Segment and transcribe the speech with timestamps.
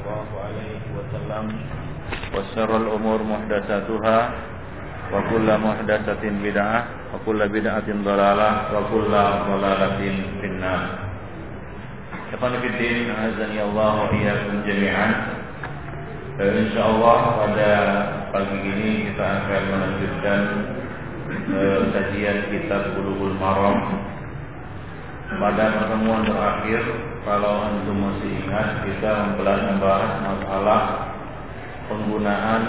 [0.00, 1.44] الله عليه وسلم
[2.34, 4.18] وشر الأمور محدثاتها
[5.12, 6.78] وكل محدثة بدعة
[7.14, 9.12] وكل بدعة ضلالة وكل
[9.50, 9.98] ضلالة
[10.40, 10.82] في النار
[12.26, 15.12] Ikhwan Fiddin, azani Allah wa iyyakum jami'an.
[16.42, 17.72] Insyaallah pada
[18.34, 20.40] pagi ini kita akan melanjutkan
[21.54, 23.78] uh, kajian kitab Bulughul Maram.
[25.31, 26.83] pada pertemuan terakhir,
[27.23, 30.81] kalau antum masih ingat, kita membahas masalah
[31.87, 32.61] penggunaan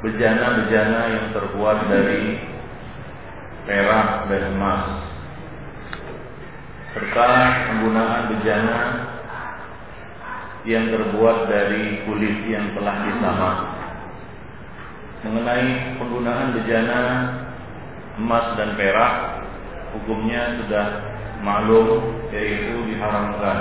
[0.00, 2.24] bejana-bejana yang terbuat dari
[3.68, 4.84] perak dan emas.
[6.96, 7.28] Serta
[7.68, 8.80] penggunaan bejana
[10.64, 13.56] yang terbuat dari kulit yang telah disamak
[15.22, 17.00] mengenai penggunaan bejana
[18.20, 19.14] emas dan perak
[19.96, 20.86] hukumnya sudah
[21.40, 22.00] maklum
[22.32, 23.58] yaitu diharamkan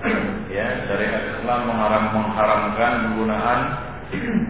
[0.54, 3.60] ya syariat Islam mengharam mengharamkan penggunaan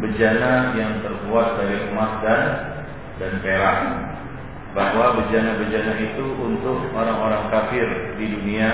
[0.00, 2.42] bejana yang terbuat dari emas dan
[3.20, 3.78] dan perak
[4.70, 8.70] bahwa bejana-bejana itu untuk orang-orang kafir di dunia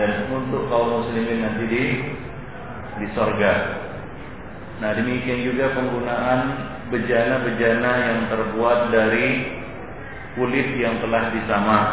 [0.00, 1.84] dan untuk kaum muslimin nanti di
[2.96, 3.52] di sorga.
[4.80, 6.40] Nah demikian juga penggunaan
[6.88, 9.28] bejana-bejana yang terbuat dari
[10.36, 11.86] kulit yang telah disamak.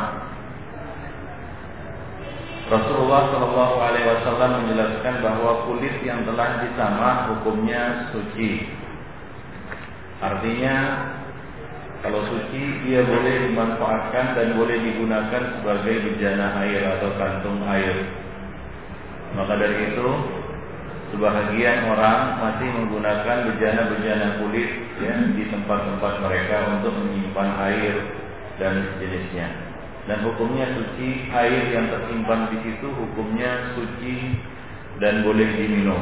[2.70, 8.70] Rasulullah Shallallahu Alaihi Wasallam menjelaskan bahwa kulit yang telah disamak hukumnya suci.
[10.22, 10.76] Artinya
[12.06, 18.06] kalau suci dia boleh dimanfaatkan dan boleh digunakan sebagai bejana air atau kantung air.
[19.34, 20.08] Maka dari itu
[21.10, 24.70] sebahagian orang masih menggunakan bejana-bejana kulit
[25.02, 28.19] ya di tempat-tempat mereka untuk menyimpan air
[28.60, 29.48] dan jenisnya.
[30.06, 34.38] Dan hukumnya suci air yang tersimpan di situ hukumnya suci
[35.00, 36.02] dan boleh diminum.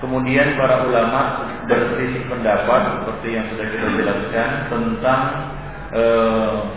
[0.00, 1.20] Kemudian para ulama
[1.68, 5.22] berselisih pendapat seperti yang sudah kita jelaskan tentang
[5.92, 6.04] e,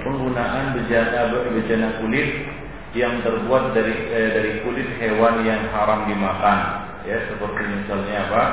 [0.03, 2.51] penggunaan bejana bejana kulit
[2.91, 6.59] yang terbuat dari e, dari kulit hewan yang haram dimakan,
[7.07, 8.43] ya seperti misalnya apa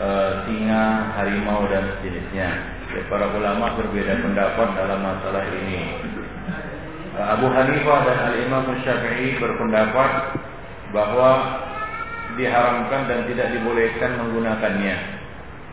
[0.00, 0.08] e,
[0.48, 0.84] singa,
[1.20, 2.48] harimau dan sejenisnya.
[3.08, 5.80] Para ulama berbeda pendapat dalam masalah ini.
[7.16, 10.10] Abu Hanifah dan Al Imam Syafi'i berpendapat
[10.92, 11.30] bahwa
[12.36, 14.96] diharamkan dan tidak dibolehkan menggunakannya.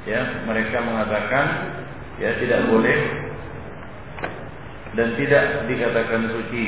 [0.07, 1.45] Ya, mereka mengatakan
[2.19, 2.99] ya tidak boleh
[4.95, 6.65] dan tidak dikatakan suci.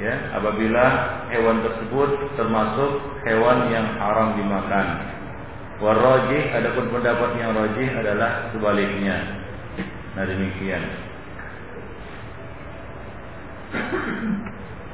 [0.00, 0.84] Ya, apabila
[1.28, 4.86] hewan tersebut termasuk hewan yang haram dimakan.
[5.80, 9.39] Warajih adapun pendapat yang rajih adalah sebaliknya.
[10.20, 10.84] Nah demikian.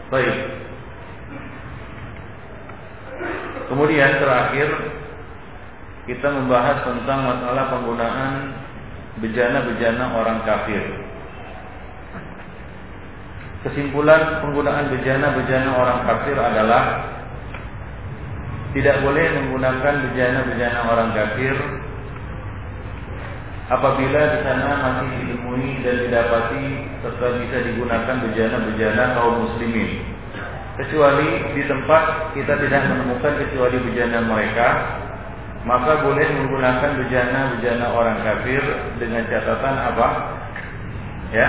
[0.06, 0.36] Baik.
[3.66, 4.70] Kemudian terakhir
[6.06, 8.54] kita membahas tentang masalah penggunaan
[9.18, 10.94] bejana-bejana orang kafir.
[13.66, 17.02] Kesimpulan penggunaan bejana-bejana orang kafir adalah
[18.78, 21.58] tidak boleh menggunakan bejana-bejana orang kafir
[23.66, 26.64] apabila di sana masih ditemui dan didapati
[27.02, 30.06] serta bisa digunakan bejana-bejana kaum muslimin.
[30.76, 34.68] Kecuali di tempat kita tidak menemukan kecuali bejana mereka
[35.66, 38.62] maka boleh menggunakan bejana-bejana orang kafir
[39.02, 40.08] dengan catatan apa?
[41.34, 41.48] Ya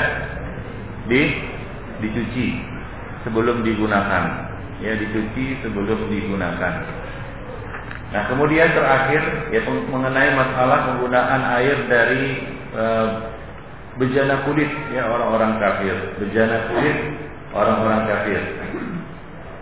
[1.05, 1.22] di
[2.01, 2.66] dicuci
[3.22, 4.49] sebelum digunakan.
[4.81, 6.97] Ya dicuci sebelum digunakan
[8.07, 12.25] nah kemudian terakhir ya mengenai masalah penggunaan air dari
[12.72, 12.84] e,
[14.00, 16.97] bejana kulit ya orang-orang kafir bejana kulit
[17.51, 18.41] orang-orang kafir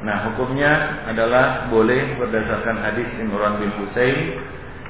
[0.05, 4.37] Nah hukumnya adalah boleh berdasarkan hadis Imran bin Husain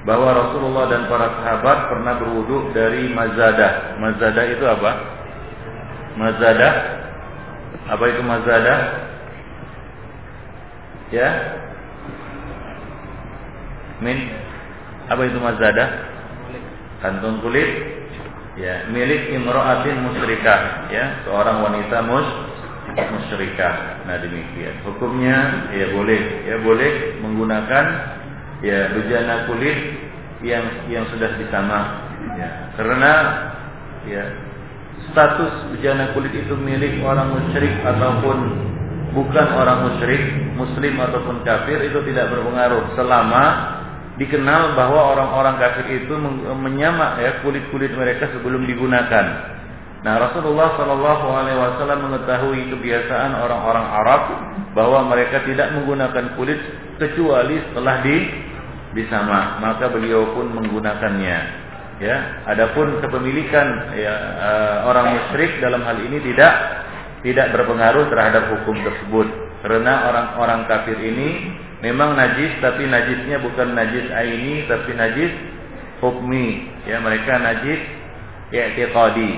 [0.04, 3.96] bahwa Rasulullah dan para sahabat pernah berwudhu dari mazadah.
[3.96, 4.92] Mazadah itu apa?
[6.20, 6.74] Mazadah
[7.96, 8.80] apa itu mazadah?
[11.16, 11.30] Ya?
[14.04, 14.18] Min
[15.08, 15.90] apa itu mazadah?
[17.04, 17.70] Kantung kulit
[18.56, 22.28] ya milik imro'atin musyrikah ya seorang wanita mus
[22.94, 24.06] musyrikah.
[24.08, 24.80] Nah demikian.
[24.88, 27.86] Hukumnya ya boleh, ya boleh menggunakan
[28.64, 29.78] ya bejana kulit
[30.46, 32.08] yang yang sudah disama.
[32.40, 32.50] Ya.
[32.80, 33.14] Karena
[34.08, 34.24] ya
[35.12, 38.38] status bejana kulit itu milik orang musyrik ataupun
[39.12, 40.24] bukan orang musyrik,
[40.56, 43.44] muslim ataupun kafir itu tidak berpengaruh selama
[44.16, 46.16] dikenal bahwa orang-orang kafir itu
[46.56, 49.56] menyamak ya kulit-kulit mereka sebelum digunakan.
[50.06, 54.22] Nah Rasulullah Shallallahu Alaihi Wasallam mengetahui kebiasaan orang-orang Arab
[54.78, 56.62] bahwa mereka tidak menggunakan kulit
[57.02, 58.18] kecuali setelah di
[58.96, 61.68] disama, maka beliau pun menggunakannya.
[61.96, 66.54] Ya, adapun kepemilikan ya, uh, orang musyrik dalam hal ini tidak
[67.24, 69.28] tidak berpengaruh terhadap hukum tersebut
[69.64, 75.32] karena orang-orang kafir ini memang najis tapi najisnya bukan najis aini tapi najis
[76.00, 76.70] hukmi.
[76.88, 77.82] Ya mereka najis
[78.52, 79.34] i'tiqadi.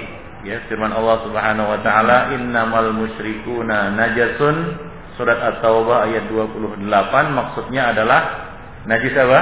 [0.45, 4.85] Ya firman Allah Subhanahu wa taala innamal musyrikuna najasun.
[5.17, 6.85] Surat at-taubah ayat 28
[7.33, 8.53] maksudnya adalah
[8.85, 9.39] najis apa?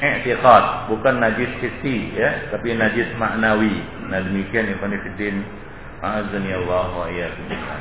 [0.00, 3.84] I'tiqad bukan najis hissi ya tapi najis maknawi.
[4.08, 5.44] Nah demikian ya Fiddin
[6.04, 7.08] Azani Allah wa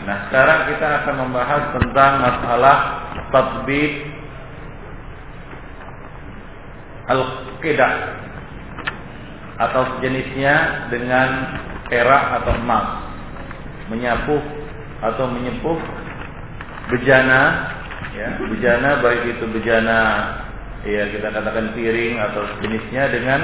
[0.07, 2.77] Nah sekarang kita akan membahas tentang masalah
[3.33, 4.12] tatbib
[7.07, 7.93] al-qidah
[9.59, 11.29] atau sejenisnya dengan
[11.87, 12.87] perak atau emas.
[13.91, 14.39] Menyapu
[15.03, 15.77] atau menyepuh
[16.87, 17.71] bejana
[18.15, 19.99] ya bejana baik itu bejana
[20.87, 23.41] ya kita katakan piring atau sejenisnya dengan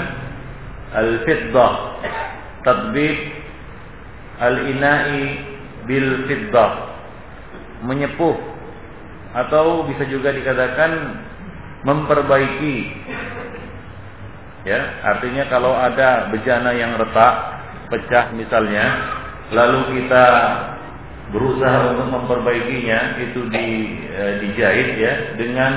[0.95, 1.73] al-fiddah.
[2.59, 3.17] Tadbib
[4.39, 5.23] al-ina'i
[5.87, 6.71] bil fiddah
[7.83, 8.35] menyepuh
[9.35, 10.91] atau bisa juga dikatakan
[11.87, 12.75] memperbaiki
[14.67, 17.35] ya artinya kalau ada bejana yang retak
[17.89, 18.85] pecah misalnya
[19.55, 20.25] lalu kita
[21.29, 23.67] berusaha untuk memperbaikinya itu di
[24.09, 25.73] e, dijahit ya dengan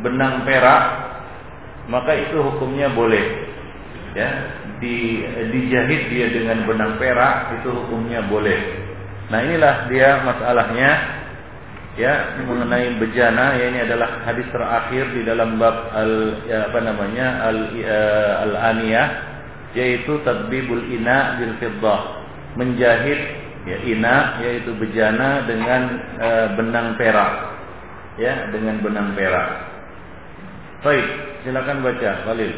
[0.00, 1.08] benang perak
[1.88, 3.48] maka itu hukumnya boleh.
[4.16, 4.28] Ya
[4.78, 8.60] di dijahit dia dengan benang perak itu hukumnya boleh.
[9.28, 10.90] Nah inilah dia masalahnya
[11.98, 17.26] ya mengenai bejana ya ini adalah hadis terakhir di dalam bab al ya, apa namanya
[17.42, 18.02] al ya,
[18.46, 19.08] al aniyah
[19.74, 22.00] yaitu tadbibul ina bil fiddah.
[22.54, 23.20] Menjahit
[23.66, 25.82] ya ina yaitu bejana dengan
[26.16, 27.34] e, benang perak.
[28.16, 29.48] Ya dengan benang perak.
[30.86, 31.06] Baik
[31.42, 32.54] silakan baca Khalil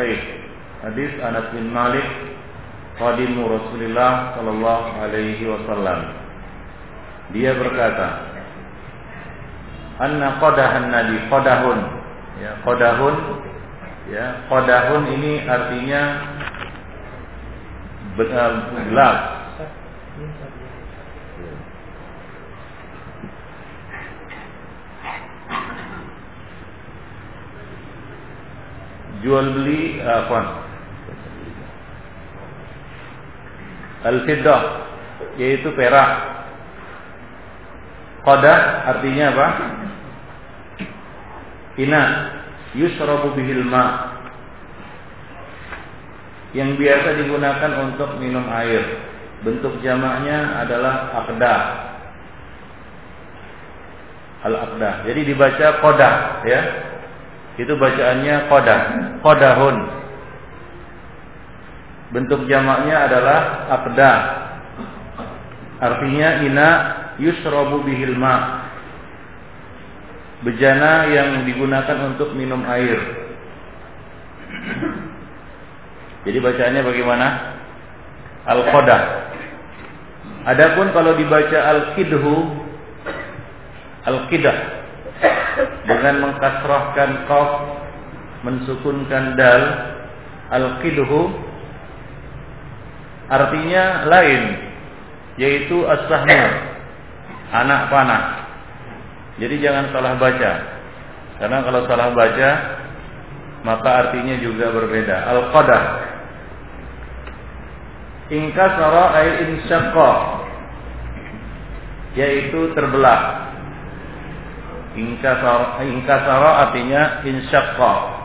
[0.00, 0.22] Baik.
[0.80, 2.08] Hadis Anas bin Malik
[2.96, 6.16] Qadimu Rasulullah Sallallahu Alaihi Wasallam.
[7.36, 8.32] Dia berkata
[10.00, 11.78] Anna qadahan nabi Qadahun.
[12.40, 13.16] Ya, Qadahun.
[14.08, 16.02] Ya, Qadahun ini artinya
[18.16, 19.39] Gelas
[29.20, 30.40] jual beli apa?
[34.00, 34.62] Al-fiddah
[35.36, 36.10] yaitu perak.
[38.24, 38.60] Qadah
[38.96, 39.46] artinya apa?
[41.80, 42.02] Ina
[42.76, 44.16] yusrabu bihil ma
[46.52, 48.84] yang biasa digunakan untuk minum air.
[49.40, 51.62] Bentuk jamaknya adalah akdah.
[54.44, 54.94] Al-akdah.
[55.08, 56.14] Jadi dibaca qadah
[56.44, 56.60] ya.
[57.60, 58.80] Itu bacaannya kodah,
[59.22, 59.76] kodahun.
[62.10, 63.40] Bentuk jamaknya adalah
[63.80, 64.12] akda.
[65.80, 66.68] Artinya ina
[67.22, 68.66] yusrobu bihil ma.
[70.42, 72.98] Bejana yang digunakan untuk minum air.
[76.26, 77.26] Jadi bacaannya bagaimana?
[78.44, 79.02] Al-Qodah.
[80.48, 82.36] Adapun kalau dibaca Al-Qidhu
[84.08, 84.56] Al-Qidah
[85.84, 87.50] dengan mengkasrahkan qaf
[88.40, 89.62] mensukunkan dal
[90.50, 91.30] al-qidhu
[93.30, 94.42] artinya lain
[95.38, 96.42] yaitu as-sahmu
[97.50, 98.24] anak panah.
[99.40, 100.52] Jadi jangan salah baca.
[101.40, 102.50] Karena kalau salah baca
[103.64, 105.16] maka artinya juga berbeda.
[105.30, 105.84] Al-qadah.
[108.30, 110.12] Ingkasara ay insyaqqa
[112.14, 113.50] yaitu terbelah.
[114.94, 118.19] Ingkasara, ingkasara artinya insyaqqa.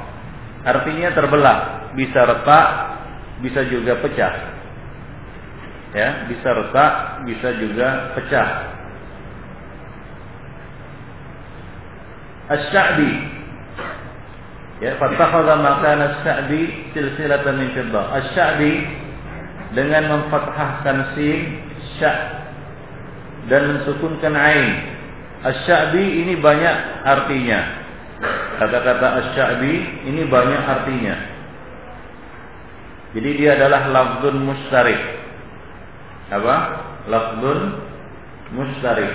[0.65, 1.57] Artinya terbelah,
[1.93, 2.67] bisa retak,
[3.45, 4.33] bisa juga pecah.
[5.93, 6.93] Ya, bisa retak,
[7.29, 8.49] bisa juga pecah.
[12.45, 13.11] Asy-Sya'bi
[14.83, 18.11] Ya, fattakhadha makan as-Sya'bi silsilatan min fiddah.
[18.11, 18.73] Asy-Sya'bi
[19.71, 21.63] dengan memfathahkan sin
[21.95, 22.17] sya'
[23.47, 24.95] dan mensukunkan ain
[25.45, 27.84] Asy-Sya'bi ini banyak artinya.
[28.55, 29.73] Kata-kata Asy-Sya'bi
[30.07, 31.15] ini banyak artinya.
[33.15, 34.99] Jadi dia adalah lafzun mustarik.
[36.31, 36.55] Apa?
[37.07, 37.59] Lafzun
[38.51, 39.11] mustarik.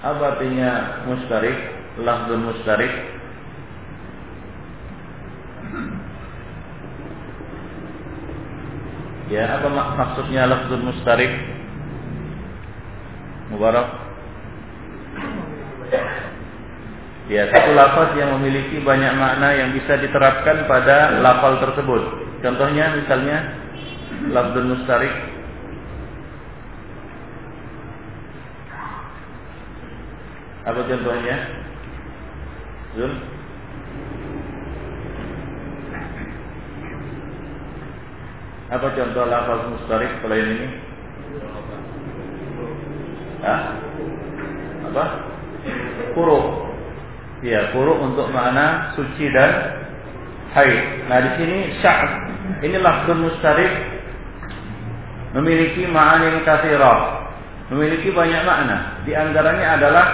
[0.00, 1.56] Apa artinya mustarik?
[2.00, 2.92] Lafzun mustarik.
[9.30, 11.32] Ya, apa mak maksudnya lafzun mustarik?
[13.54, 13.88] Mubarak.
[17.30, 22.02] Ya, satu lafaz yang memiliki banyak makna yang bisa diterapkan pada lafal tersebut.
[22.42, 23.54] Contohnya misalnya
[24.34, 25.14] lafzul mustarik
[30.60, 31.36] Apa contohnya?
[32.94, 33.12] Zul?
[38.70, 40.68] Apa contoh lafaz mustarik selain ini?
[43.40, 43.60] Ah?
[44.90, 45.04] Apa?
[46.12, 46.69] Kuruk.
[47.40, 49.80] Ya, kuruk untuk makna suci dan
[50.52, 51.08] haid.
[51.08, 52.10] Nah, di sini sya'r
[52.60, 53.72] ini lafzul mustarik
[55.32, 57.22] memiliki ma'anin kathirah.
[57.72, 59.00] Memiliki banyak makna.
[59.06, 60.06] Di antaranya adalah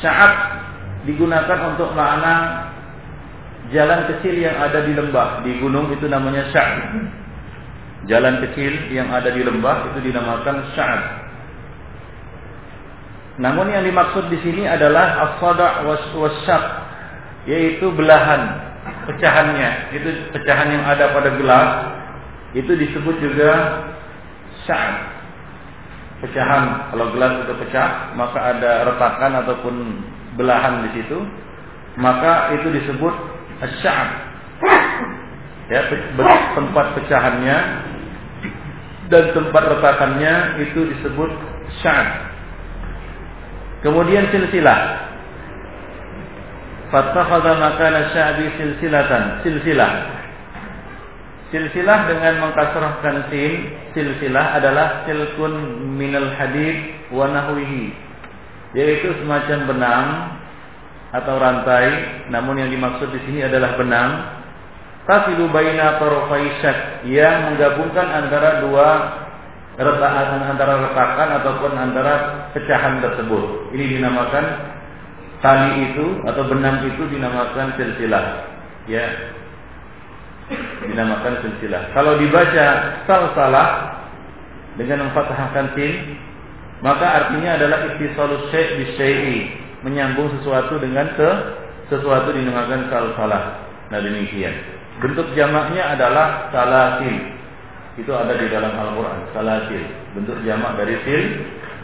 [0.00, 0.32] saat
[1.04, 2.66] digunakan untuk makna
[3.70, 5.44] jalan kecil yang ada di lembah.
[5.46, 6.98] Di gunung itu namanya sya'r.
[8.10, 11.21] Jalan kecil yang ada di lembah itu dinamakan sya'r.
[13.40, 16.04] Namun yang dimaksud di sini adalah as-sada' was
[17.48, 18.60] yaitu belahan
[19.08, 19.96] pecahannya.
[19.96, 21.70] Itu pecahan yang ada pada gelas
[22.52, 23.50] itu disebut juga
[24.68, 24.96] sya'ab
[26.22, 29.74] pecahan kalau gelas itu pecah maka ada retakan ataupun
[30.38, 31.18] belahan di situ
[31.98, 33.14] maka itu disebut
[33.82, 34.10] sya'ab
[35.72, 35.80] ya
[36.54, 37.58] tempat pecahannya
[39.10, 41.30] dan tempat retakannya itu disebut
[41.80, 42.31] sya'ab
[43.82, 45.02] kemudian silsilah
[46.92, 49.92] Fattakhadha makana sya'bi silsilatan, silsilah.
[51.48, 57.96] Silsilah dengan mengkasrahkan sin, silsilah adalah silkun minal hadid wa nahwihi.
[58.76, 60.06] Yaitu semacam benang
[61.16, 61.88] atau rantai,
[62.28, 64.10] namun yang dimaksud di sini adalah benang
[65.08, 66.60] tasilu baina tarafai
[67.08, 68.88] yang menggabungkan antara dua
[69.80, 72.14] retakan antara retakan ataupun antara
[72.52, 73.72] pecahan tersebut.
[73.72, 74.44] Ini dinamakan
[75.40, 78.24] tali itu atau benang itu dinamakan silsilah.
[78.84, 79.06] Ya.
[80.84, 81.96] Dinamakan silsilah.
[81.96, 82.66] Kalau dibaca
[83.08, 83.68] salsalah
[84.76, 86.20] dengan memfathahkan sin,
[86.84, 89.38] maka artinya adalah ittisalus syai' bisyai'i,
[89.86, 91.30] menyambung sesuatu dengan ke
[91.88, 93.64] sesuatu dinamakan salsalah.
[93.88, 94.52] Nah demikian.
[95.00, 97.40] Bentuk jamaknya adalah salasil.
[98.00, 99.84] Itu ada di dalam Al-Qur'an, salasil.
[100.16, 101.24] Bentuk jamak dari sil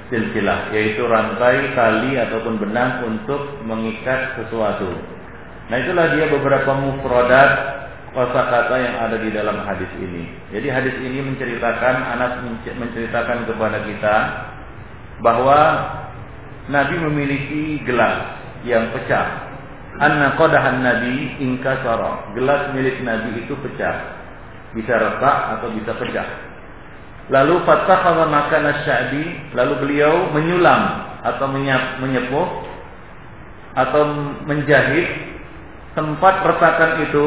[0.08, 4.88] silsilah yaitu rantai tali ataupun benang untuk mengikat sesuatu.
[5.68, 7.50] Nah itulah dia beberapa mufradat
[8.16, 10.26] kata yang ada di dalam hadis ini.
[10.50, 14.16] Jadi hadis ini menceritakan Anas menceritakan kepada kita
[15.20, 15.60] bahwa
[16.72, 19.48] Nabi memiliki gelas yang pecah.
[19.98, 22.32] Anna qadahan Nabi ingkasara.
[22.34, 24.17] Gelas milik Nabi itu pecah.
[24.76, 26.28] Bisa retak atau bisa pecah.
[27.28, 30.82] Lalu fattakhadha makan sya'bi, lalu beliau menyulam
[31.20, 31.46] atau
[32.00, 32.48] menyepuh
[33.76, 34.02] atau
[34.48, 35.08] menjahit
[35.92, 37.26] tempat retakan itu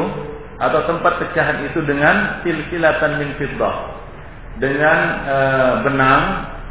[0.58, 3.76] atau tempat pecahan itu dengan silsilatan min fiddah.
[4.58, 5.36] Dengan e,
[5.86, 6.24] benang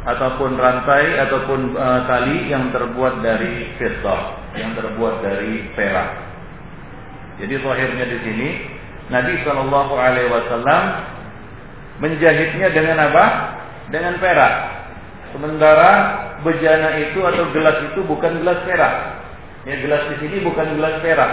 [0.06, 6.10] ataupun rantai ataupun e, tali yang terbuat dari fiddah, yang terbuat dari perak.
[7.42, 8.48] Jadi zahirnya di sini
[9.12, 10.82] Nabi Shallallahu alaihi wasallam
[12.00, 13.24] menjahitnya dengan apa?
[13.92, 14.54] Dengan perak.
[15.36, 15.90] Sementara
[16.40, 18.94] bejana itu atau gelas itu bukan gelas perak.
[19.68, 21.30] Ya gelas di sini bukan gelas perak,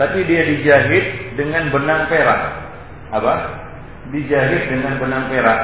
[0.00, 2.40] tapi dia dijahit dengan benang perak.
[3.12, 3.34] Apa?
[4.14, 5.60] Dijahit dengan benang perak.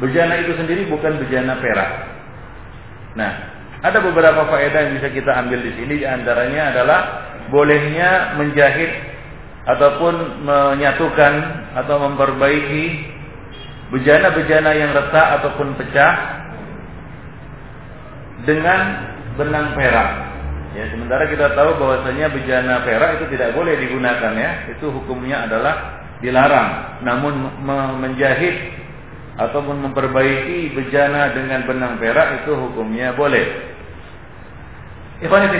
[0.00, 1.90] Bejana itu sendiri bukan bejana perak.
[3.12, 3.32] Nah,
[3.84, 7.00] ada beberapa faedah yang bisa kita ambil di sini di antaranya adalah
[7.52, 9.11] bolehnya menjahit
[9.62, 11.32] ataupun menyatukan
[11.78, 12.84] atau memperbaiki
[13.94, 16.12] bejana-bejana yang retak ataupun pecah
[18.42, 18.80] dengan
[19.38, 20.10] benang perak.
[20.72, 24.72] Ya, sementara kita tahu bahwasanya bejana perak itu tidak boleh digunakan ya.
[24.72, 27.00] Itu hukumnya adalah dilarang.
[27.04, 27.60] Namun
[28.00, 28.72] menjahit
[29.36, 33.44] ataupun memperbaiki bejana dengan benang perak itu hukumnya boleh.
[35.22, 35.52] Ikhwan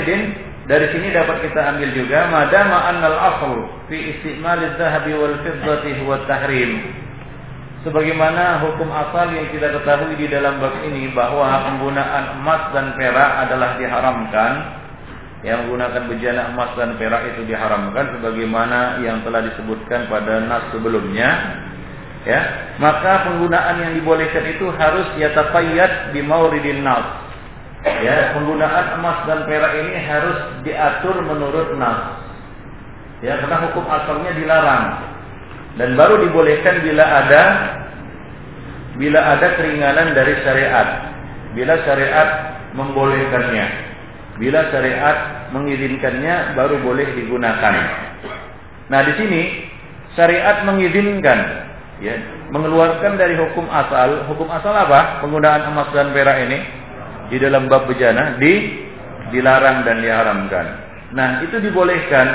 [0.62, 3.54] dari sini dapat kita ambil juga madama annal asl
[3.90, 6.86] fi istimal adh-dhahabi wal fiddati huwa tahrim.
[7.82, 13.30] Sebagaimana hukum asal yang kita ketahui di dalam bab ini bahwa penggunaan emas dan perak
[13.42, 14.52] adalah diharamkan.
[15.42, 21.30] Yang menggunakan bejana emas dan perak itu diharamkan sebagaimana yang telah disebutkan pada nas sebelumnya.
[22.22, 27.21] Ya maka penggunaan yang dibolehkan itu harus yatafayyad di mauridin nas
[27.82, 32.22] ya penggunaan emas dan perak ini harus diatur menurut nas.
[33.22, 34.84] Ya karena hukum asalnya dilarang.
[35.78, 37.42] Dan baru dibolehkan bila ada
[38.98, 40.88] bila ada keringanan dari syariat.
[41.54, 42.28] Bila syariat
[42.74, 43.66] membolehkannya.
[44.38, 47.74] Bila syariat mengizinkannya baru boleh digunakan.
[48.90, 49.42] Nah di sini
[50.18, 51.38] syariat mengizinkan
[52.02, 52.14] ya
[52.52, 54.28] mengeluarkan dari hukum asal.
[54.28, 55.24] Hukum asal apa?
[55.24, 56.81] Penggunaan emas dan perak ini
[57.32, 58.84] di dalam bab bejana di
[59.32, 60.66] dilarang dan diharamkan.
[61.16, 62.26] Nah itu dibolehkan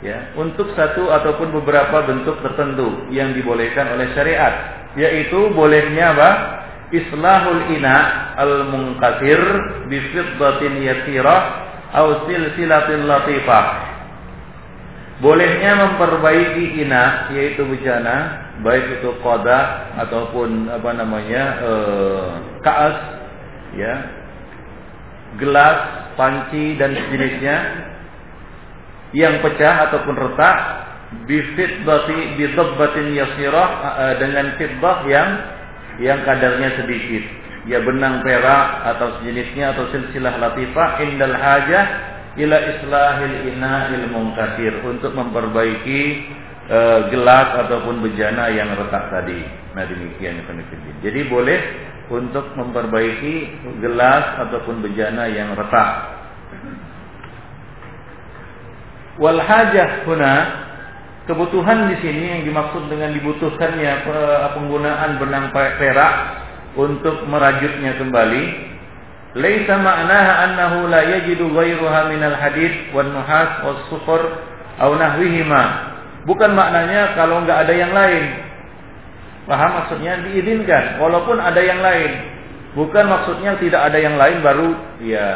[0.00, 4.54] ya untuk satu ataupun beberapa bentuk tertentu yang dibolehkan oleh syariat.
[4.96, 6.30] Yaitu bolehnya apa?
[6.88, 7.96] Islahul ina
[8.40, 9.42] al munqatir
[9.92, 10.80] bi fiddatin
[11.92, 13.66] au silsilatin latifah.
[15.16, 21.72] Bolehnya memperbaiki ina yaitu bejana baik itu koda ataupun apa namanya e,
[22.60, 23.15] kaas
[23.74, 23.94] ya.
[25.42, 25.78] Gelas
[26.14, 27.56] panci dan sejenisnya.
[29.16, 30.58] Yang pecah ataupun retak.
[31.06, 35.28] Bifitbati bidabbatin yasirah e, dengan fitbah yang
[36.02, 37.24] yang kadarnya sedikit.
[37.66, 41.02] Ya benang perak atau sejenisnya atau silsilah latifah.
[41.02, 41.84] Indal hajah
[42.36, 46.02] ila islahil ina'il munkasir untuk memperbaiki
[46.68, 46.78] e,
[47.14, 49.40] gelas ataupun bejana yang retak tadi.
[49.72, 50.42] Nah demikian.
[51.00, 51.58] Jadi boleh
[52.12, 55.90] untuk memperbaiki gelas ataupun bejana yang retak.
[59.16, 60.34] Wal hajah huna
[61.24, 66.14] kebutuhan di sini yang dimaksud dengan dibutuhkannya eh, penggunaan benang perak
[66.76, 68.66] untuk merajutnya kembali
[69.36, 74.40] Laisa ma'naha annahu la yajidu ghairuha minal hadid wan nuhas was sufur
[74.80, 75.92] aw nahwihima.
[76.24, 78.45] Bukan maknanya kalau nggak ada yang lain.
[79.46, 82.34] Paham maksudnya diizinkan walaupun ada yang lain.
[82.76, 84.68] Bukan maksudnya tidak ada yang lain baru
[85.00, 85.26] ya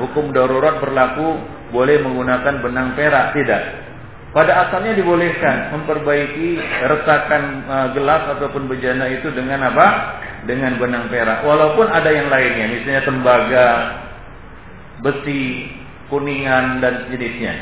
[0.00, 1.38] hukum darurat berlaku
[1.70, 3.62] boleh menggunakan benang perak tidak.
[4.30, 9.86] Pada asalnya dibolehkan memperbaiki retakan uh, gelas ataupun bejana itu dengan apa?
[10.46, 11.42] Dengan benang perak.
[11.42, 13.68] Walaupun ada yang lainnya, misalnya tembaga,
[15.02, 15.74] besi,
[16.06, 17.54] kuningan dan jenisnya.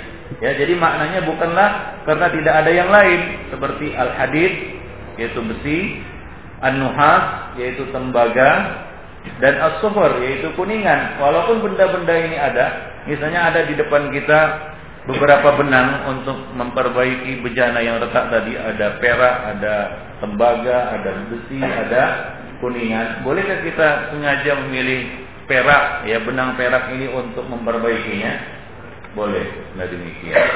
[0.44, 1.68] Ya, jadi maknanya bukanlah
[2.04, 4.52] karena tidak ada yang lain seperti al-hadid
[5.18, 6.00] yaitu besi,
[6.62, 8.50] an-nuhas yaitu tembaga
[9.42, 11.18] dan as-sufur yaitu kuningan.
[11.20, 12.66] Walaupun benda-benda ini ada,
[13.04, 14.40] misalnya ada di depan kita
[15.08, 19.74] beberapa benang untuk memperbaiki bejana yang retak tadi ada perak, ada
[20.22, 22.02] tembaga, ada besi, ada
[22.62, 23.24] kuningan.
[23.26, 28.60] Bolehkah kita sengaja memilih perak ya benang perak ini untuk memperbaikinya?
[29.16, 30.46] Boleh, nah demikian.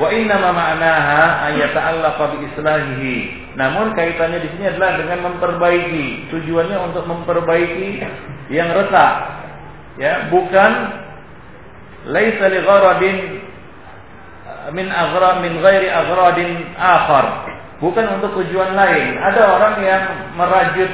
[0.00, 3.16] Wa inna ma ma'naha ayata'allaqa bi islahihi.
[3.60, 6.32] Namun kaitannya di sini adalah dengan memperbaiki.
[6.32, 8.00] Tujuannya untuk memperbaiki
[8.48, 9.12] yang retak.
[10.00, 10.72] Ya, bukan
[12.08, 13.16] laisa li gharadin
[14.72, 17.52] min aghra min ghairi aghradin akhar.
[17.84, 19.20] Bukan untuk tujuan lain.
[19.20, 20.02] Ada orang yang
[20.38, 20.90] merajut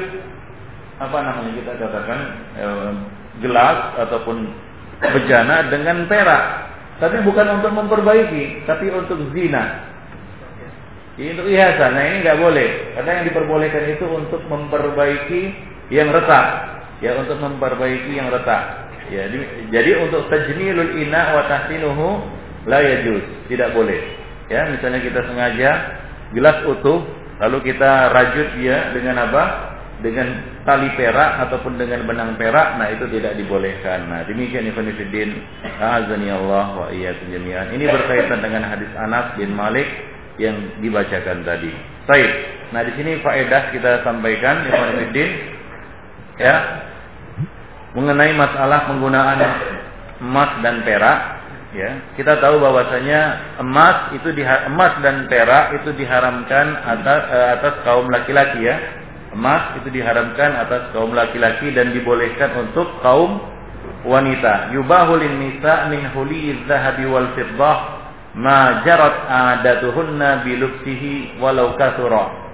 [0.99, 2.19] apa namanya kita katakan
[2.59, 2.93] eh,
[3.39, 4.51] gelas ataupun
[4.99, 6.68] bejana dengan perak.
[6.99, 9.87] Tapi bukan untuk memperbaiki, tapi untuk zina.
[11.19, 11.91] Ini untuk hiasan.
[11.95, 12.71] Nah ini nggak boleh.
[12.95, 15.43] Karena yang diperbolehkan itu untuk memperbaiki
[15.91, 16.47] yang retak.
[16.99, 18.91] Ya untuk memperbaiki yang retak.
[19.09, 19.25] Ya,
[19.73, 22.21] jadi untuk tajmilul ina wa tahsinuhu
[22.69, 23.97] la yajuz, tidak boleh.
[24.53, 25.71] Ya, misalnya kita sengaja
[26.37, 27.09] gelas utuh
[27.41, 29.45] lalu kita rajut dia dengan apa?
[29.99, 30.31] Dengan
[30.63, 34.07] tali perak ataupun dengan benang perak, nah itu tidak dibolehkan.
[34.07, 35.43] Nah, demikian Ibnu Fiddin,
[35.83, 37.75] azani Allah wa iyyakum jami'an.
[37.75, 39.91] Ini berkaitan dengan hadis Anas bin Malik
[40.39, 41.75] yang dibacakan tadi.
[42.07, 42.31] Baik.
[42.71, 45.31] Nah, di sini faedah kita sampaikan Ibnu Fiddin
[46.39, 46.55] ya
[47.99, 49.41] mengenai masalah penggunaan
[50.23, 51.39] emas dan perak
[51.77, 53.21] ya kita tahu bahwasanya
[53.61, 58.77] emas itu di emas dan perak itu diharamkan atas eh, atas kaum laki-laki ya
[59.33, 63.41] emas itu diharamkan atas kaum laki-laki dan dibolehkan untuk kaum
[64.09, 64.73] wanita.
[64.73, 67.79] Yubahul nisa min huli zahabi wal fiddah
[68.39, 72.49] ma jarat adatuhunna bilubsihi walau kathura.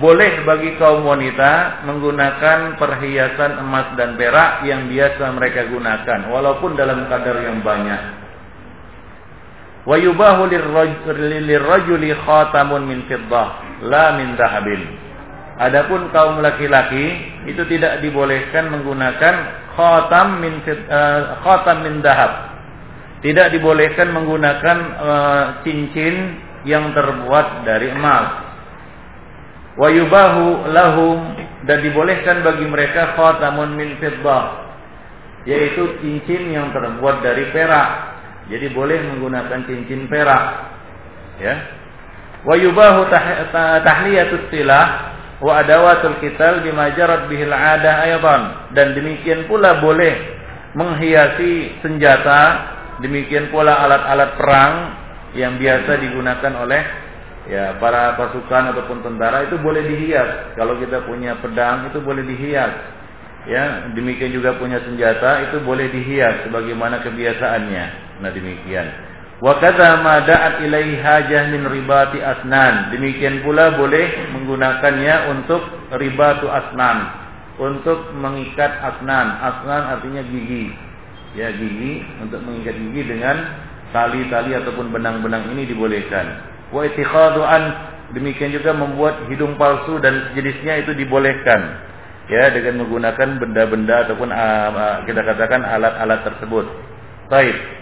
[0.00, 7.04] Boleh bagi kaum wanita menggunakan perhiasan emas dan perak yang biasa mereka gunakan walaupun dalam
[7.08, 8.02] kadar yang banyak.
[9.84, 14.82] Wa yubahu lirrajuli khatamun min fiddah la min dahabin.
[15.60, 19.34] Adapun kaum laki-laki itu tidak dibolehkan menggunakan
[19.76, 22.48] khatam min uh, khatam min dahab.
[23.20, 28.50] Tidak dibolehkan menggunakan uh, cincin yang terbuat dari emas
[29.80, 31.18] Wa yubahu lahum
[31.64, 34.68] dan dibolehkan bagi mereka khatamun min fiddah
[35.48, 38.12] yaitu cincin yang terbuat dari perak.
[38.52, 40.44] Jadi boleh menggunakan cincin perak.
[41.40, 41.79] Ya.
[42.40, 43.12] Wa yubahu
[43.84, 44.86] tahliyatut silah
[45.44, 50.40] wa adawatul qital bima jarat bihil adah ayatan dan demikian pula boleh
[50.72, 52.40] menghiasi senjata
[53.04, 54.74] demikian pula alat-alat perang
[55.36, 56.82] yang biasa digunakan oleh
[57.48, 60.56] ya para pasukan ataupun tentara itu boleh dihias.
[60.56, 62.72] Kalau kita punya pedang itu boleh dihias.
[63.48, 67.84] Ya demikian juga punya senjata itu boleh dihias sebagaimana kebiasaannya.
[68.20, 69.09] Nah demikian
[69.40, 72.92] Wa kadza ma da'at ilaihi hajah min ribati asnan.
[72.92, 75.64] Demikian pula boleh menggunakannya untuk
[75.96, 77.08] ribatu asnan,
[77.56, 79.26] untuk mengikat asnan.
[79.40, 80.68] Asnan artinya gigi.
[81.32, 83.36] Ya, gigi untuk mengikat gigi dengan
[83.96, 86.44] tali-tali ataupun benang-benang ini dibolehkan.
[86.68, 87.62] Wa ittikhadu an
[88.12, 91.88] demikian juga membuat hidung palsu dan jenisnya itu dibolehkan.
[92.28, 96.68] Ya, dengan menggunakan benda-benda ataupun uh, kita katakan alat-alat tersebut.
[97.32, 97.79] Baik.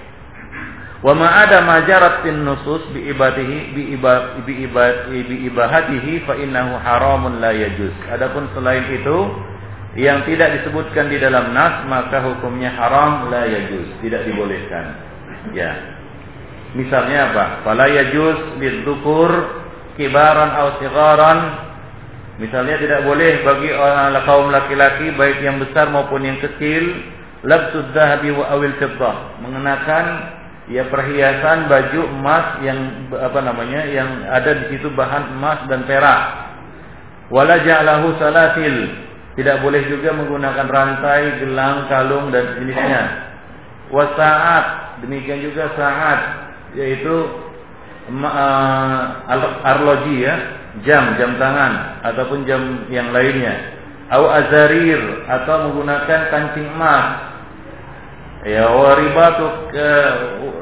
[0.98, 6.34] Wa ma ada majarat tin nusus bi ibadihi bi ibad bi ibad bi ibahatihi fa
[6.34, 7.94] innahu haramun la yajuz.
[8.10, 9.18] Adapun selain itu
[9.94, 14.98] yang tidak disebutkan di dalam nas maka hukumnya haram la yajuz, tidak dibolehkan.
[15.54, 15.70] Ya.
[16.74, 17.44] Misalnya apa?
[17.62, 19.30] Fala yajuz lidzukur
[19.94, 21.68] kibaran aw sigharan
[22.38, 27.02] Misalnya tidak boleh bagi orang kaum laki-laki baik yang besar maupun yang kecil
[27.42, 30.37] labsud dhahabi wa awil fiddah mengenakan
[30.68, 36.20] ya perhiasan baju emas yang apa namanya yang ada di situ bahan emas dan perak.
[37.28, 39.08] Wala ja'lahu salatil.
[39.36, 43.02] Tidak boleh juga menggunakan rantai, gelang, kalung dan jenisnya.
[43.94, 46.20] Wasaat, demikian juga saat
[46.76, 47.14] yaitu
[48.12, 49.00] uh,
[49.64, 50.34] arloji ya,
[50.84, 53.78] jam, jam tangan ataupun jam yang lainnya.
[54.08, 57.28] Au azarir atau menggunakan kancing emas
[58.46, 59.74] Ya waribatu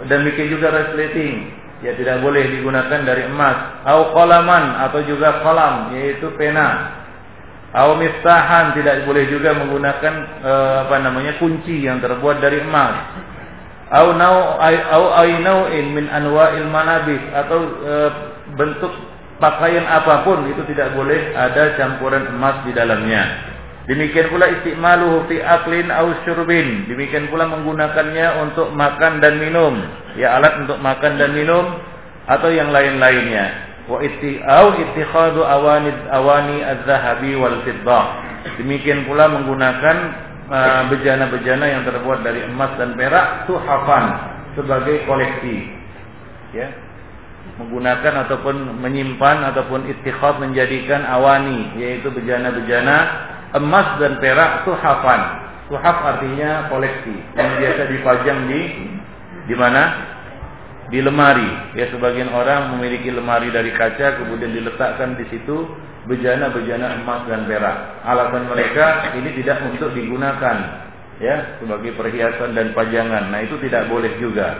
[0.06, 3.84] demikian juga resleting ya tidak boleh digunakan dari emas.
[3.84, 6.98] Au kolaman atau juga kolam yaitu pena.
[7.76, 12.94] Au miftahan tidak boleh juga menggunakan uh, apa namanya kunci yang terbuat dari emas.
[13.92, 18.10] Au nau au ainauin min anwa'il manabis atau uh,
[18.56, 18.90] bentuk
[19.36, 23.54] pakaian apa pun itu tidak boleh ada campuran emas di dalamnya.
[23.86, 26.90] Demikian pula istimaluhu fi aklin au syurbin.
[26.90, 29.78] Demikian pula menggunakannya untuk makan dan minum.
[30.18, 31.78] Ya alat untuk makan dan minum
[32.26, 33.46] atau yang lain-lainnya.
[33.86, 38.04] Wa itti au ittikhadu awani awani az-zahabi wal fiddah.
[38.58, 39.96] Demikian pula menggunakan
[40.50, 44.04] uh, bejana-bejana uh, yang terbuat dari emas dan perak tuhafan
[44.58, 45.70] sebagai koleksi.
[46.50, 46.74] Ya.
[47.62, 55.22] Menggunakan ataupun menyimpan ataupun ittikhad menjadikan awani yaitu bejana-bejana emas dan perak suhafan.
[55.66, 58.60] Suhaf artinya koleksi yang biasa dipajang di
[59.46, 59.82] di mana?
[60.90, 61.74] Di lemari.
[61.74, 65.66] Ya sebagian orang memiliki lemari dari kaca kemudian diletakkan di situ
[66.06, 68.02] bejana-bejana emas dan perak.
[68.06, 70.86] Alasan mereka ini tidak untuk digunakan
[71.18, 73.34] ya sebagai perhiasan dan pajangan.
[73.34, 74.54] Nah, itu tidak boleh juga.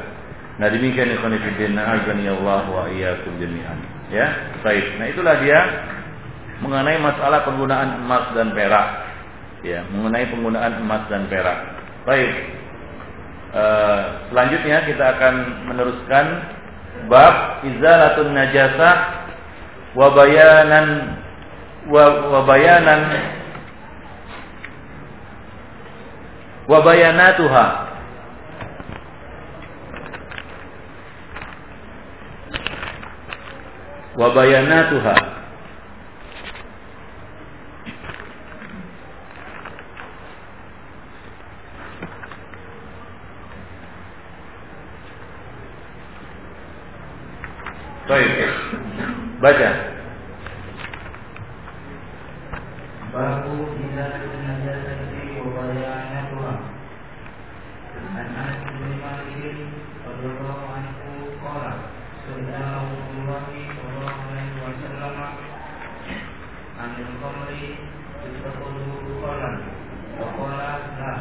[0.57, 3.79] Nah, demikian ikhwan fillah azani Allah wa iyyakum jami'an.
[4.09, 4.99] Ya, baik.
[4.99, 5.59] Nah, itulah dia
[6.64, 8.88] mengenai masalah penggunaan emas dan perak.
[9.64, 11.59] Ya, mengenai penggunaan emas dan perak.
[12.07, 12.33] Baik.
[13.51, 13.64] E,
[14.31, 15.35] selanjutnya kita akan
[15.69, 16.27] meneruskan
[17.09, 18.97] bab izalatun najasah
[19.97, 20.87] wa bayanan
[21.88, 23.03] wa bayanan
[26.66, 27.66] wa bayanatuha
[34.16, 35.36] wa bayanatuha
[48.07, 48.38] Baik.
[49.42, 49.71] Baca.
[53.11, 56.55] Babu izatul najasati wa bayanatuha.
[58.14, 59.59] An Anas bin Malik
[60.07, 61.90] radhiyallahu anhu qala
[62.31, 65.16] Sunnah Rasulullah sallallahu alaihi wasallam
[66.79, 67.90] anil khamri
[68.23, 69.57] tastakhudhu qalan
[70.14, 71.12] wa qala la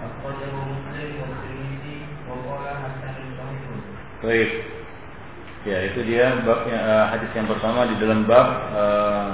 [0.00, 3.84] akhrajahu Muslim wa Tirmidzi wa qala hasan sahih.
[4.24, 4.80] Baik.
[5.62, 9.32] Ya, itu dia babnya uh, hadis yang pertama di dalam bab uh,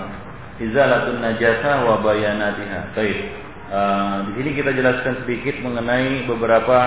[0.63, 2.95] izalatun najasa wa bayanatiha.
[2.95, 3.19] Baik.
[3.69, 6.79] Uh, di sini kita jelaskan sedikit mengenai beberapa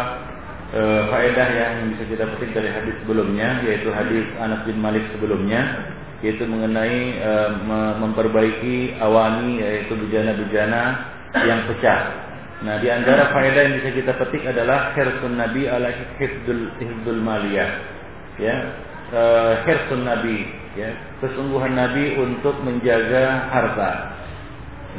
[0.71, 5.91] uh, faedah yang bisa kita petik dari hadis sebelumnya yaitu hadis Anas bin Malik sebelumnya
[6.21, 7.31] yaitu mengenai e,
[7.97, 10.81] memperbaiki awani yaitu bejana-bejana
[11.33, 12.01] yang pecah.
[12.61, 15.89] Nah, di antara faedah yang bisa kita petik adalah hirsun Nabi ala
[16.21, 17.69] hifdul hifdul maliyah.
[18.37, 18.53] Ya,
[19.11, 19.21] e,
[19.67, 20.47] hirsun Nabi,
[20.79, 23.91] ya, kesungguhan Nabi untuk menjaga harta.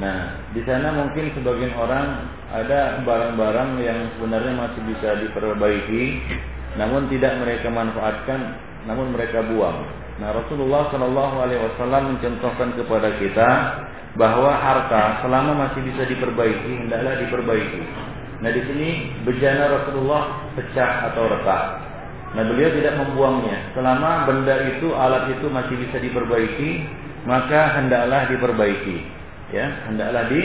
[0.01, 6.05] Nah, di sana mungkin sebagian orang ada barang-barang yang sebenarnya masih bisa diperbaiki,
[6.77, 8.57] namun tidak mereka manfaatkan,
[8.88, 9.85] namun mereka buang.
[10.20, 13.48] Nah, Rasulullah Shallallahu Alaihi Wasallam mencontohkan kepada kita
[14.16, 17.83] bahwa harta selama masih bisa diperbaiki hendaklah diperbaiki.
[18.44, 18.90] Nah di sini
[19.25, 21.62] bejana Rasulullah pecah atau retak.
[22.33, 23.73] Nah beliau tidak membuangnya.
[23.77, 26.71] Selama benda itu alat itu masih bisa diperbaiki
[27.29, 28.97] maka hendaklah diperbaiki.
[29.53, 30.40] Ya hendaklah di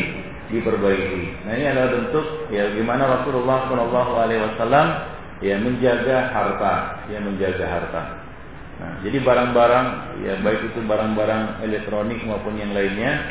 [0.51, 1.47] diperbaiki.
[1.47, 4.87] Nah ini adalah bentuk ya gimana Rasulullah Wasallam
[5.39, 6.75] ya menjaga harta,
[7.11, 8.03] ya menjaga harta.
[8.77, 9.87] Nah, jadi barang-barang
[10.21, 13.25] ya baik itu barang-barang elektronik maupun yang lainnya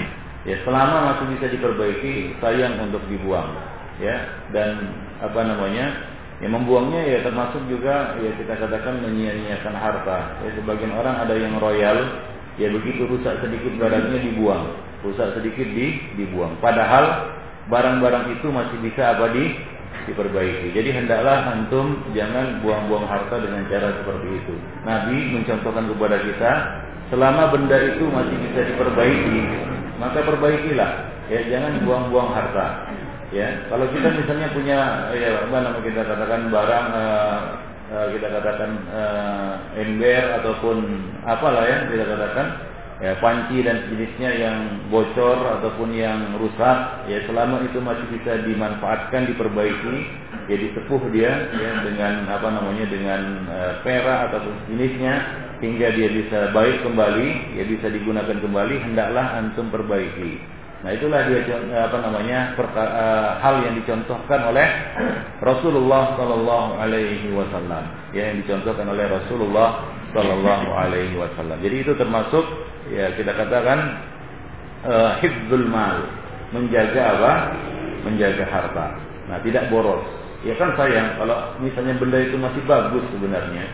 [0.47, 3.51] Ya selama masih bisa diperbaiki, sayang untuk dibuang.
[3.99, 6.14] Ya dan apa namanya?
[6.37, 10.37] Ya membuangnya ya termasuk juga ya kita katakan menyia-nyiakan harta.
[10.44, 11.96] Ya sebagian orang ada yang royal,
[12.61, 16.61] ya begitu rusak sedikit barangnya dibuang, rusak sedikit di dibuang.
[16.61, 17.33] Padahal
[17.72, 19.57] barang-barang itu masih bisa apa di
[20.12, 20.77] diperbaiki.
[20.77, 24.55] Jadi hendaklah antum jangan buang-buang harta dengan cara seperti itu.
[24.85, 26.53] Nabi mencontohkan kepada kita,
[27.09, 29.40] selama benda itu masih bisa diperbaiki,
[29.96, 32.92] maka perbaikilah ya jangan buang-buang harta
[33.35, 34.79] ya kalau kita misalnya punya
[35.15, 37.39] ya apa nama kita katakan barang uh,
[37.91, 40.77] uh, kita katakan uh, ember ataupun
[41.27, 42.47] apalah ya kita katakan
[42.97, 44.59] ya panci dan jenisnya yang
[44.89, 46.79] bocor ataupun yang rusak
[47.11, 49.97] ya selama itu masih bisa dimanfaatkan diperbaiki
[50.49, 53.21] ya disepuh dia ya dengan apa namanya dengan
[53.53, 59.73] uh, perak ataupun jenisnya hingga dia bisa baik kembali, ya bisa digunakan kembali, hendaklah antum
[59.73, 60.56] perbaiki.
[60.87, 61.42] Nah itulah dia
[61.83, 64.62] apa namanya uh, hal yang dicontohkan oleh
[65.51, 69.83] Rasulullah Sallallahu Alaihi Wasallam, ya yang dicontohkan oleh Rasulullah
[70.14, 71.59] Sallallahu Alaihi Wasallam.
[71.59, 72.46] Jadi itu termasuk
[72.94, 73.99] ya kita katakan
[74.87, 76.07] uh, mal,
[76.55, 77.33] menjaga apa?
[78.07, 78.87] Menjaga harta.
[79.27, 80.07] Nah tidak boros.
[80.46, 83.66] Ya kan sayang kalau misalnya benda itu masih bagus sebenarnya,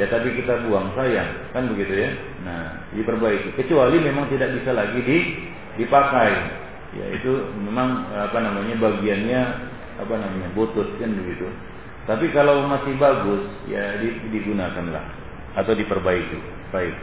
[0.00, 2.10] ya tapi kita buang sayang kan begitu ya
[2.48, 5.18] nah diperbaiki kecuali memang tidak bisa lagi di
[5.76, 6.32] dipakai.
[6.96, 9.40] Ya itu memang apa namanya bagiannya
[10.00, 11.48] apa namanya butut kan begitu.
[12.06, 13.98] Tapi kalau masih bagus ya
[14.32, 15.04] digunakanlah
[15.58, 16.38] atau diperbaiki.
[16.70, 16.94] Baik.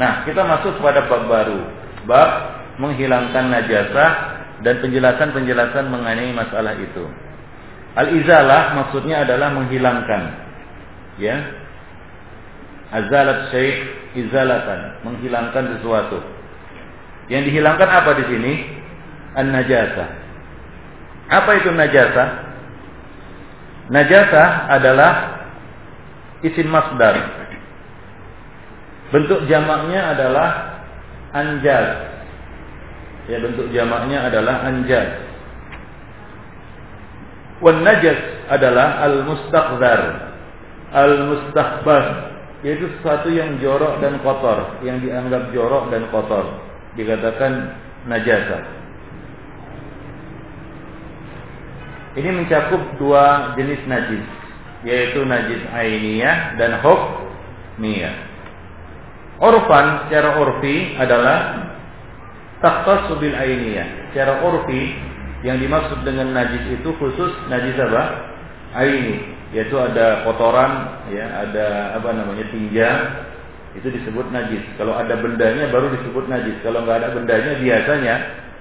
[0.00, 1.60] Nah kita masuk pada bab baru.
[2.04, 2.30] Bab
[2.78, 4.10] menghilangkan najasah
[4.62, 7.04] dan penjelasan-penjelasan mengenai masalah itu.
[7.94, 10.22] Al-izalah maksudnya adalah menghilangkan.
[11.18, 11.62] Ya.
[12.90, 13.82] Azalat syai'
[14.14, 16.22] izalatan, menghilangkan sesuatu.
[17.32, 18.52] Yang dihilangkan apa di sini?
[19.34, 20.08] An-najasah.
[21.32, 22.28] Apa itu najasah?
[23.88, 25.12] Najasah adalah
[26.44, 27.16] isim masdar.
[29.12, 30.48] Bentuk jamaknya adalah
[31.32, 31.88] anjaz.
[33.24, 35.08] Ya, bentuk jamaknya adalah anjaz.
[37.64, 38.20] Wan najas
[38.52, 40.00] adalah al-mustaqdar.
[40.94, 42.04] Al-mustaqbah
[42.64, 46.63] yaitu sesuatu yang jorok dan kotor, yang dianggap jorok dan kotor,
[46.94, 47.74] dikatakan
[48.06, 48.58] najasa.
[52.14, 54.24] Ini mencakup dua jenis najis,
[54.86, 58.14] yaitu najis ainiyah dan hukmiyah.
[59.42, 61.38] Orfan secara urfi adalah
[62.62, 64.14] taktas subil ainiyah.
[64.14, 64.94] Secara urfi
[65.42, 68.30] yang dimaksud dengan najis itu khusus najis apa?
[68.78, 72.90] Aini yaitu ada kotoran, ya, ada apa namanya tinja,
[73.74, 74.62] itu disebut najis.
[74.78, 76.56] Kalau ada bendanya baru disebut najis.
[76.62, 78.14] Kalau nggak ada bendanya biasanya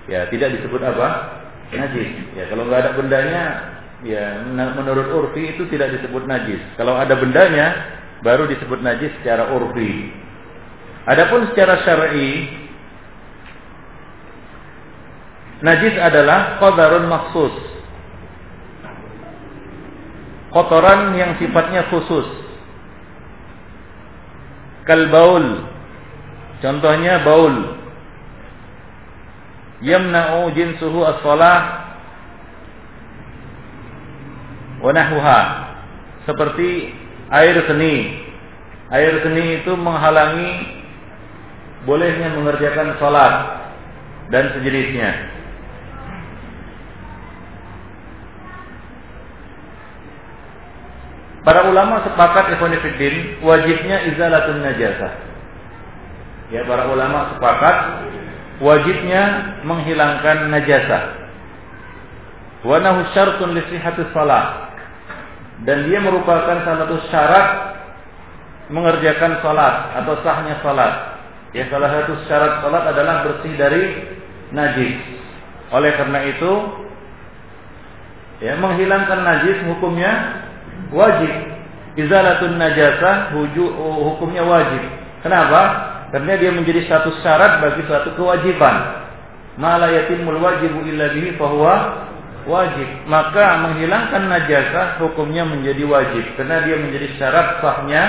[0.10, 1.08] ya tidak disebut apa
[1.70, 2.10] najis.
[2.34, 3.44] Ya kalau nggak ada bendanya
[4.04, 6.60] ya menurut urfi itu tidak disebut najis.
[6.76, 7.78] Kalau ada bendanya
[8.26, 10.10] baru disebut najis secara urfi.
[11.04, 12.48] Adapun secara syar'i
[15.62, 17.54] najis adalah qadarun maksus
[20.54, 22.43] kotoran yang sifatnya khusus.
[24.84, 25.68] Kal baul.
[26.60, 27.56] Contohnya baul.
[29.84, 31.60] Yamna'u jinsuhu as-salah
[34.84, 35.40] wa.
[36.24, 36.96] Seperti
[37.32, 37.96] air seni.
[38.92, 40.84] Air seni itu menghalangi
[41.84, 43.34] bolehnya mengerjakan salat
[44.32, 45.12] dan sejenisnya.
[51.44, 55.12] Para ulama sepakat ikhwanifiddin wajibnya izalatun najasah.
[56.56, 57.76] Ya, para ulama sepakat
[58.64, 59.24] wajibnya
[59.68, 61.04] menghilangkan najasah.
[62.64, 63.62] Wa nahu syartun li
[64.16, 64.72] shalah.
[65.68, 67.48] Dan dia merupakan salah satu syarat
[68.72, 70.94] mengerjakan salat atau sahnya salat.
[71.52, 73.84] Ya salah satu syarat salat adalah bersih dari
[74.56, 74.96] najis.
[75.76, 76.52] Oleh karena itu
[78.40, 80.12] ya menghilangkan najis hukumnya
[80.94, 81.32] wajib.
[81.94, 83.38] Izalatun najasah
[84.02, 84.82] hukumnya wajib.
[85.22, 85.62] Kenapa?
[86.10, 89.02] Karena dia menjadi satu syarat bagi suatu kewajiban.
[89.58, 92.06] Mala yatimul wajibu illa bihi fahuwa
[92.50, 92.90] wajib.
[93.06, 98.04] Maka menghilangkan najasah hukumnya menjadi wajib karena dia menjadi syarat sahnya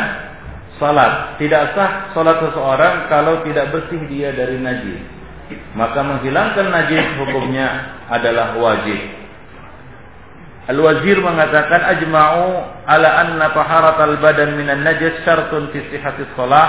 [0.81, 1.37] salat.
[1.41, 5.01] Tidak sah salat seseorang kalau tidak bersih dia dari najis.
[5.77, 7.69] Maka menghilangkan najis hukumnya
[8.09, 9.24] adalah wajib.
[10.65, 12.45] Al-Wazir mengatakan ajma'u
[12.89, 16.69] ala anna taharat al-badan minan najis syartun fi sihhatis shalah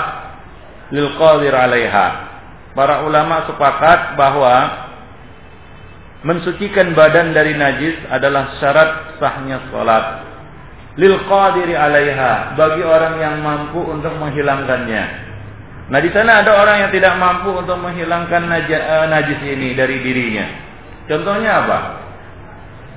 [0.92, 2.08] lil qadir 'alaiha.
[2.76, 4.56] Para ulama sepakat bahwa
[6.28, 10.28] mensucikan badan dari najis adalah syarat sahnya salat.
[11.00, 15.04] Lil qadiri 'alaiha bagi orang yang mampu untuk menghilangkannya.
[15.86, 20.46] Nah, di sana ada orang yang tidak mampu untuk menghilangkan eh, najis ini dari dirinya.
[21.06, 21.80] Contohnya apa?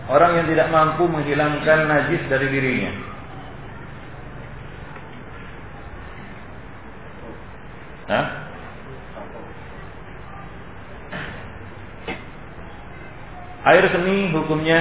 [0.09, 2.93] Orang yang tidak mampu menghilangkan najis dari dirinya.
[8.09, 8.27] Hah?
[13.69, 14.81] Air seni hukumnya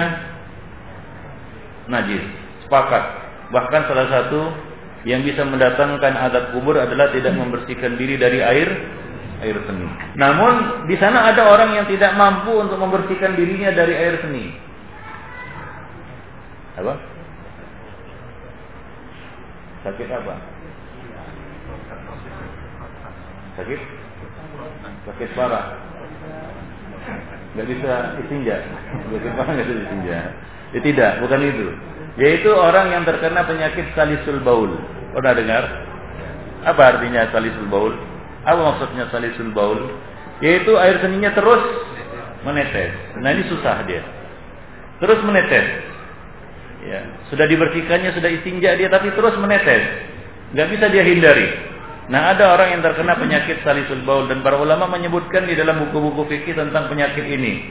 [1.92, 2.24] najis.
[2.64, 3.04] Sepakat.
[3.52, 4.42] Bahkan salah satu
[5.04, 8.70] yang bisa mendatangkan adab kubur adalah tidak membersihkan diri dari air
[9.44, 9.88] air seni.
[10.16, 14.67] Namun di sana ada orang yang tidak mampu untuk membersihkan dirinya dari air seni.
[16.78, 16.94] Apa?
[19.82, 20.36] Sakit apa?
[23.58, 23.82] Sakit?
[25.10, 25.66] Sakit parah.
[27.58, 28.62] Gak bisa istinja.
[29.10, 30.18] Sakit parah gak bisa istinja.
[30.76, 31.68] Ya tidak, bukan itu.
[32.22, 34.78] Yaitu orang yang terkena penyakit salisul baul.
[35.18, 35.64] Pernah dengar?
[36.62, 37.98] Apa artinya salisul baul?
[38.46, 39.98] Apa maksudnya salisul baul?
[40.46, 41.64] Yaitu air seninya terus
[42.46, 42.94] menetes.
[43.18, 44.06] Nah ini susah dia.
[45.02, 45.87] Terus menetes.
[46.86, 47.02] Ya,
[47.34, 49.82] sudah dibersihkannya, sudah istinja dia tapi terus menetes.
[50.54, 51.48] Nggak bisa dia hindari.
[52.08, 56.24] Nah, ada orang yang terkena penyakit salisul baul dan para ulama menyebutkan di dalam buku-buku
[56.32, 57.68] fikih tentang penyakit ini.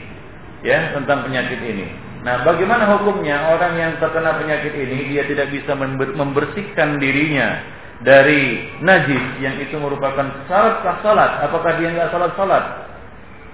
[0.61, 1.89] Ya, tentang penyakit ini.
[2.21, 5.73] Nah, bagaimana hukumnya orang yang terkena penyakit ini dia tidak bisa
[6.13, 7.61] membersihkan dirinya
[8.05, 11.31] dari najis yang itu merupakan syarat salat?
[11.41, 12.65] Apakah dia nggak salat salat?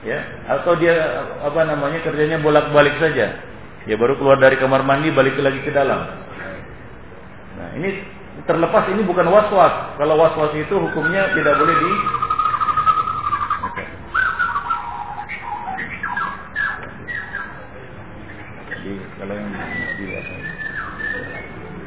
[0.03, 0.19] Ya,
[0.51, 0.99] atau dia
[1.39, 3.39] apa namanya kerjanya bolak-balik saja?
[3.83, 6.07] Ya baru keluar dari kamar mandi balik lagi ke dalam.
[7.59, 7.99] Nah, ini
[8.47, 9.99] terlepas ini bukan waswas.
[9.99, 11.91] Kalau waswas itu hukumnya tidak boleh di
[18.71, 19.51] Jadi kalau yang
[19.95, 20.05] di,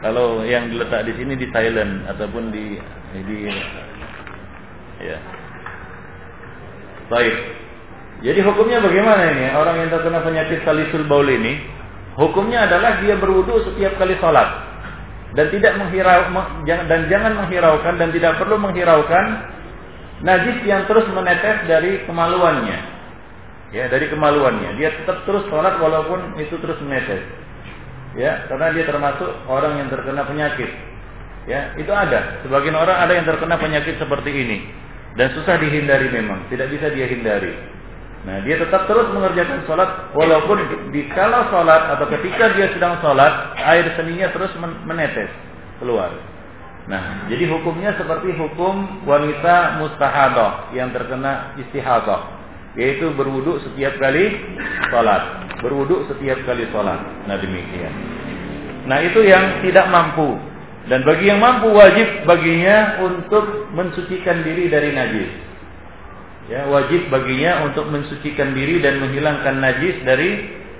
[0.01, 2.77] kalau yang diletak di sini di silent ataupun di
[3.25, 3.39] di
[5.01, 5.19] ya.
[7.09, 7.37] Baik.
[8.25, 9.45] Jadi hukumnya bagaimana ini?
[9.57, 11.76] Orang yang terkena penyakit salisul baul ini
[12.17, 14.49] Hukumnya adalah dia berwudu setiap kali sholat
[15.37, 16.33] dan tidak menghirau
[16.65, 19.53] dan jangan menghiraukan dan tidak perlu menghiraukan
[20.25, 22.97] najis yang terus menetes dari kemaluannya.
[23.75, 24.81] Ya, dari kemaluannya.
[24.81, 27.21] Dia tetap terus sholat walaupun itu terus menetes.
[28.17, 30.73] Ya, karena dia termasuk orang yang terkena penyakit.
[31.45, 32.41] Ya, itu ada.
[32.49, 34.59] Sebagian orang ada yang terkena penyakit seperti ini
[35.17, 37.76] dan susah dihindari memang, tidak bisa dia hindari.
[38.27, 40.59] Nah, dia tetap terus mengerjakan sholat walaupun
[40.91, 45.31] di kala sholat atau ketika dia sedang sholat air seninya terus menetes
[45.79, 46.11] keluar.
[46.91, 52.27] Nah, jadi hukumnya seperti hukum wanita mustahadah yang terkena istihadah,
[52.75, 54.43] yaitu berwudu setiap kali
[54.91, 55.23] sholat,
[55.62, 56.99] berwudu setiap kali sholat.
[57.31, 57.95] Nah demikian.
[58.91, 60.35] Nah itu yang tidak mampu
[60.91, 65.45] dan bagi yang mampu wajib baginya untuk mensucikan diri dari najis
[66.47, 70.30] ya wajib baginya untuk mensucikan diri dan menghilangkan najis dari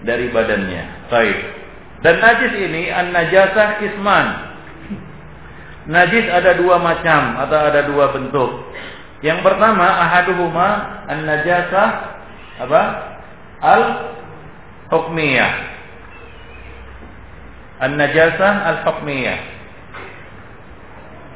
[0.06, 1.10] dari badannya.
[1.10, 1.38] Baik.
[2.06, 4.26] Dan najis ini an najasah isman.
[5.86, 8.50] Najis ada dua macam atau ada dua bentuk.
[9.22, 10.68] Yang pertama ahaduhuma
[11.10, 11.88] an najasah
[12.62, 12.82] apa?
[13.62, 13.82] Al
[14.92, 15.54] hukmiyah.
[17.82, 19.40] An najasah al hukmiyah.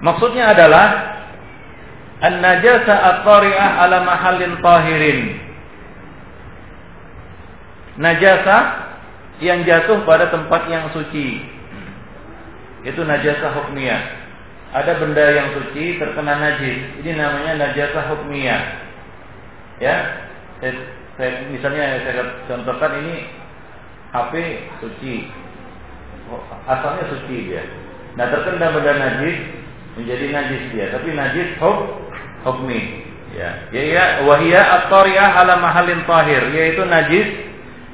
[0.01, 0.87] Maksudnya adalah
[2.21, 5.21] An-najasa at-tari'ah ala mahallin tahirin.
[7.97, 8.57] Najasa
[9.41, 11.41] yang jatuh pada tempat yang suci.
[12.85, 14.21] Itu najasa hukmiyah.
[14.71, 16.79] ada benda yang suci terkena najis.
[17.03, 18.63] Ini namanya najasah hukmiyah.
[19.83, 19.95] Ya,
[20.61, 23.27] saya, misalnya saya contohkan ini
[24.15, 24.33] HP
[24.79, 25.15] suci,
[26.69, 27.65] asalnya suci dia.
[28.15, 29.37] Nah terkena benda najis
[29.99, 31.79] menjadi najis dia, tapi najis huk
[32.47, 33.07] hukmi.
[33.31, 37.29] Ya, ya, ya wahia at-tariyah ala mahalin tahir, yaitu najis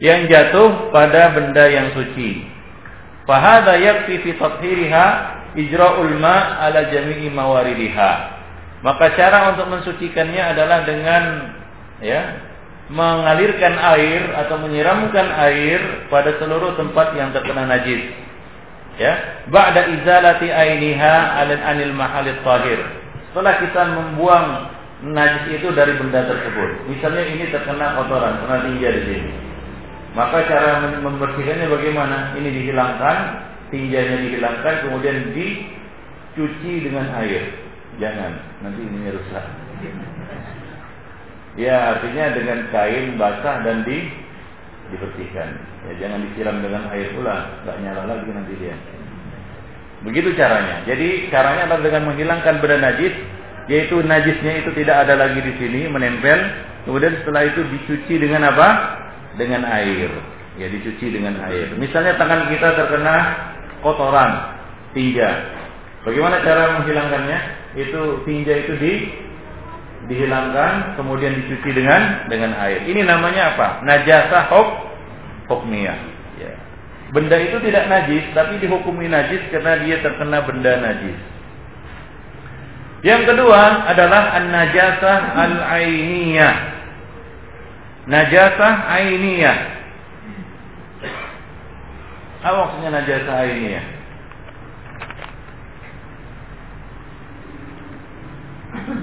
[0.01, 2.45] yang jatuh pada benda yang suci.
[3.29, 5.07] Fahada yakfi fi tathhiriha
[5.57, 8.13] ijra'ul ma ala jami'i mawaridiha.
[8.85, 11.23] Maka cara untuk mensucikannya adalah dengan
[12.05, 12.23] ya
[12.87, 18.15] mengalirkan air atau menyiramkan air pada seluruh tempat yang terkena najis.
[18.97, 22.81] Ya, ba'da izalati ainiha alin anil mahalit tahir.
[23.37, 24.49] Setelah kita membuang
[25.13, 26.89] najis itu dari benda tersebut.
[26.89, 29.33] Misalnya ini terkena kotoran, kena tinja di sini.
[30.17, 32.33] Maka cara membersihkannya bagaimana?
[32.33, 33.17] Ini dihilangkan,
[33.69, 37.61] tinjanya dihilangkan, kemudian dicuci dengan air.
[38.01, 39.45] Jangan, nanti ini rusak.
[41.61, 44.17] Ya artinya dengan kain basah dan di
[44.97, 45.61] dibersihkan.
[45.85, 48.96] Ya jangan disiram dengan air pula, nggak nyala lagi nanti dia.
[50.05, 50.85] Begitu caranya.
[50.85, 53.15] Jadi caranya adalah dengan menghilangkan benda najis,
[53.71, 56.37] yaitu najisnya itu tidak ada lagi di sini menempel.
[56.85, 58.69] Kemudian setelah itu dicuci dengan apa?
[59.41, 60.11] Dengan air.
[60.61, 61.73] Ya dicuci dengan air.
[61.77, 63.17] Misalnya tangan kita terkena
[63.81, 64.57] kotoran,
[64.93, 65.31] tinja.
[66.05, 67.39] Bagaimana cara menghilangkannya?
[67.77, 68.93] Itu tinja itu di
[70.07, 72.87] dihilangkan kemudian dicuci dengan dengan air.
[72.87, 73.69] Ini namanya apa?
[73.83, 74.69] Najasah hok
[75.51, 76.16] hokmiyah.
[77.15, 81.19] Benda itu tidak najis tapi dihukumi najis karena dia terkena benda najis.
[83.07, 86.57] Yang kedua adalah an-najasah al-ainiyah.
[88.11, 89.59] Najasah ainiyah.
[92.43, 93.87] Apa maksudnya najasah ainiyah?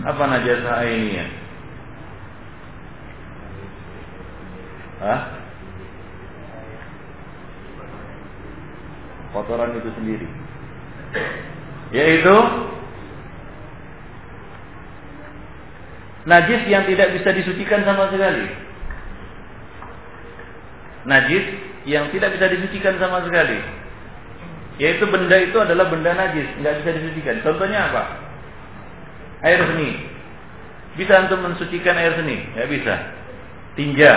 [0.04, 1.30] Apa najasa ainiyah?
[5.04, 5.43] Hah?
[9.34, 10.27] Kotoran itu sendiri.
[11.89, 12.36] Yaitu
[16.29, 18.45] najis yang tidak bisa disucikan sama sekali.
[21.03, 21.45] Najis
[21.89, 23.59] yang tidak bisa disucikan sama sekali.
[24.81, 27.43] Yaitu benda itu adalah benda najis, nggak bisa disucikan.
[27.45, 28.03] Contohnya apa?
[29.43, 29.89] air seni.
[30.95, 32.38] Bisa untuk mensucikan air seni?
[32.55, 32.95] Ya bisa.
[33.75, 34.11] Tinja.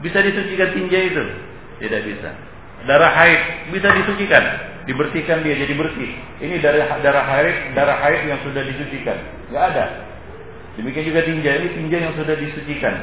[0.00, 1.24] Bisa disucikan tinja itu?
[1.82, 2.30] Tidak bisa.
[2.88, 3.40] Darah haid
[3.76, 4.44] bisa disucikan,
[4.88, 6.10] dibersihkan dia jadi bersih.
[6.40, 9.20] Ini darah darah haid, darah haid yang sudah disucikan.
[9.52, 9.84] Enggak ada.
[10.80, 12.94] Demikian juga tinja, ini tinja yang sudah disucikan.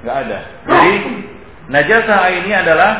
[0.00, 0.38] Enggak ada.
[0.64, 0.94] Jadi
[1.68, 2.92] najasah ini adalah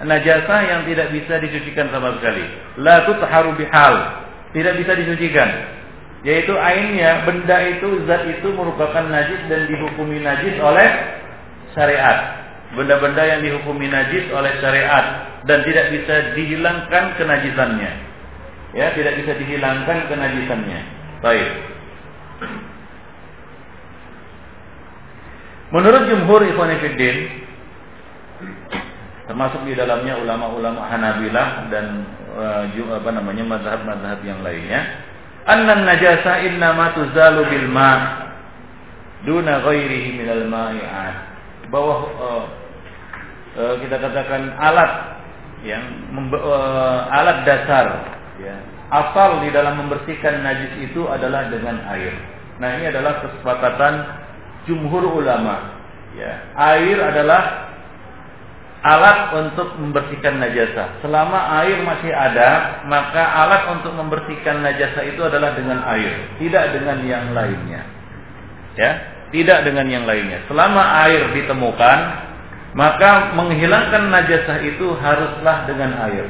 [0.00, 2.44] najasah yang tidak bisa disucikan sama sekali.
[2.80, 3.94] La tutharu bihal.
[4.50, 5.80] Tidak bisa disucikan
[6.20, 10.88] yaitu ainnya benda itu zat itu merupakan najis dan dihukumi najis oleh
[11.72, 12.44] syariat
[12.76, 17.92] benda-benda yang dihukumi najis oleh syariat dan tidak bisa dihilangkan kenajisannya.
[18.76, 20.80] Ya tidak bisa dihilangkan kenajisannya.
[21.20, 21.48] Baik.
[25.70, 26.74] Menurut jumhur ikhwan
[29.30, 32.02] termasuk di dalamnya ulama-ulama Hanabilah dan
[32.34, 35.06] uh, apa namanya mazhab-mazhab yang lainnya
[35.46, 37.90] anna najasa innama tuzalu bil ma
[39.22, 41.16] duna ghairihi minal ma'i'at.
[41.70, 42.44] Bahwa uh,
[43.54, 44.92] uh, kita katakan alat
[45.66, 45.84] yang
[46.32, 47.86] uh, alat dasar
[48.40, 48.56] ya
[48.90, 52.12] asal di dalam membersihkan najis itu adalah dengan air.
[52.58, 53.94] Nah, ini adalah kesepakatan
[54.66, 55.78] jumhur ulama.
[56.18, 57.70] Ya, air adalah
[58.82, 61.00] alat untuk membersihkan najasa.
[61.06, 66.98] Selama air masih ada, maka alat untuk membersihkan najasa itu adalah dengan air, tidak dengan
[67.06, 67.86] yang lainnya.
[68.74, 68.90] Ya,
[69.30, 70.42] tidak dengan yang lainnya.
[70.50, 71.98] Selama air ditemukan,
[72.70, 76.26] maka menghilangkan najasa itu haruslah dengan air.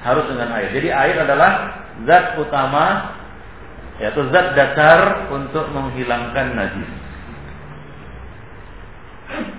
[0.00, 0.72] Harus dengan air.
[0.72, 1.52] Jadi air adalah
[2.08, 3.16] zat utama
[4.00, 6.90] yaitu zat dasar untuk menghilangkan najis.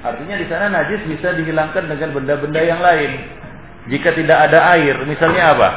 [0.01, 3.21] Artinya di sana najis bisa dihilangkan dengan benda-benda yang lain.
[3.93, 5.69] Jika tidak ada air, misalnya apa?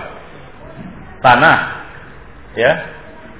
[1.20, 1.59] Tanah.
[2.57, 2.72] Ya.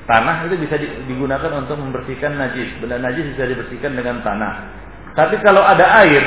[0.05, 0.77] Tanah itu bisa
[1.09, 2.69] digunakan untuk membersihkan najis.
[2.85, 4.84] Benda najis bisa dibersihkan dengan tanah.
[5.15, 6.23] Tapi kalau ada air,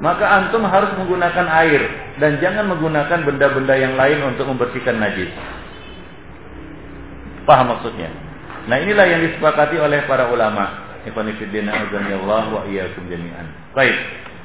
[0.00, 1.80] maka antum harus menggunakan air
[2.20, 5.32] dan jangan menggunakan benda-benda yang lain untuk membersihkan najis.
[7.48, 8.12] Paham maksudnya?
[8.68, 10.92] Nah, inilah yang disepakati oleh para ulama.
[11.00, 13.48] Azanillah wa iyyakum jami'an.
[13.72, 13.96] Baik.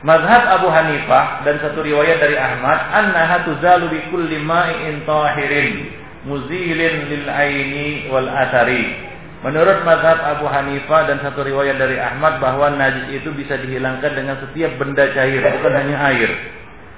[0.08, 5.92] Mazhab Abu Hanifah dan satu riwayat dari Ahmad, annaha tuzalu bi kulli ma'in tahirin.
[6.26, 8.98] muzilin lil aini wal athari.
[9.46, 14.42] Menurut mazhab Abu Hanifah dan satu riwayat dari Ahmad bahwa najis itu bisa dihilangkan dengan
[14.42, 16.34] setiap benda cair, bukan hanya air.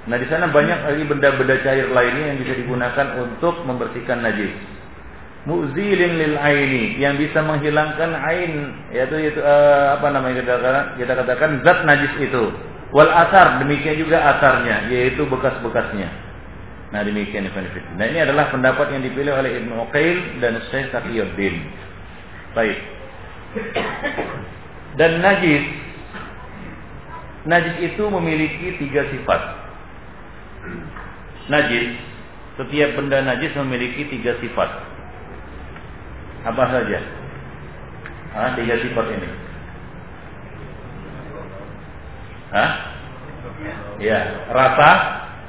[0.08, 4.48] Nah, di sana banyak lagi benda-benda cair lainnya yang bisa digunakan untuk membersihkan najis.
[5.44, 8.52] Muzilin lil aini yang bisa menghilangkan ain
[8.96, 12.44] yaitu itu uh, apa namanya kita katakan, kita katakan zat najis itu.
[12.96, 16.08] Wal asar demikian juga asarnya yaitu bekas-bekasnya.
[16.96, 17.44] Nah demikian.
[18.00, 21.87] Nah ini adalah pendapat yang dipilih oleh Ibnu Uqail dan Syekh Taqiyuddin.
[22.58, 22.78] Baik.
[24.98, 25.78] Dan najis
[27.48, 29.40] Najis itu memiliki tiga sifat.
[31.48, 31.96] Najis,
[32.60, 34.68] setiap benda najis memiliki tiga sifat.
[36.44, 37.00] Apa saja?
[38.36, 39.28] Ah, tiga sifat ini.
[42.52, 42.70] Hah?
[43.96, 44.20] Ya,
[44.52, 44.90] rasa,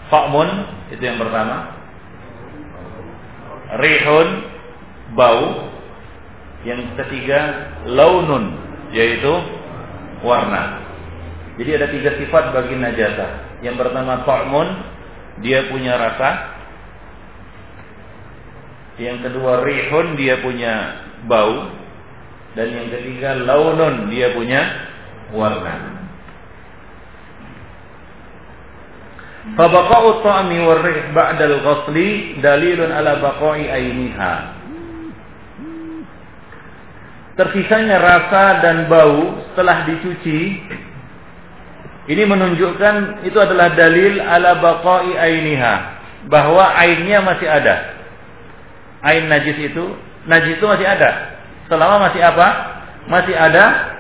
[0.08, 0.50] fakmun
[0.96, 1.74] itu yang pertama.
[3.76, 4.28] Rihun,
[5.20, 5.69] bau,
[6.68, 8.60] yang ketiga launun
[8.92, 9.32] yaitu
[10.24, 10.84] warna.
[11.60, 13.60] Jadi ada tiga sifat bagi najasa.
[13.60, 14.68] Yang pertama ta'mun,
[15.44, 16.56] dia punya rasa.
[19.00, 20.74] Yang kedua rihun, dia punya
[21.28, 21.72] bau.
[22.56, 24.62] Dan yang ketiga launun, dia punya
[25.36, 26.00] warna.
[29.56, 34.59] Fabaqa'u ta'mi war-rih ba'dal ghasli dalilun ala baqa'i ainiha
[37.40, 40.60] tersisanya rasa dan bau setelah dicuci
[42.10, 45.74] ini menunjukkan itu adalah dalil ala baqai ainiha
[46.26, 47.96] bahwa ainnya masih ada.
[49.06, 49.96] Ain najis itu,
[50.28, 51.38] najis itu masih ada.
[51.72, 52.48] Selama masih apa?
[53.08, 53.94] Masih ada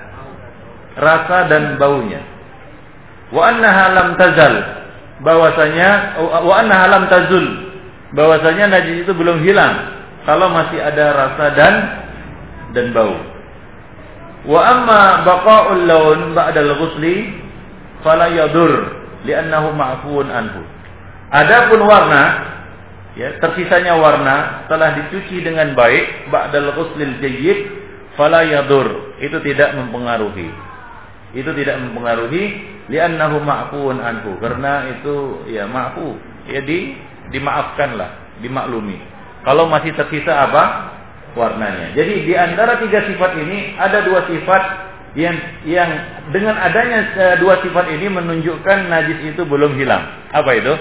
[0.98, 2.20] rasa dan baunya.
[3.30, 4.54] Wa annaha lam tazal
[5.22, 7.46] bahwasanya wa annaha lam tazul
[8.18, 11.74] bahwasanya najis itu belum hilang kalau masih ada rasa dan
[12.76, 13.16] dan bau.
[14.48, 17.36] Wa amma baqa'ul laun ba'dal ghusli
[18.06, 18.72] fala yadur
[19.28, 20.62] li'annahu ma'fuun anhu.
[21.30, 22.24] Adapun warna
[23.20, 27.60] ya tersisanya warna telah dicuci dengan baik ba'dal ghuslil jayyid
[28.16, 29.18] fala yadur.
[29.20, 30.50] Itu tidak mempengaruhi.
[31.36, 32.44] Itu tidak mempengaruhi
[32.88, 36.16] li'annahu ma'fuun anhu karena itu ya ma'fu.
[36.50, 36.98] Ya di
[37.30, 38.98] dimaafkanlah, dimaklumi.
[39.46, 40.64] Kalau masih tersisa apa?
[41.38, 41.94] Warnanya.
[41.94, 44.64] Jadi di antara tiga sifat ini ada dua sifat
[45.18, 45.90] yang yang
[46.30, 50.06] dengan adanya uh, dua sifat ini menunjukkan najis itu belum hilang.
[50.34, 50.74] Apa itu?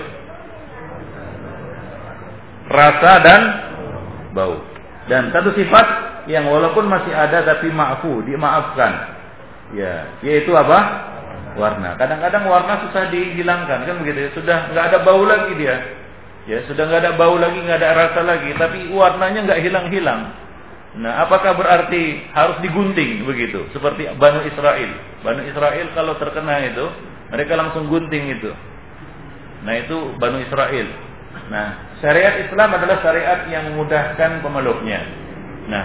[2.69, 3.43] Rasa dan
[4.37, 4.61] bau.
[5.09, 5.87] Dan satu sifat
[6.29, 9.17] yang walaupun masih ada tapi maafu, dimaafkan.
[9.73, 11.09] Ya, yaitu apa?
[11.57, 11.97] Warna.
[11.97, 14.31] Kadang-kadang warna susah dihilangkan kan begitu ya.
[14.37, 15.98] Sudah nggak ada bau lagi dia.
[16.49, 20.33] Ya sudah nggak ada bau lagi, nggak ada rasa lagi, tapi warnanya nggak hilang-hilang.
[20.97, 23.69] Nah, apakah berarti harus digunting begitu?
[23.77, 24.91] Seperti Banu Israel.
[25.21, 26.89] Banu Israel kalau terkena itu,
[27.29, 28.49] mereka langsung gunting itu.
[29.69, 30.89] Nah, itu Banu Israel.
[31.53, 35.05] Nah, syariat Islam adalah syariat yang memudahkan pemeluknya.
[35.69, 35.85] Nah,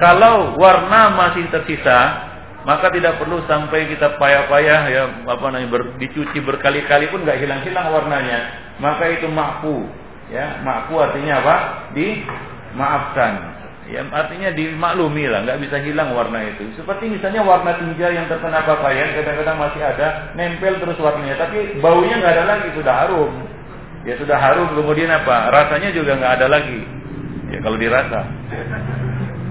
[0.00, 2.29] kalau warna masih tersisa,
[2.68, 7.86] maka tidak perlu sampai kita payah-payah ya apa namanya ber, dicuci berkali-kali pun nggak hilang-hilang
[7.88, 8.38] warnanya.
[8.76, 9.88] Maka itu makfu
[10.28, 10.60] ya.
[10.60, 11.56] Makfu artinya apa?
[11.96, 16.68] Dimaafkan ya artinya dimaklumi lah nggak bisa hilang warna itu.
[16.78, 21.40] Seperti misalnya warna tinja yang terkena pakaian kadang-kadang masih ada nempel terus warnanya.
[21.40, 23.32] Tapi baunya nggak ada lagi sudah harum.
[24.04, 25.48] Ya sudah harum kemudian apa?
[25.48, 26.80] Rasanya juga nggak ada lagi.
[27.50, 28.20] Ya kalau dirasa.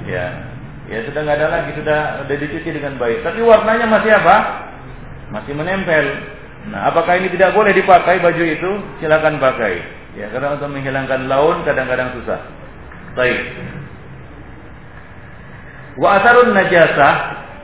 [0.09, 0.48] Ya
[0.89, 4.35] ya sudah nggak ada lagi sudah sudah dicuci dengan baik tapi warnanya masih apa
[5.29, 6.05] masih menempel
[6.67, 8.71] Nah, apakah ini tidak boleh dipakai baju itu?
[8.99, 9.79] Silakan pakai.
[10.19, 12.39] Ya, karena untuk menghilangkan laun kadang-kadang susah.
[13.15, 13.39] Baik.
[15.95, 17.13] Wa asarun najasah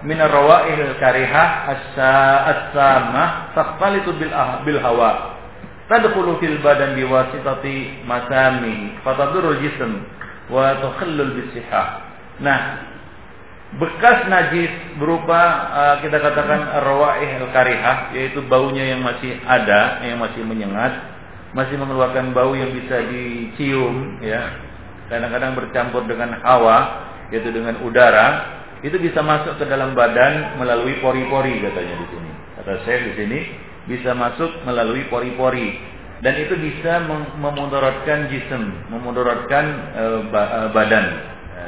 [0.07, 5.35] min ar-rawa'il karihah as-samah taqtalitu bil ah, bil hawa.
[5.91, 10.01] Tadkhulu fil badan biwasitati masami fatadurul jism
[10.49, 12.01] wa tukhallul bisihah.
[12.41, 12.59] Nah,
[13.75, 20.47] bekas najis berupa uh, kita katakan rawaih al-karihah yaitu baunya yang masih ada yang masih
[20.47, 21.15] menyengat
[21.55, 24.43] masih mengeluarkan bau yang bisa dicium ya.
[25.07, 31.63] Kadang-kadang bercampur dengan hawa yaitu dengan udara itu bisa masuk ke dalam badan melalui pori-pori
[31.63, 32.31] katanya di sini.
[32.59, 33.39] Kata saya di sini
[33.87, 35.95] bisa masuk melalui pori-pori.
[36.19, 37.03] Dan itu bisa
[37.39, 39.65] memudaratkan jism memudaratkan
[39.95, 41.05] uh, badan.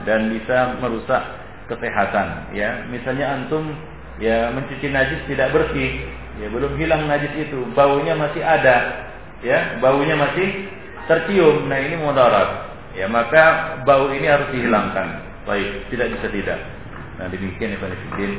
[0.03, 1.23] Dan bisa merusak
[1.67, 3.75] kesehatan ya misalnya antum
[4.17, 6.07] ya mencuci najis tidak bersih
[6.39, 9.07] ya belum hilang najis itu baunya masih ada
[9.45, 10.71] ya baunya masih
[11.07, 15.07] tercium nah ini mudarat ya maka bau ini harus dihilangkan.
[15.45, 16.59] Baik, tidak bisa tidak.
[17.21, 18.31] Nah demikian Ibn Fiddin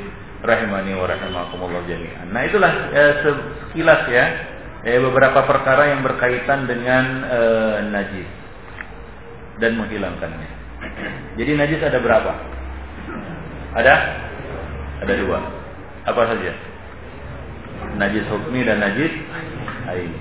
[0.43, 2.27] rahimani wa rahimakumullah jami'an.
[2.29, 4.25] Nah itulah eh, sekilas ya
[4.83, 8.29] eh, beberapa perkara yang berkaitan dengan eh, najis
[9.63, 10.51] dan menghilangkannya.
[11.39, 12.31] Jadi najis ada berapa?
[13.77, 13.95] Ada?
[15.05, 15.39] Ada dua.
[16.09, 16.51] Apa saja?
[18.01, 19.13] Najis hukmi dan najis
[19.85, 20.19] aini.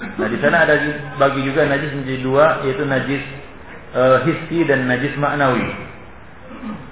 [0.00, 0.76] Nah di sana ada
[1.20, 3.22] bagi juga najis menjadi dua, yaitu najis
[3.96, 4.20] uh,
[4.68, 5.64] dan najis maknawi.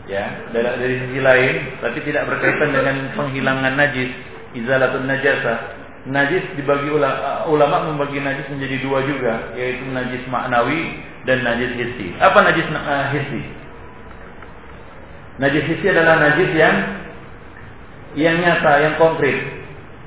[0.08, 0.24] Ya,
[0.56, 1.54] dari, dari sisi lain,
[1.84, 4.08] tapi tidak berkaitan dengan penghilangan najis,
[4.56, 5.76] izalatun najasa.
[6.08, 12.16] Najis dibagi ulama, ulama membagi najis menjadi dua juga, yaitu najis maknawi dan najis hissi.
[12.16, 13.12] Apa najis uh?
[15.38, 16.76] Najis hissi adalah najis yang
[18.18, 19.58] yang nyata, yang konkret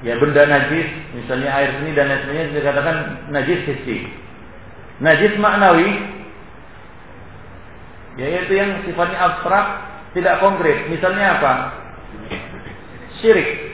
[0.02, 2.96] ya benda najis, misalnya air seni dan lain sebagainya dikatakan
[3.30, 3.98] najis hissi.
[5.02, 5.90] Najis maknawi
[8.20, 9.66] yaitu yang sifatnya abstrak,
[10.12, 10.92] tidak konkret.
[10.92, 11.54] Misalnya apa?
[13.24, 13.72] Syirik.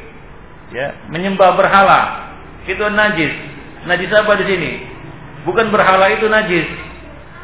[0.75, 2.29] Ya, menyembah berhala.
[2.67, 3.33] Itu najis.
[3.87, 4.71] Najis apa di sini?
[5.47, 6.67] Bukan berhala itu najis.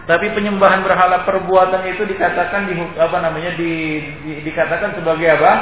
[0.03, 5.53] Tapi penyembahan berhala perbuatan itu dikatakan di apa namanya di, di dikatakan sebagai apa?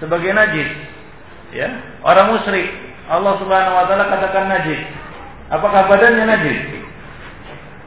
[0.00, 0.68] Sebagai najis.
[1.56, 1.68] Ya.
[2.04, 2.68] Orang musyrik.
[3.08, 4.80] Allah Subhanahu wa taala katakan najis.
[5.48, 6.58] Apakah badannya najis?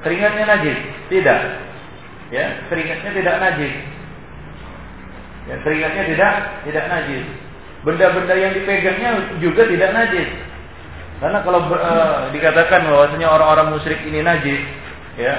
[0.01, 0.77] Keringatnya najis?
[1.13, 1.39] Tidak.
[2.33, 2.45] Ya.
[2.67, 3.73] Keringatnya tidak najis.
[5.43, 6.33] Ya keringatnya tidak
[6.63, 7.25] tidak najis.
[7.83, 9.11] Benda-benda yang dipegangnya
[9.43, 10.29] juga tidak najis.
[11.19, 14.59] Karena kalau uh, dikatakan bahwasanya orang-orang musyrik ini najis
[15.19, 15.35] ya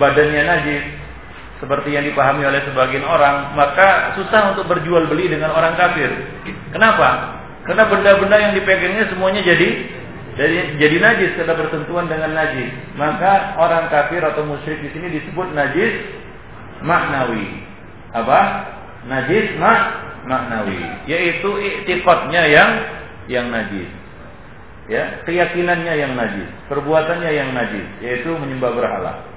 [0.00, 0.84] badannya najis
[1.62, 6.10] seperti yang dipahami oleh sebagian orang, maka susah untuk berjual beli dengan orang kafir.
[6.74, 7.40] Kenapa?
[7.64, 9.68] Karena benda-benda yang dipegangnya semuanya jadi
[10.34, 12.68] jadi jadi najis karena bersentuhan dengan najis.
[12.98, 15.94] Maka orang kafir atau musyrik di sini disebut najis
[16.82, 17.64] maknawi.
[18.12, 18.40] Apa?
[19.08, 19.80] Najis mak
[20.26, 22.70] maknawi, yaitu iktikadnya yang
[23.30, 23.88] yang najis.
[24.84, 29.33] Ya, keyakinannya yang najis, perbuatannya yang najis, yaitu menyembah berhala.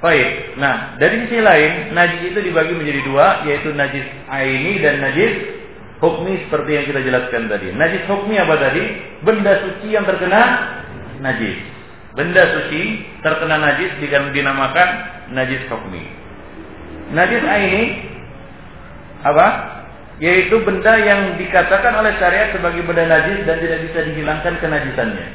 [0.00, 0.56] Baik.
[0.56, 5.60] Nah, dari sisi lain, najis itu dibagi menjadi dua, yaitu najis aini dan najis
[6.00, 7.76] Hukmi seperti yang kita jelaskan tadi.
[7.76, 8.80] Najis hukmi apa tadi?
[9.20, 10.40] Benda suci yang terkena
[11.20, 11.60] najis.
[12.16, 14.88] Benda suci terkena najis dinamakan
[15.36, 16.00] najis hukmi.
[17.12, 17.82] Najis ini
[19.20, 19.46] apa?
[20.24, 25.28] Yaitu benda yang dikatakan oleh syariat sebagai benda najis dan tidak bisa dihilangkan kenajisannya.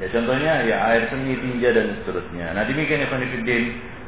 [0.00, 2.56] Ya contohnya ya air seni, tinja dan seterusnya.
[2.56, 3.12] Nah demikian ya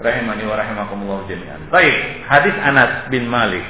[0.00, 1.68] rahimani wa rahimakumullah jami'an.
[1.68, 3.64] Baik, hadis Anas bin Malik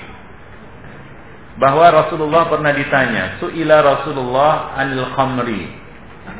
[1.58, 5.62] bahwa Rasulullah pernah ditanya, suila Rasulullah anil khamri,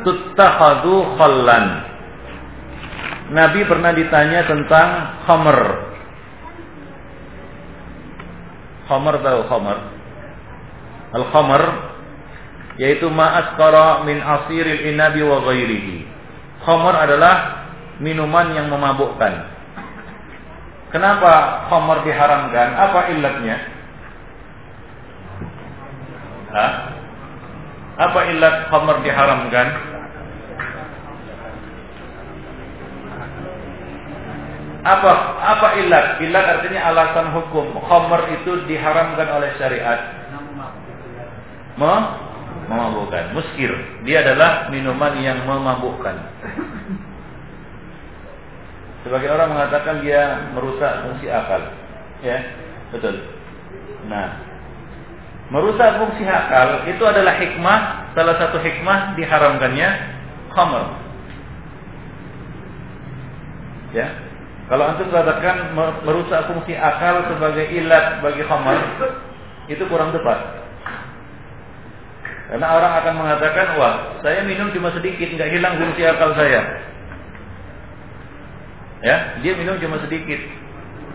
[0.07, 1.66] tuttakhadhu khallan.
[3.30, 4.88] Nabi pernah ditanya tentang
[5.28, 5.59] khamr.
[8.91, 9.78] Khamr tahu khamr?
[11.11, 11.62] Al khamr
[12.80, 15.97] yaitu ma'askara min asiril inabi wa ghairihi.
[16.64, 17.34] Khamr adalah
[18.01, 19.59] minuman yang memabukkan.
[20.91, 22.68] Kenapa khamr diharamkan?
[22.74, 23.57] Apa illatnya?
[26.51, 26.72] Hah?
[28.01, 29.66] Apa ilat khamar diharamkan?
[34.80, 36.18] Apa apa ilat?
[36.24, 37.76] Ilat artinya alasan hukum.
[37.84, 40.01] Khamar itu diharamkan oleh syariat.
[42.66, 43.36] memabukkan.
[43.36, 43.70] Muskir.
[44.09, 46.16] Dia adalah minuman yang memabukkan.
[49.01, 51.62] Sebagai orang mengatakan dia merusak fungsi akal.
[52.20, 52.36] Ya,
[52.92, 53.16] betul.
[54.09, 54.51] Nah,
[55.51, 57.78] merusak fungsi akal itu adalah hikmah
[58.14, 59.88] salah satu hikmah diharamkannya
[60.55, 60.84] khamr
[63.90, 64.07] ya
[64.70, 65.74] kalau antum katakan
[66.07, 68.78] merusak fungsi akal sebagai ilat bagi khamr
[69.66, 70.38] itu kurang tepat
[72.51, 76.80] karena orang akan mengatakan wah saya minum cuma sedikit nggak hilang fungsi akal saya
[79.01, 80.40] ya dia minum cuma sedikit.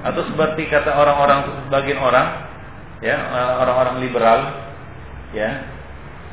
[0.06, 2.28] Atau seperti kata orang-orang sebagian orang
[3.02, 3.16] ya
[3.62, 4.40] orang-orang liberal
[5.34, 5.50] ya.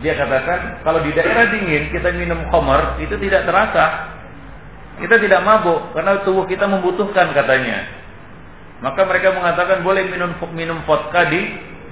[0.03, 4.13] Dia katakan kalau di daerah dingin kita minum khamar itu tidak terasa.
[5.01, 7.89] Kita tidak mabuk karena tubuh kita membutuhkan katanya.
[8.83, 11.41] Maka mereka mengatakan boleh minum minum vodka di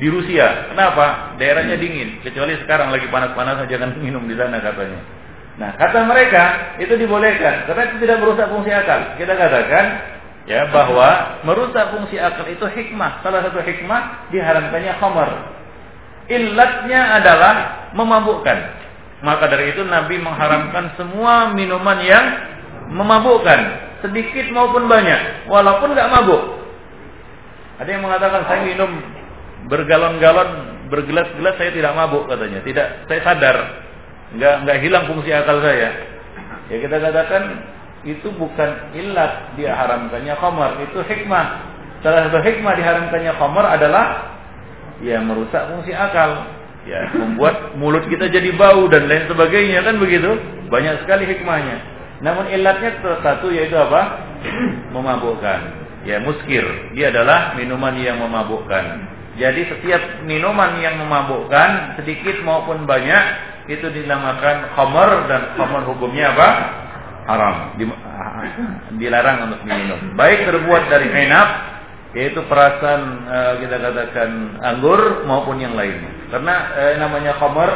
[0.00, 0.72] di Rusia.
[0.74, 1.36] Kenapa?
[1.38, 2.20] Daerahnya dingin.
[2.20, 5.19] Kecuali sekarang lagi panas-panas jangan minum di sana katanya
[5.60, 6.44] nah kata mereka
[6.80, 9.84] itu dibolehkan karena itu tidak merusak fungsi akal kita katakan
[10.48, 13.22] ya bahwa merusak fungsi akal itu hikmah.
[13.22, 15.30] Salah satu hikmah diharamkannya khamar.
[16.30, 17.54] Illatnya adalah
[17.94, 18.58] memabukkan.
[19.20, 22.26] Maka dari itu Nabi mengharamkan semua minuman yang
[22.90, 23.88] memabukkan.
[24.00, 26.40] sedikit maupun banyak, walaupun nggak mabuk.
[27.84, 28.88] Ada yang mengatakan saya minum
[29.68, 30.50] bergalon-galon,
[30.88, 33.56] bergelas-gelas saya tidak mabuk katanya, tidak saya sadar,
[34.36, 35.90] nggak nggak hilang fungsi akal saya.
[36.70, 37.42] Ya kita katakan
[38.06, 41.46] itu bukan ilat dia haramkannya khamar, itu hikmah.
[42.00, 44.04] Salah satu hikmah diharamkannya khamar adalah
[45.02, 46.46] ya merusak fungsi akal,
[46.86, 50.30] ya membuat mulut kita jadi bau dan lain sebagainya kan begitu.
[50.70, 51.76] Banyak sekali hikmahnya.
[52.22, 54.22] Namun ilatnya satu yaitu apa?
[54.94, 55.60] Memabukkan.
[56.06, 56.64] Ya muskir.
[56.96, 58.84] Dia adalah minuman yang memabukkan.
[59.36, 66.48] Jadi setiap minuman yang memabukkan sedikit maupun banyak itu dinamakan khamar dan khamar hukumnya apa?
[67.30, 67.56] haram,
[68.98, 70.00] dilarang untuk diminum.
[70.18, 71.48] Baik terbuat dari enab,
[72.16, 74.30] yaitu perasan uh, kita katakan
[74.62, 76.10] anggur maupun yang lainnya.
[76.32, 77.70] Karena uh, namanya khamar,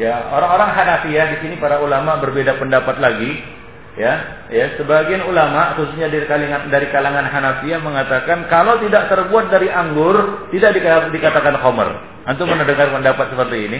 [0.00, 3.56] ya orang-orang Hanafiyah di sini para ulama berbeda pendapat lagi.
[3.98, 9.66] Ya, ya sebagian ulama khususnya dari kalangan dari kalangan Hanafiyah mengatakan kalau tidak terbuat dari
[9.74, 10.78] anggur tidak
[11.10, 11.98] dikatakan khamar.
[12.22, 13.78] Antum pernah dengar pendapat seperti ini?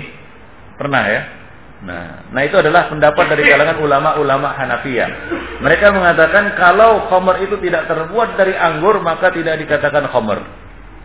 [0.78, 1.20] Pernah ya?
[1.78, 5.10] Nah, nah itu adalah pendapat dari kalangan ulama-ulama Hanafiyah.
[5.62, 10.42] Mereka mengatakan kalau khamar itu tidak terbuat dari anggur maka tidak dikatakan khamar.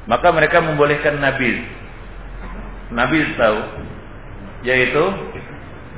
[0.10, 1.58] Maka mereka membolehkan nabiz.
[2.94, 3.60] Nabiz tahu
[4.64, 5.04] yaitu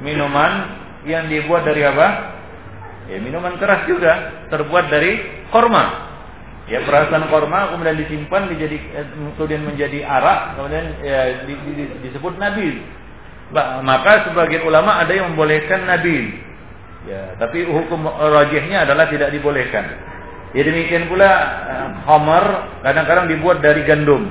[0.04, 0.76] minuman
[1.08, 2.08] yang dibuat dari apa?
[3.06, 5.20] Ya, minuman keras juga terbuat dari
[5.56, 6.04] korma.
[6.66, 9.06] Ya, perasan korma kemudian disimpan dijadi eh,
[9.38, 13.05] kemudian menjadi arak, kemudian ya, di, di, di, disebut nabiz
[13.56, 16.44] maka sebagian ulama ada yang membolehkan nabi.
[17.06, 19.86] Ya, tapi hukum rajihnya adalah tidak dibolehkan.
[20.56, 21.30] Ya demikian pula
[22.08, 22.56] homer eh,
[22.88, 24.24] kadang-kadang dibuat dari gandum.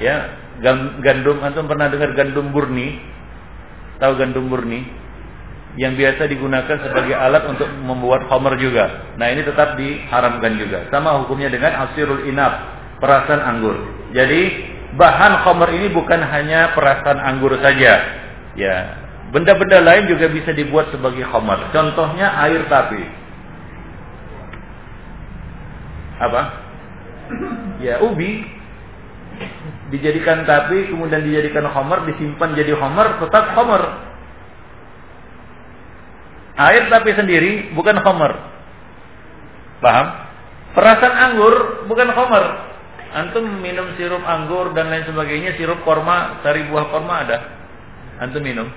[0.00, 0.40] Ya,
[1.04, 2.98] gandum antum pernah dengar gandum murni?
[4.02, 4.82] Tahu gandum murni?
[5.76, 9.14] Yang biasa digunakan sebagai alat untuk membuat homer juga.
[9.18, 10.86] Nah, ini tetap diharamkan juga.
[10.88, 12.52] Sama hukumnya dengan asirul inap,
[13.02, 13.74] perasan anggur.
[14.14, 18.23] Jadi, bahan homer ini bukan hanya perasan anggur saja,
[18.54, 19.02] Ya,
[19.34, 21.74] benda-benda lain juga bisa dibuat sebagai khamar.
[21.74, 23.02] Contohnya air tapi.
[26.22, 26.42] Apa?
[27.82, 28.46] Ya, ubi
[29.90, 33.82] dijadikan tapi kemudian dijadikan khamar, disimpan jadi khamar, tetap khamar.
[36.54, 38.38] Air tapi sendiri bukan khamar.
[39.82, 40.06] Paham?
[40.78, 41.54] Perasan anggur
[41.90, 42.44] bukan khamar.
[43.14, 47.53] Antum minum sirup anggur dan lain sebagainya, sirup korma, sari buah korma ada
[48.20, 48.68] antum minum.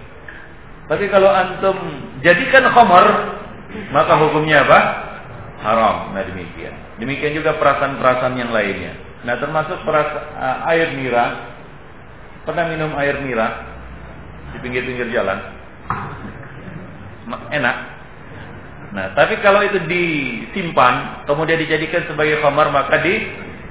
[0.88, 1.78] Tapi kalau antum
[2.24, 3.06] jadikan khamar,
[3.92, 4.80] maka hukumnya apa?
[5.62, 6.16] Haram.
[6.16, 6.74] Nah demikian.
[7.02, 8.96] Demikian juga perasaan-perasaan yang lainnya.
[9.28, 11.26] Nah termasuk perasaan, uh, air nira.
[12.48, 13.48] Pernah minum air nira
[14.56, 15.36] di pinggir-pinggir jalan?
[17.52, 17.78] Enak.
[18.88, 23.20] Nah, tapi kalau itu disimpan, kemudian dijadikan sebagai khamar, maka di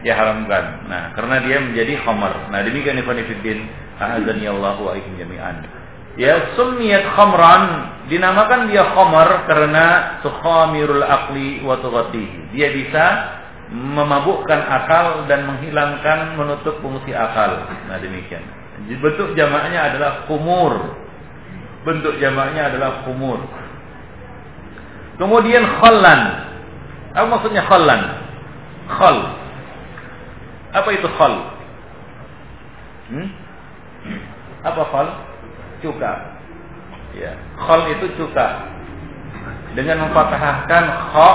[0.05, 0.87] diharamkan.
[0.93, 2.53] Nah, karena dia menjadi khamar.
[2.53, 3.64] Nah, demikian Ibn Fiddin
[3.97, 5.57] A'adzani Allah wa jami'an.
[6.16, 7.64] Ya sunniyat khamran
[8.09, 9.86] dinamakan dia khamar karena
[10.24, 12.57] tukhamirul aqli wa tughatihi.
[12.57, 13.05] Dia bisa
[13.72, 17.68] memabukkan akal dan menghilangkan menutup fungsi akal.
[17.88, 18.44] Nah demikian.
[19.01, 20.97] Bentuk jamaknya adalah kumur.
[21.84, 23.40] Bentuk jamaknya adalah kumur.
[25.16, 26.20] Kemudian khallan.
[27.16, 28.01] Apa maksudnya khallan?
[28.92, 29.16] Khal.
[30.76, 31.34] Apa itu khal?
[33.09, 33.45] Hmm?
[34.67, 35.07] Apa khal?
[35.79, 36.12] Cuka.
[37.14, 38.67] Ya, khal itu cuka.
[39.79, 41.31] Dengan memfathahkan kha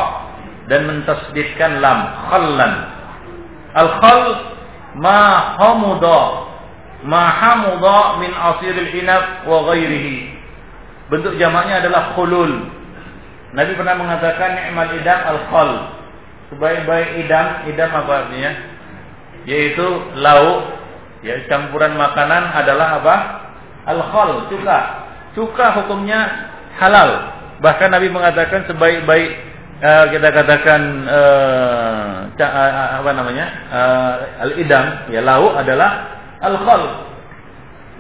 [0.68, 2.74] dan mentasdidkan lam, khallan.
[3.72, 4.22] Al-khal
[5.00, 6.52] ma hamuda
[7.08, 10.38] ma hamuda min asiril inab wa ghairihi.
[11.08, 12.68] Bentuk jamaknya adalah khulul.
[13.52, 15.72] Nabi pernah mengatakan ni'mal idam al-khal.
[16.52, 18.52] Sebaik-baik idam, idam apa artinya?
[19.48, 19.88] Yaitu
[20.20, 20.81] lauk
[21.22, 23.16] Ya, campuran makanan adalah apa?
[23.86, 24.80] Al-khal, cuka.
[25.38, 26.50] Cuka hukumnya
[26.82, 27.38] halal.
[27.62, 29.30] Bahkan Nabi mengatakan sebaik-baik
[29.86, 33.46] uh, kita katakan uh, uh, apa namanya?
[33.70, 34.14] Uh,
[34.50, 37.06] al-idam, ya lauk adalah al-khal.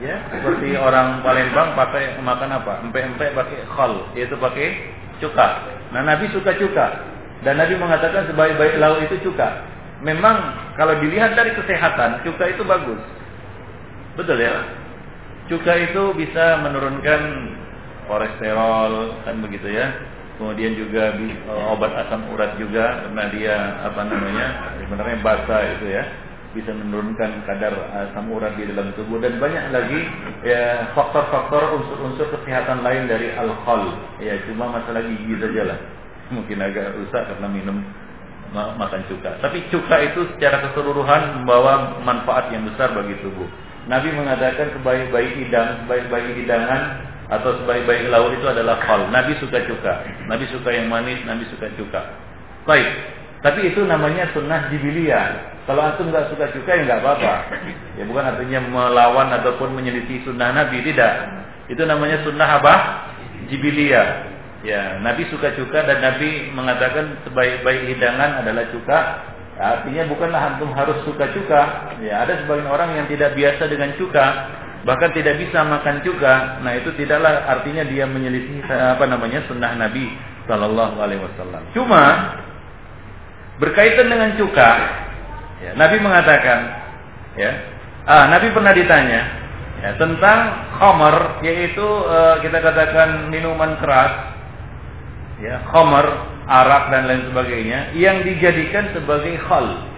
[0.01, 2.81] Ya, seperti orang Palembang pakai makan apa?
[2.89, 5.47] Empek-empek pakai khal, yaitu pakai cuka.
[5.93, 7.05] Nah, Nabi suka cuka.
[7.45, 9.70] Dan Nabi mengatakan sebaik-baik lauk itu cuka
[10.01, 10.35] memang
[10.75, 13.01] kalau dilihat dari kesehatan cuka itu bagus.
[14.17, 14.65] Betul ya?
[15.47, 17.21] Cuka itu bisa menurunkan
[18.09, 19.87] kolesterol kan begitu ya.
[20.41, 24.47] Kemudian juga eh, obat asam urat juga karena dia apa namanya
[24.81, 26.03] sebenarnya basah itu ya
[26.51, 30.01] bisa menurunkan kadar asam urat di dalam tubuh dan banyak lagi
[30.43, 35.79] ya faktor-faktor unsur-unsur kesehatan lain dari alkohol ya cuma masalah gigi saja lah
[36.35, 37.77] mungkin agak rusak karena minum
[38.51, 39.39] makan cuka.
[39.39, 43.47] Tapi cuka itu secara keseluruhan membawa manfaat yang besar bagi tubuh.
[43.87, 49.07] Nabi mengatakan sebaik-baik hidang, sebaik-baik hidangan atau sebaik-baik lauk itu adalah kol.
[49.09, 50.03] Nabi suka cuka.
[50.27, 52.01] Nabi suka yang manis, Nabi suka cuka.
[52.67, 52.87] Baik.
[53.41, 55.49] Tapi itu namanya sunnah jibiliyah.
[55.65, 57.33] Kalau antum nggak suka cuka ya nggak apa-apa.
[57.97, 61.41] Ya bukan artinya melawan ataupun menyelisih sunnah Nabi tidak.
[61.71, 62.73] Itu namanya sunnah apa?
[63.49, 64.29] Jibiliyah.
[64.61, 68.99] Ya, Nabi suka cuka dan Nabi mengatakan sebaik-baik hidangan adalah cuka.
[69.57, 71.61] Ya, artinya bukanlah antum harus suka cuka.
[72.05, 74.25] Ya, ada sebagian orang yang tidak biasa dengan cuka,
[74.85, 76.61] bahkan tidak bisa makan cuka.
[76.61, 80.13] Nah, itu tidaklah artinya dia menyelisih apa namanya sunnah Nabi
[80.45, 81.61] Shallallahu Alaihi Wasallam.
[81.73, 82.37] Cuma
[83.57, 84.69] berkaitan dengan cuka,
[85.65, 86.59] ya, Nabi mengatakan,
[87.33, 87.51] ya,
[88.05, 89.21] ah, Nabi pernah ditanya
[89.81, 90.39] ya, tentang
[90.77, 94.40] khamar, yaitu uh, kita katakan minuman keras
[95.41, 96.05] ya, khamar,
[96.47, 99.89] arak dan lain sebagainya yang dijadikan sebagai khal.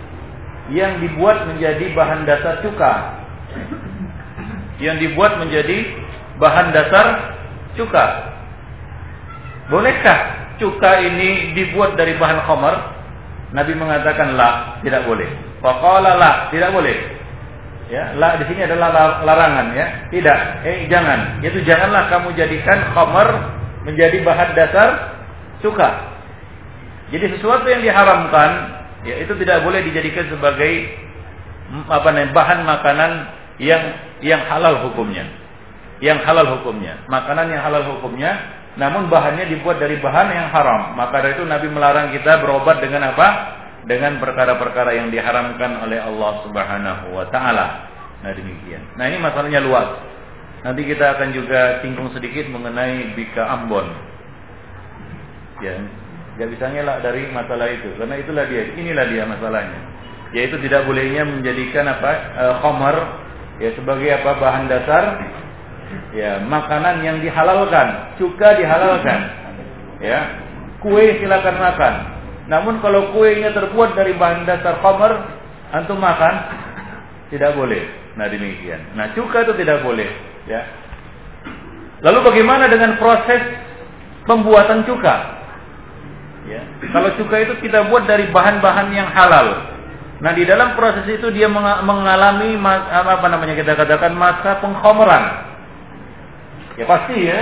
[0.71, 2.93] Yang dibuat menjadi bahan dasar cuka.
[4.79, 5.77] Yang dibuat menjadi
[6.39, 7.35] bahan dasar
[7.75, 8.05] cuka.
[9.67, 10.19] Bolehkah
[10.59, 12.75] cuka ini dibuat dari bahan khamar?
[13.53, 15.29] Nabi mengatakan la tidak boleh.
[15.59, 16.95] Faqala la tidak boleh.
[17.91, 19.85] Ya la di sini adalah larangan ya.
[20.09, 21.43] Tidak eh jangan.
[21.43, 23.29] Itu janganlah kamu jadikan khamar
[23.83, 25.12] menjadi bahan dasar
[25.63, 25.89] cuka.
[27.09, 28.51] Jadi sesuatu yang diharamkan,
[29.07, 30.91] ya itu tidak boleh dijadikan sebagai
[31.89, 33.11] apa namanya bahan makanan
[33.63, 33.83] yang
[34.19, 35.23] yang halal hukumnya.
[36.03, 38.35] Yang halal hukumnya, makanan yang halal hukumnya,
[38.75, 40.99] namun bahannya dibuat dari bahan yang haram.
[40.99, 43.27] Maka dari itu Nabi melarang kita berobat dengan apa?
[43.87, 47.67] Dengan perkara-perkara yang diharamkan oleh Allah Subhanahu wa taala.
[48.23, 48.95] Nah, demikian.
[48.95, 49.99] Nah, ini masalahnya luas.
[50.63, 54.12] Nanti kita akan juga singgung sedikit mengenai bika Ambon
[55.63, 55.75] ya.
[56.35, 57.89] Nggak bisa ngelak dari masalah itu.
[57.95, 59.79] Karena itulah dia inilah dia masalahnya.
[60.33, 62.95] Yaitu tidak bolehnya menjadikan apa e, khomer
[63.61, 65.03] ya sebagai apa bahan dasar
[66.11, 68.17] ya makanan yang dihalalkan.
[68.17, 69.19] Cuka dihalalkan.
[70.01, 70.19] Ya.
[70.81, 71.93] Kue silakan makan.
[72.51, 75.13] Namun kalau kuenya terbuat dari bahan dasar khomer
[75.71, 76.33] antum makan
[77.29, 77.87] tidak boleh.
[78.17, 78.97] Nah demikian.
[78.97, 80.09] Nah cuka itu tidak boleh.
[80.49, 80.65] Ya.
[82.03, 83.41] Lalu bagaimana dengan proses
[84.27, 85.42] pembuatan cuka
[86.43, 86.61] Ya.
[86.91, 89.73] Kalau cuka itu kita buat dari bahan-bahan yang halal.
[90.19, 95.23] Nah di dalam proses itu dia mengalami apa namanya kita katakan masa pengkhomeran.
[96.79, 97.39] Ya pasti ya,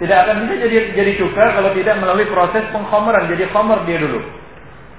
[0.00, 3.28] tidak akan bisa jadi jadi cuka kalau tidak melalui proses pengkhomeran.
[3.28, 4.20] Jadi khomer dia dulu.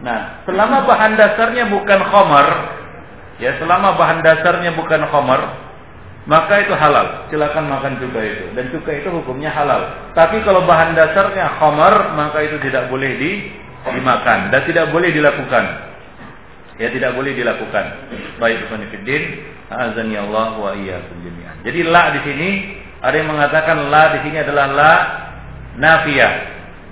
[0.01, 2.47] Nah, selama bahan dasarnya bukan khomer,
[3.37, 5.41] ya selama bahan dasarnya bukan khomer,
[6.29, 7.25] maka itu halal.
[7.33, 8.45] Silakan makan cuka itu.
[8.53, 10.13] Dan cuka itu hukumnya halal.
[10.13, 13.49] Tapi kalau bahan dasarnya khamar, maka itu tidak boleh di,
[13.89, 15.65] dimakan dan tidak boleh dilakukan.
[16.77, 17.85] Ya tidak boleh dilakukan.
[18.37, 19.23] Baik Fiddin,
[19.69, 21.61] azani Allah wa iyyakum jami'an.
[21.65, 22.49] Jadi la di sini
[23.01, 24.93] ada yang mengatakan la di sini adalah la
[25.77, 26.33] nafiyah.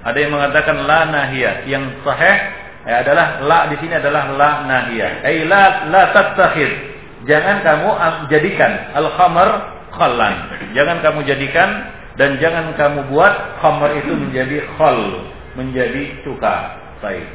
[0.10, 1.70] Ada yang mengatakan la nahiyah.
[1.70, 2.38] Yang sahih
[2.86, 5.12] ya, adalah la di sini adalah la nahiyah.
[5.22, 6.89] Ai la la tattakhid
[7.28, 7.90] jangan kamu
[8.32, 9.50] jadikan al-khamar
[9.96, 10.36] khallan.
[10.78, 11.70] Jangan kamu jadikan
[12.16, 15.00] dan jangan kamu buat khamar itu menjadi khal,
[15.56, 16.56] menjadi cuka.
[17.00, 17.28] Baik.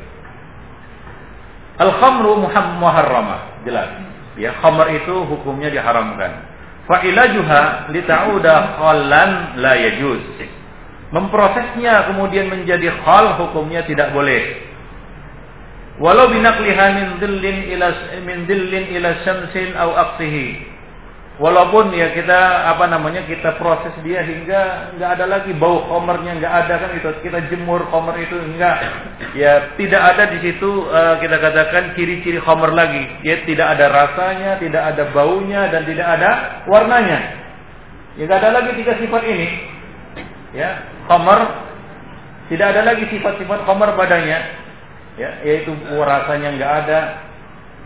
[1.80, 2.38] Al-khamru
[2.78, 3.90] muharramah, jelas.
[4.38, 6.46] Ya, khamar itu hukumnya diharamkan.
[6.84, 10.22] Fa ilajuha lita'uda khallan la yajuz.
[11.10, 14.73] Memprosesnya kemudian menjadi khal hukumnya tidak boleh
[16.02, 17.88] walau binakliha min dhillin ila
[18.26, 20.74] min dhillin ila syamsin au aqsihi
[21.38, 26.54] walaupun ya kita apa namanya kita proses dia hingga nggak ada lagi bau komernya nggak
[26.66, 28.78] ada kan itu kita jemur komer itu enggak
[29.34, 33.02] ya tidak ada di situ uh, kita katakan ciri-ciri komer lagi.
[33.26, 36.30] Ya tidak ada rasanya tidak ada baunya dan tidak ada
[36.70, 37.18] warnanya.
[38.14, 39.48] Ya nggak ada lagi tiga sifat ini.
[40.54, 40.70] Ya
[41.10, 41.66] komer.
[42.44, 44.63] Tidak ada lagi sifat-sifat komer padanya
[45.14, 45.70] ya yaitu
[46.02, 47.00] rasanya nggak ada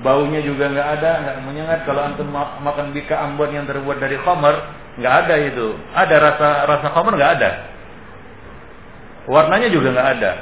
[0.00, 1.78] baunya juga nggak ada nggak menyengat.
[1.84, 4.54] Kalau antum makan bika ambon yang terbuat dari khamar
[4.98, 5.74] nggak ada itu.
[5.94, 7.50] Ada rasa rasa khamar nggak ada.
[9.28, 10.32] Warnanya juga nggak ada.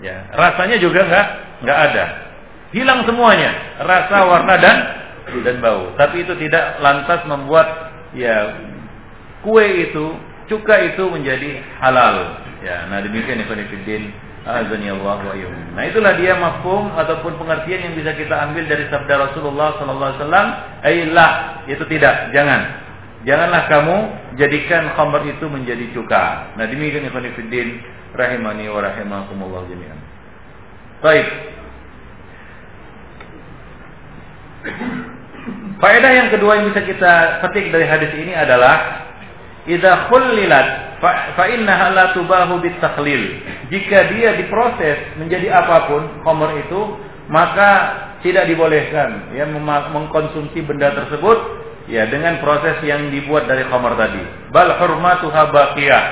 [0.00, 1.26] Ya rasanya juga nggak
[1.64, 2.04] nggak ada.
[2.70, 3.50] Hilang semuanya
[3.82, 4.76] rasa warna dan
[5.42, 5.94] dan bau.
[5.94, 7.66] Tapi itu tidak lantas membuat
[8.14, 8.58] ya
[9.46, 10.18] kue itu
[10.50, 12.42] cuka itu menjadi halal.
[12.60, 15.36] Ya nah demikian fillah Azani Allah wa
[15.76, 20.22] Nah itulah dia mafhum ataupun pengertian yang bisa kita ambil dari sabda Rasulullah sallallahu alaihi
[20.24, 20.48] wasallam,
[20.80, 21.32] "Ailah,"
[21.68, 22.60] itu tidak, jangan.
[23.28, 23.96] Janganlah kamu
[24.40, 26.56] jadikan khamr itu menjadi cuka.
[26.56, 27.68] Nah demikian ikhwan fillah
[28.16, 30.00] rahimani wa rahimakumullah jami'an.
[31.04, 31.28] Baik.
[35.80, 39.08] Faedah yang kedua yang bisa kita petik dari hadis ini adalah
[39.68, 41.00] idza khullilat
[41.36, 43.22] fa innaha la tubahu bitakhlil.
[43.72, 46.80] Jika dia diproses menjadi apa pun khamr itu,
[47.32, 47.70] maka
[48.20, 49.48] tidak dibolehkan ya
[49.90, 51.38] mengkonsumsi benda tersebut
[51.88, 54.22] ya dengan proses yang dibuat dari khamr tadi.
[54.52, 56.04] Bal hurmatuha baqiyah.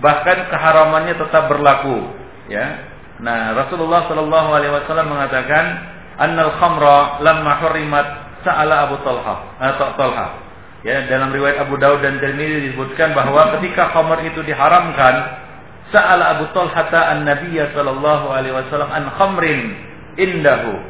[0.00, 2.08] Bahkan keharamannya tetap berlaku,
[2.48, 2.88] ya.
[3.20, 5.64] Nah, Rasulullah Shallallahu alaihi wasallam mengatakan,
[6.16, 10.26] "Annal khamra lamma hurimat Sa'ala Abu Talha atau eh, Talha.
[10.80, 15.14] Ya, dalam riwayat Abu Daud dan Tirmidzi disebutkan bahwa ketika khamar itu diharamkan,
[15.92, 19.76] sa'ala Abu Talha an-Nabiy sallallahu alaihi wasallam an khamrin
[20.16, 20.80] indahu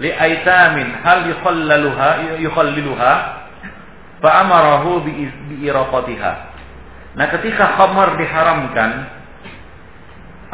[0.00, 3.12] li aitamin hal yukhallaluha yukhalliluha
[4.24, 5.28] fa amarahu bi
[5.60, 6.32] iraqatiha.
[7.12, 8.90] Nah, ketika khamar diharamkan,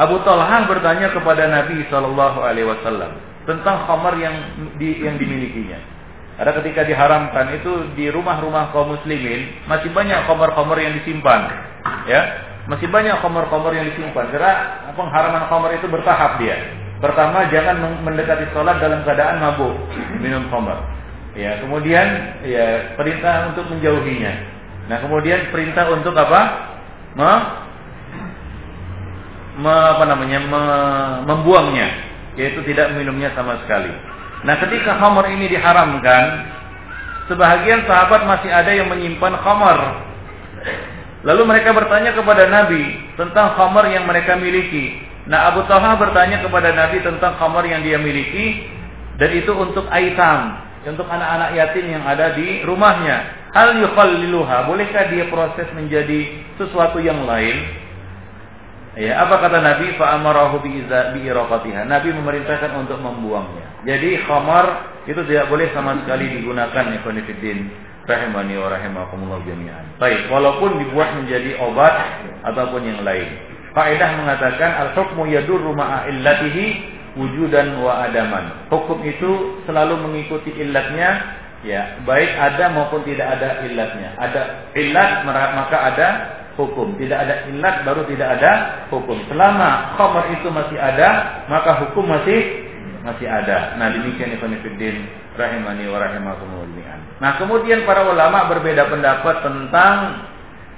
[0.03, 4.35] Abu Talha bertanya kepada Nabi sallallahu alaihi wasallam tentang khamar yang
[4.83, 5.98] di, yang dimilikinya.
[6.39, 11.51] Karena ketika diharamkan itu di rumah-rumah kaum muslimin masih banyak khamar-khamar yang disimpan.
[12.07, 14.31] Ya, masih banyak khamar-khamar yang disimpan.
[14.31, 16.55] Karena pengharaman khamar itu bertahap dia.
[17.03, 19.75] Pertama jangan mendekati sholat dalam keadaan mabuk
[20.23, 20.79] minum khamar.
[21.35, 22.07] Ya, kemudian
[22.47, 24.33] ya perintah untuk menjauhinya.
[24.89, 26.41] Nah, kemudian perintah untuk apa?
[27.19, 27.33] Me,
[29.59, 30.39] me apa namanya?
[30.39, 30.63] Me,
[31.27, 31.89] membuangnya,
[32.39, 33.91] yaitu tidak minumnya sama sekali.
[34.47, 36.25] Nah ketika khamar ini diharamkan,
[37.27, 39.79] sebahagian sahabat masih ada yang menyimpan khamar.
[41.27, 45.03] Lalu mereka bertanya kepada Nabi tentang khamar yang mereka miliki.
[45.27, 48.65] Nah Abu Talha bertanya kepada Nabi tentang khamar yang dia miliki
[49.19, 53.51] dan itu untuk aitam, untuk anak-anak yatim yang ada di rumahnya.
[53.51, 57.88] Hal yukhalliluha, bolehkah dia proses menjadi sesuatu yang lain?
[58.99, 59.95] Ya, apa kata Nabi?
[59.95, 60.83] Fa amarahu bi
[61.23, 61.87] iraqatiha.
[61.87, 63.87] Nabi memerintahkan untuk membuangnya.
[63.87, 67.71] Jadi khamar itu tidak boleh sama sekali digunakan ya konfidin
[68.09, 70.03] rahimani wa rahimakumullah jami'an.
[70.03, 71.95] Baik, walaupun dibuat menjadi obat
[72.43, 73.29] ataupun yang lain.
[73.77, 78.67] Faedah mengatakan al-hukmu yadurru ma'a illatihi wujudan wa adaman.
[78.73, 84.17] Hukum itu selalu mengikuti illatnya ya, baik ada maupun tidak ada illatnya.
[84.19, 84.43] Ada
[84.75, 86.09] illat maka ada
[86.59, 86.99] hukum.
[86.99, 88.53] Tidak ada ilat baru tidak ada
[88.91, 89.17] hukum.
[89.31, 91.09] Selama khamar itu masih ada,
[91.47, 92.67] maka hukum masih
[93.07, 93.79] masih ada.
[93.79, 95.07] Nah, demikian Ibnu Fiddin
[95.39, 97.23] rahimani wa rahimakumullah.
[97.23, 100.27] Nah, kemudian para ulama berbeda pendapat tentang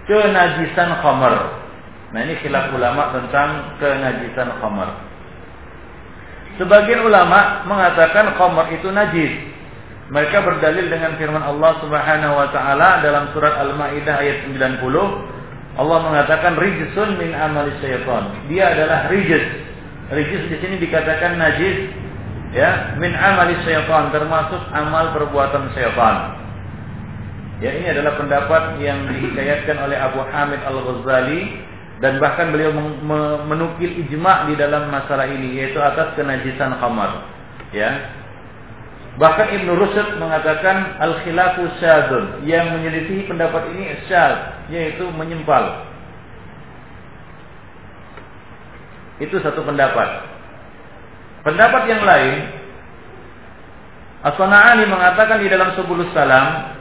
[0.05, 1.65] kenajisan khamar.
[2.13, 5.09] Nah, ini khilaf ulama tentang kenajisan khamar.
[6.61, 9.33] Sebagian ulama mengatakan khamar itu najis.
[10.11, 14.83] Mereka berdalil dengan firman Allah Subhanahu wa taala dalam surat Al-Maidah ayat 90,
[15.81, 18.37] Allah mengatakan rijsun min amali syaitan.
[18.53, 19.45] Dia adalah rijis.
[20.13, 21.89] Rijis di sini dikatakan najis
[22.53, 26.37] ya min amali syaitan termasuk amal perbuatan syaitan.
[27.65, 31.41] Ya ini adalah pendapat yang dihikayatkan oleh Abu Hamid Al-Ghazali
[32.01, 32.73] dan bahkan beliau
[33.45, 37.25] menukil ijma di dalam masalah ini yaitu atas kenajisan khamar.
[37.73, 38.20] Ya,
[39.21, 45.85] Bahkan Ibnu Rushd mengatakan al-khilafu syadzun yang menyelisihi pendapat ini syadz yaitu menyempal.
[49.21, 50.25] Itu satu pendapat.
[51.45, 52.37] Pendapat yang lain
[54.21, 56.77] As-Sana'ani mengatakan di dalam Subulus Salam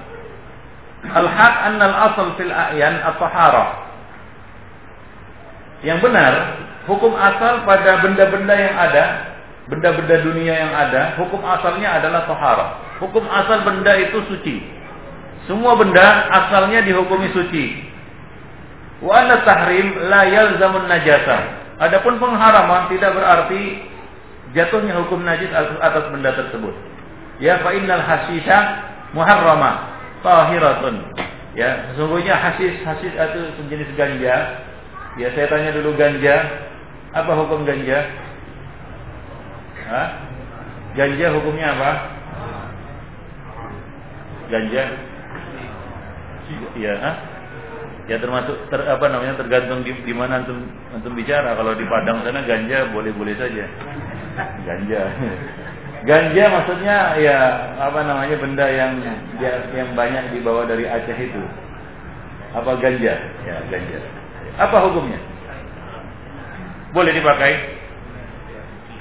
[0.99, 3.87] Al-haq annal asal fil a'yan at-tahara.
[5.79, 6.33] Yang benar,
[6.91, 9.28] hukum asal pada benda-benda yang ada
[9.69, 12.67] benda-benda dunia yang ada, hukum asalnya adalah tohara.
[12.99, 14.65] Hukum asal benda itu suci.
[15.45, 17.87] Semua benda asalnya dihukumi suci.
[18.99, 21.37] Wa anna tahrim la yalzamun najasa.
[21.79, 23.79] Adapun pengharaman tidak berarti
[24.51, 26.75] jatuhnya hukum najis atas benda tersebut.
[27.39, 28.57] Ya fa innal hasisha
[29.15, 29.95] muharramah
[30.25, 31.07] tahiratun.
[31.57, 34.35] Ya, sesungguhnya hasis hasis itu sejenis ganja.
[35.17, 36.45] Ya, saya tanya dulu ganja.
[37.15, 38.05] Apa hukum ganja?
[39.89, 40.09] Hah?
[40.93, 41.91] Ganja hukumnya apa?
[44.53, 44.83] Ganja?
[46.77, 46.93] Iya?
[48.09, 51.53] Ya termasuk ter, apa namanya tergantung di, di mana antum antum bicara.
[51.53, 53.65] Kalau di Padang sana ganja boleh-boleh saja.
[54.65, 55.01] Ganja.
[55.99, 57.37] Ganja maksudnya ya
[57.75, 59.03] apa namanya benda yang
[59.75, 61.43] yang banyak dibawa dari Aceh itu.
[62.55, 63.19] Apa ganja?
[63.43, 63.99] Ya, ganja.
[64.57, 65.19] Apa hukumnya?
[66.95, 67.51] Boleh dipakai?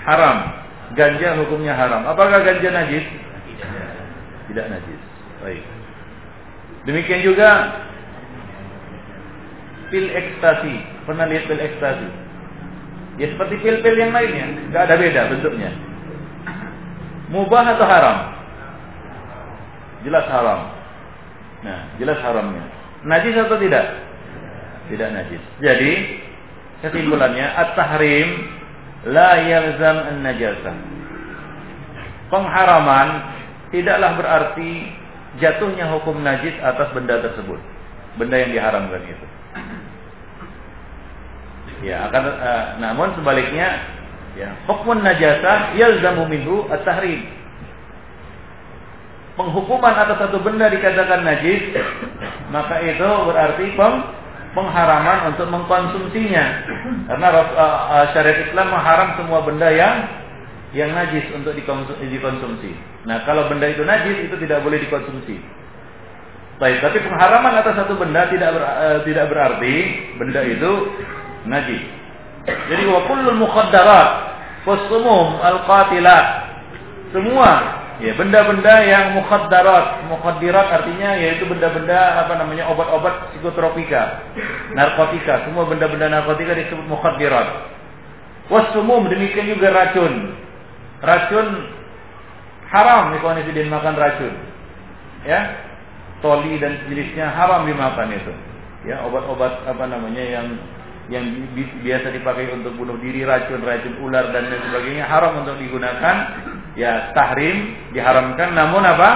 [0.05, 0.58] Haram.
[0.97, 2.09] Ganja hukumnya haram.
[2.09, 3.05] Apakah ganja najis?
[4.49, 5.01] Tidak najis.
[5.45, 5.63] Baik.
[6.89, 7.49] Demikian juga
[9.93, 10.75] pil ekstasi.
[11.05, 12.09] Pernah lihat pil ekstasi?
[13.19, 15.75] Ya seperti pil-pil yang lainnya, nggak ada beda bentuknya.
[17.35, 18.19] Mubah atau haram?
[20.07, 20.71] Jelas haram.
[21.67, 22.63] Nah, jelas haramnya.
[23.03, 23.85] Najis atau tidak?
[24.87, 25.43] Tidak najis.
[25.59, 25.93] Jadi,
[26.87, 28.58] kesimpulannya at-tahrim
[29.07, 30.77] la yalzam an-najasah.
[32.29, 33.09] Pengharaman
[33.71, 34.91] tidaklah berarti
[35.39, 37.61] jatuhnya hukum najis atas benda tersebut.
[38.19, 39.27] Benda yang diharamkan itu.
[41.87, 43.87] Ya, akan uh, namun sebaliknya
[44.35, 47.23] ya, hukum najasah yalzamu minhu at-tahrim.
[49.39, 51.71] Penghukuman atas satu benda dikatakan najis,
[52.55, 53.97] maka itu berarti peng,
[54.53, 56.45] pengharaman untuk mengkonsumsinya.
[57.09, 59.95] Karena uh, syariat Islam mengharam semua benda yang
[60.77, 62.77] yang najis untuk dikonsumsi.
[63.09, 65.41] Nah, kalau benda itu najis itu tidak boleh dikonsumsi.
[66.59, 69.75] Baik, tapi pengharaman atas satu benda tidak ber, uh, tidak berarti
[70.19, 70.73] benda itu
[71.47, 71.83] najis.
[72.49, 74.09] Jadi wa kullul mukhaddarat
[74.65, 76.27] wasumum al-qatilat
[77.13, 80.07] semua ya benda-benda yang mukhaddarat.
[80.11, 84.23] Mukhaddirat artinya yaitu benda-benda apa namanya obat-obat psikotropika.
[84.75, 85.47] Narkotika.
[85.47, 87.79] Semua benda-benda narkotika disebut mukhaddirat.
[88.49, 90.33] Wasumum demikian juga racun.
[91.05, 91.47] Racun
[92.73, 94.35] haram ikhwan fillah makan racun.
[95.27, 95.41] Ya?
[96.19, 98.33] Toli dan jenisnya haram dimakan itu.
[98.87, 100.47] Ya obat-obat apa namanya yang
[101.09, 101.25] yang
[101.57, 106.17] biasa dipakai untuk bunuh diri, racun-racun ular dan lain sebagainya haram untuk digunakan.
[106.79, 108.55] Ya tahrim diharamkan.
[108.55, 109.11] Namun apa?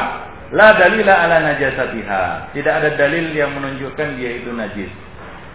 [0.52, 2.52] La dalila ala najasatiha.
[2.52, 4.90] Tidak ada dalil yang menunjukkan dia itu najis.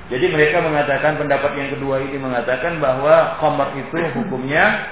[0.07, 4.87] Jadi mereka mengatakan pendapat yang kedua ini mengatakan bahwa khamar itu hukumnya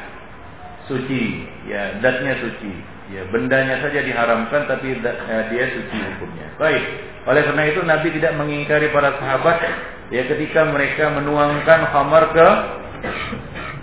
[0.91, 2.73] suci, ya datnya suci.
[3.05, 6.47] Ya, bendanya saja diharamkan tapi eh, dia suci hukumnya.
[6.57, 6.83] Baik.
[7.25, 9.57] Oleh karena itu Nabi tidak mengingkari para sahabat
[10.13, 12.47] ya ketika mereka menuangkan khamar ke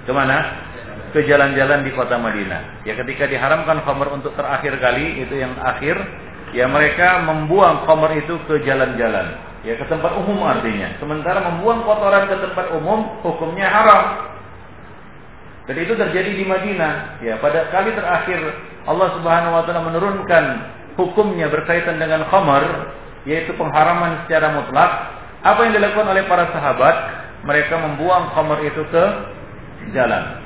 [0.06, 0.38] ke mana?
[1.12, 2.88] Ke jalan-jalan di kota Madinah.
[2.88, 6.00] Ya ketika diharamkan khamar untuk terakhir kali itu yang akhir,
[6.56, 9.36] ya mereka membuang khamar itu ke jalan-jalan.
[9.62, 10.96] Ya ke tempat umum artinya.
[10.98, 14.32] Sementara membuang kotoran ke tempat umum hukumnya haram.
[15.68, 17.22] Dan itu terjadi di Madinah.
[17.22, 18.40] Ya, pada kali terakhir
[18.82, 20.44] Allah Subhanahu wa taala menurunkan
[20.98, 22.90] hukumnya berkaitan dengan khamar,
[23.22, 24.90] yaitu pengharaman secara mutlak
[25.42, 26.96] apa yang dilakukan oleh para sahabat?
[27.42, 29.04] Mereka membuang khamar itu ke
[29.94, 30.41] jalan.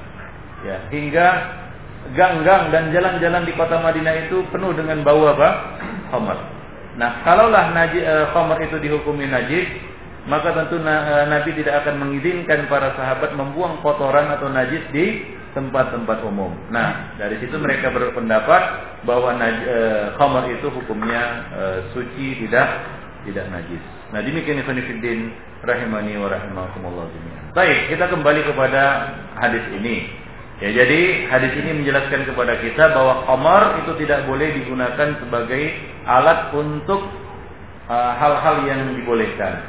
[0.67, 1.29] Ya, hingga
[2.19, 5.79] gang-gang dan jalan-jalan di kota Madinah itu penuh dengan bau apa?
[6.11, 6.39] Khamar.
[6.99, 9.69] Nah, kalaulah naji, e, khamar itu dihukumi najis,
[10.27, 15.23] maka tentu na, e, Nabi tidak akan mengizinkan para sahabat membuang kotoran atau najis di
[15.55, 16.51] tempat-tempat umum.
[16.75, 18.62] Nah, dari situ mereka berpendapat
[19.07, 19.79] bahwa naj, e,
[20.19, 21.23] khamar itu hukumnya
[21.55, 21.62] e,
[21.95, 22.69] suci, tidak
[23.27, 23.83] tidak najis.
[24.14, 25.35] Nah demikian Ikhwanifiddin
[25.67, 27.11] rahimani wa rahimakumullah.
[27.59, 28.83] Baik, kita kembali kepada
[29.43, 30.26] hadis ini.
[30.57, 35.62] Ya, jadi hadis ini menjelaskan kepada kita bahwa khamar itu tidak boleh digunakan sebagai
[36.09, 37.04] alat untuk
[37.92, 39.61] uh, hal-hal uh, yang dibolehkan.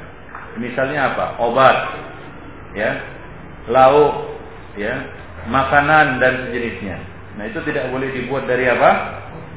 [0.56, 1.36] Misalnya apa?
[1.44, 1.78] Obat,
[2.72, 3.04] ya,
[3.68, 4.40] lauk,
[4.80, 4.96] ya,
[5.52, 6.98] makanan dan sejenisnya.
[7.36, 8.92] Nah itu tidak boleh dibuat dari apa?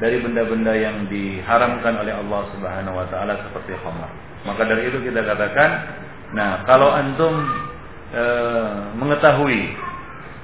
[0.03, 4.11] Dari benda-benda yang diharamkan oleh Allah Subhanahu Wa Taala seperti khamar.
[4.45, 5.69] Maka dari itu kita katakan,
[6.33, 7.33] nah kalau antum
[8.09, 8.23] e,
[8.97, 9.77] mengetahui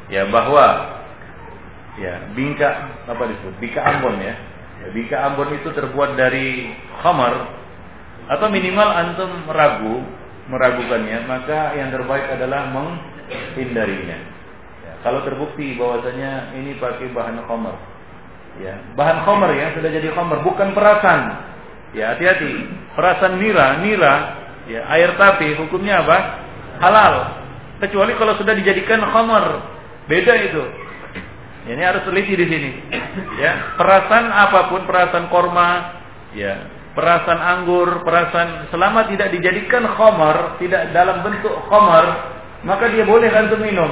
[0.07, 0.97] ya bahwa
[1.97, 2.69] ya bingka
[3.09, 4.35] apa disebut bingka Ambon ya.
[4.83, 6.71] ya bingka Ambon itu terbuat dari
[7.03, 7.33] khamar
[8.27, 10.03] atau minimal antum ragu
[10.47, 14.19] meragukannya maka yang terbaik adalah menghindarinya.
[14.83, 17.75] Ya, kalau terbukti bahwasanya ini pakai bahan khamar,
[18.63, 21.47] ya bahan khamar ya sudah jadi khamar bukan perasan
[21.95, 22.67] Ya hati-hati.
[22.97, 24.15] Perasan nira, nira,
[24.67, 26.17] ya air tapi hukumnya apa?
[26.83, 27.13] Halal.
[27.79, 29.76] Kecuali kalau sudah dijadikan khamar.
[30.07, 30.63] Beda itu.
[31.67, 32.71] Ini harus teliti di sini.
[33.43, 35.99] Ya, perasan apa pun, perasan korma,
[36.31, 36.63] ya,
[36.95, 42.05] perasan anggur, perasan selama tidak dijadikan khamar, tidak dalam bentuk khamar,
[42.63, 43.91] maka dia boleh untuk minum.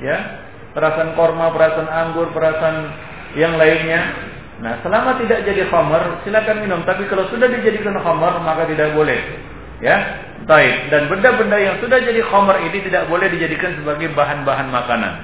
[0.00, 0.40] Ya,
[0.72, 2.96] perasan korma, perasan anggur, perasan
[3.36, 6.80] yang lainnya Nah, selama tidak jadi khamar, silakan minum.
[6.88, 9.20] Tapi kalau sudah dijadikan khamar, maka tidak boleh.
[9.84, 10.92] Ya, baik.
[10.92, 15.14] Dan benda-benda yang sudah jadi khamar ini tidak boleh dijadikan sebagai bahan-bahan makanan.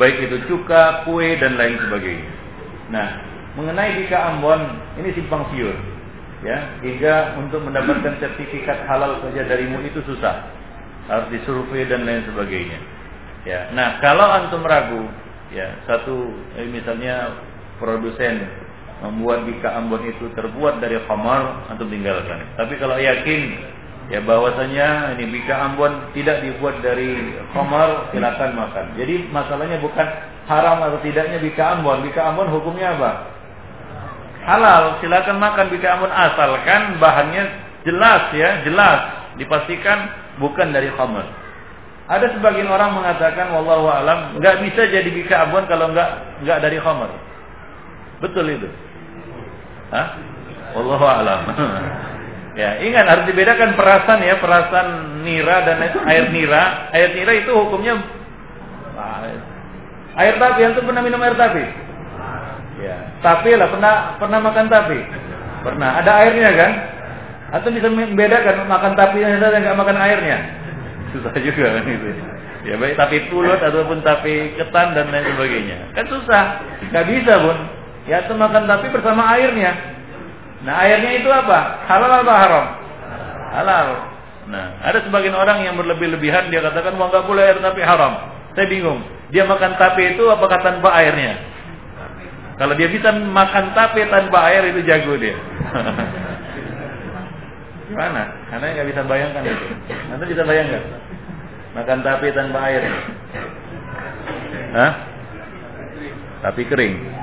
[0.00, 2.30] Baik itu cuka, kue, dan lain sebagainya.
[2.88, 3.08] Nah,
[3.58, 4.62] mengenai Bika Ambon,
[4.96, 5.74] ini simpang siur.
[6.46, 10.46] Ya, hingga untuk mendapatkan sertifikat halal saja darimu itu susah.
[11.10, 12.78] Harus disurvei dan lain sebagainya.
[13.42, 15.02] Ya, nah kalau antum ragu,
[15.50, 17.42] ya satu eh, misalnya
[17.82, 18.44] produsen
[18.98, 22.42] membuat bika Ambon itu terbuat dari khamar antum tinggalkan.
[22.58, 23.40] Tapi kalau yakin
[24.10, 28.84] ya bahwasanya ini bika Ambon tidak dibuat dari khamar silakan makan.
[28.98, 30.06] Jadi masalahnya bukan
[30.50, 32.02] haram atau tidaknya bika Ambon.
[32.02, 33.12] Bika Ambon hukumnya apa?
[34.48, 37.44] Halal, silakan makan bika Ambon asalkan bahannya
[37.86, 38.98] jelas ya, jelas
[39.38, 40.10] dipastikan
[40.42, 41.26] bukan dari khamar.
[42.08, 46.80] Ada sebagian orang mengatakan wallahu alam nggak bisa jadi bika Ambon kalau nggak nggak dari
[46.82, 47.12] khamar.
[48.18, 48.68] Betul itu.
[49.94, 50.06] Hah?
[50.76, 51.42] Wallahu alam.
[52.58, 56.90] Ya, ingat harus dibedakan perasan ya, perasan nira dan air nira.
[56.90, 58.02] Air nira itu hukumnya
[60.18, 61.62] air tapi yang tuh pernah minum air tapi?
[62.82, 64.98] Ya, tapi lah pernah pernah makan tapi?
[65.62, 66.02] Pernah.
[66.02, 66.72] Ada airnya kan?
[67.54, 70.38] Atau bisa membedakan makan tapi yang dan nggak makan airnya?
[71.14, 72.10] Susah juga kan itu.
[72.66, 75.94] Ya baik tapi pulut ataupun tapi ketan dan lain sebagainya.
[75.94, 76.58] Kan susah.
[76.90, 77.56] Nggak bisa pun.
[78.08, 79.76] Ya makan tapi bersama airnya.
[80.64, 81.84] Nah airnya itu apa?
[81.84, 82.64] Halal apa haram?
[83.52, 83.88] Halal.
[84.48, 88.32] Nah ada sebagian orang yang berlebih-lebihan dia katakan wah nggak boleh air tapi haram.
[88.56, 89.04] Saya bingung.
[89.28, 91.36] Dia makan tape itu apakah tanpa airnya?
[92.56, 95.36] Kalau dia bisa makan tape tanpa air itu jago dia.
[97.92, 98.24] Gimana?
[98.48, 99.66] Karena nggak bisa bayangkan itu.
[100.16, 100.82] Anda bisa bayangkan?
[101.76, 102.82] Makan tape tanpa air.
[104.72, 104.92] Hah?
[106.48, 107.17] Tapi kering.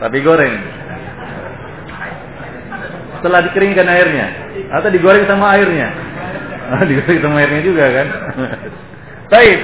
[0.00, 0.54] Tapi goreng.
[3.20, 4.26] Setelah dikeringkan airnya
[4.72, 5.88] atau digoreng sama airnya.
[6.70, 8.06] Ah, digoreng sama airnya juga kan.
[9.28, 9.58] Baik.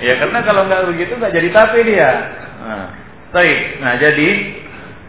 [0.00, 2.10] Ya karena kalau nggak begitu nggak jadi tape dia.
[2.60, 2.86] Nah,
[3.34, 3.58] baik.
[3.82, 4.28] Nah jadi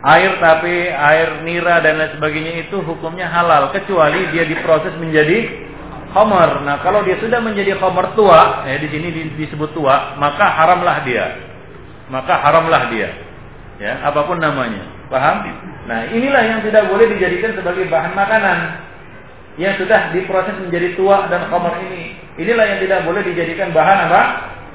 [0.02, 5.48] air tape, air nira dan lain sebagainya itu hukumnya halal kecuali dia diproses menjadi
[6.12, 6.66] khamar.
[6.66, 9.08] Nah kalau dia sudah menjadi khamar tua, ya di sini
[9.38, 11.51] disebut tua, maka haramlah dia.
[12.12, 13.10] Maka haramlah dia.
[13.80, 14.84] Ya apa pun namanya.
[15.08, 15.48] Paham?
[15.88, 18.60] Nah inilah yang tidak boleh dijadikan sebagai bahan makanan.
[19.56, 22.20] Yang sudah diproses menjadi tua dan khamar ini.
[22.36, 24.22] Inilah yang tidak boleh dijadikan bahan apa?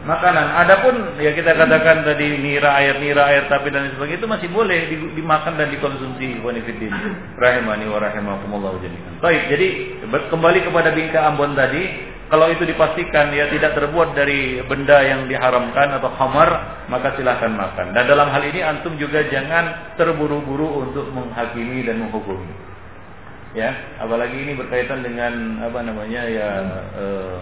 [0.07, 0.47] Makanan.
[0.65, 4.79] Adapun ya kita katakan tadi nira air nira air tapi dan sebagainya itu masih boleh
[5.19, 6.95] dimakan dan dikonsumsi wanifidin
[7.37, 9.19] rahimani wa rahimakumullah jami'an.
[9.19, 9.67] Baik jadi
[10.31, 15.94] kembali kepada bingka Ambon tadi kalau itu dipastikan ya tidak terbuat dari benda yang diharamkan
[15.94, 17.94] atau khamar, maka silahkan makan.
[17.94, 22.51] Dan dalam hal ini antum juga jangan terburu-buru untuk menghakimi dan menghukumi.
[23.55, 23.73] Ya,
[24.03, 26.51] apalagi ini berkaitan dengan apa namanya ya
[26.98, 27.40] uh,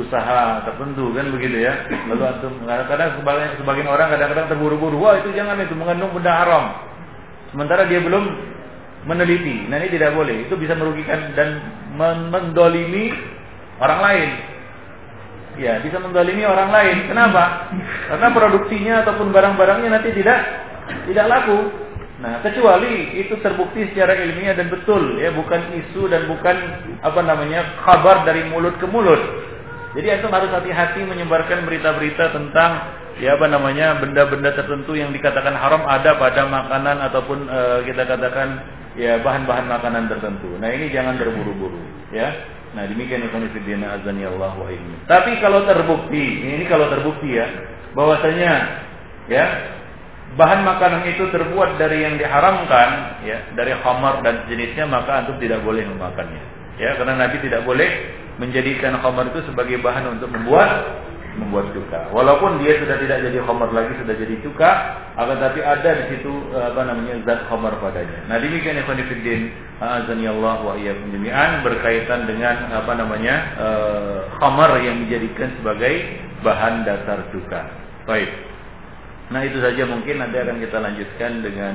[0.00, 1.76] usaha tertentu kan begitu ya.
[2.08, 6.64] Lalu antum kadang-kadang sebagian, sebagian orang kadang-kadang terburu-buru, wah itu jangan itu mengandung benda haram.
[7.52, 8.32] Sementara dia belum
[9.04, 9.68] meneliti.
[9.68, 10.48] Nah ini tidak boleh.
[10.48, 11.60] Itu bisa merugikan dan
[12.32, 13.36] mendolimi
[13.78, 14.30] orang lain.
[15.58, 17.10] Ya, bisa mendalimi orang lain.
[17.10, 17.74] Kenapa?
[18.06, 20.38] Karena produksinya ataupun barang-barangnya nanti tidak
[21.10, 21.58] tidak laku.
[22.18, 26.56] Nah, kecuali itu terbukti secara ilmiah dan betul, ya, bukan isu dan bukan
[26.98, 29.22] apa namanya kabar dari mulut ke mulut.
[29.94, 32.70] Jadi antum harus hati-hati menyebarkan berita-berita tentang
[33.18, 37.60] ya apa namanya benda-benda tertentu yang dikatakan haram ada pada makanan ataupun e,
[37.90, 38.62] kita katakan
[38.94, 40.58] ya bahan-bahan makanan tertentu.
[40.58, 41.78] Nah, ini jangan terburu-buru,
[42.10, 42.34] ya.
[42.76, 44.96] Nah demikian ikhwan fillah azani Allah wa ini.
[45.08, 47.46] Tapi kalau terbukti, ini kalau terbukti ya,
[47.96, 48.52] bahwasanya
[49.32, 49.44] ya
[50.36, 55.64] bahan makanan itu terbuat dari yang diharamkan, ya dari khamar dan jenisnya maka antum tidak
[55.64, 56.42] boleh memakannya.
[56.76, 57.88] Ya karena Nabi tidak boleh
[58.38, 61.00] menjadikan khamar itu sebagai bahan untuk membuat
[61.38, 62.10] membuat cuka.
[62.10, 64.70] Walaupun dia sudah tidak jadi khamar lagi, sudah jadi cuka,
[65.14, 68.18] akan tapi ada di situ eh, apa namanya zat khamar padanya.
[68.26, 69.40] Nah demikian ikhwan fillah
[69.78, 76.82] azani Allah wa iyyakum jami'an berkaitan dengan apa namanya uh, khamar yang dijadikan sebagai bahan
[76.82, 77.62] dasar cuka.
[78.02, 78.30] Baik.
[79.30, 81.74] Nah itu saja mungkin nanti akan kita lanjutkan dengan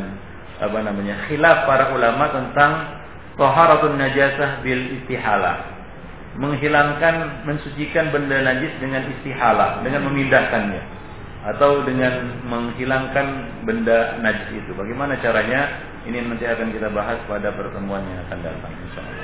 [0.60, 2.72] apa namanya khilaf para ulama tentang
[3.40, 5.73] taharatun najasah bil istihalah
[6.38, 10.84] menghilangkan mensucikan benda najis dengan istihalah dengan memindahkannya.
[11.44, 13.28] Atau dengan menghilangkan
[13.68, 14.72] benda najis itu.
[14.74, 15.92] Bagaimana caranya?
[16.04, 19.23] Ini nanti akan kita bahas pada pertemuan yang akan datang insyaallah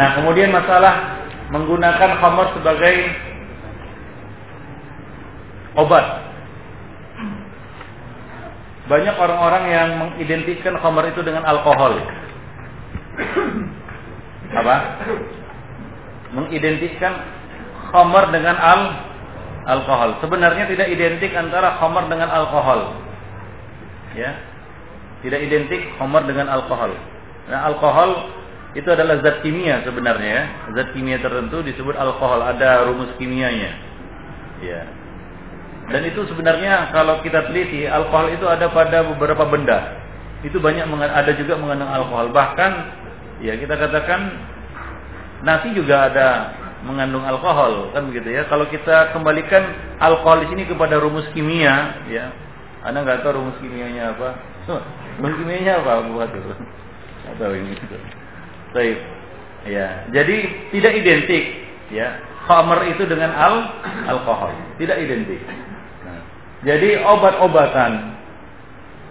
[0.00, 2.94] Nah, kemudian masalah menggunakan khamar sebagai
[5.76, 6.24] obat.
[8.88, 12.00] Banyak orang-orang yang mengidentikan khamar itu dengan alkohol.
[14.56, 14.76] Apa?
[16.32, 17.20] Mengidentikan
[17.92, 18.82] khamar dengan al
[19.68, 20.16] alkohol.
[20.24, 22.96] Sebenarnya tidak identik antara khamar dengan alkohol.
[24.16, 24.32] Ya.
[25.20, 26.96] Tidak identik khamar dengan alkohol.
[27.52, 28.39] Nah, alkohol
[28.70, 30.44] itu adalah zat kimia sebenarnya ya.
[30.78, 33.74] Zat kimia tertentu disebut alkohol, ada rumus kimianya.
[34.62, 34.86] Ya.
[35.90, 39.98] Dan itu sebenarnya kalau kita teliti, alkohol itu ada pada beberapa benda.
[40.46, 42.30] Itu banyak ada juga mengandung alkohol.
[42.30, 42.72] Bahkan
[43.42, 44.38] ya kita katakan
[45.42, 46.28] nasi juga ada
[46.86, 48.46] mengandung alkohol kan begitu ya.
[48.46, 49.66] Kalau kita kembalikan
[49.98, 52.30] alkohol di sini kepada rumus kimia ya.
[52.86, 54.38] Anda nggak tahu rumus kimianya apa?
[55.18, 56.52] rumus kimianya apa buat itu?
[57.34, 57.74] Atau ini.
[58.70, 58.98] Baik.
[59.68, 60.36] Ya, jadi
[60.72, 61.44] tidak identik
[61.92, 62.08] ya.
[62.48, 63.54] Khamr itu dengan al
[64.08, 65.38] alkohol, tidak identik.
[66.02, 66.20] Nah,
[66.64, 68.16] jadi obat-obatan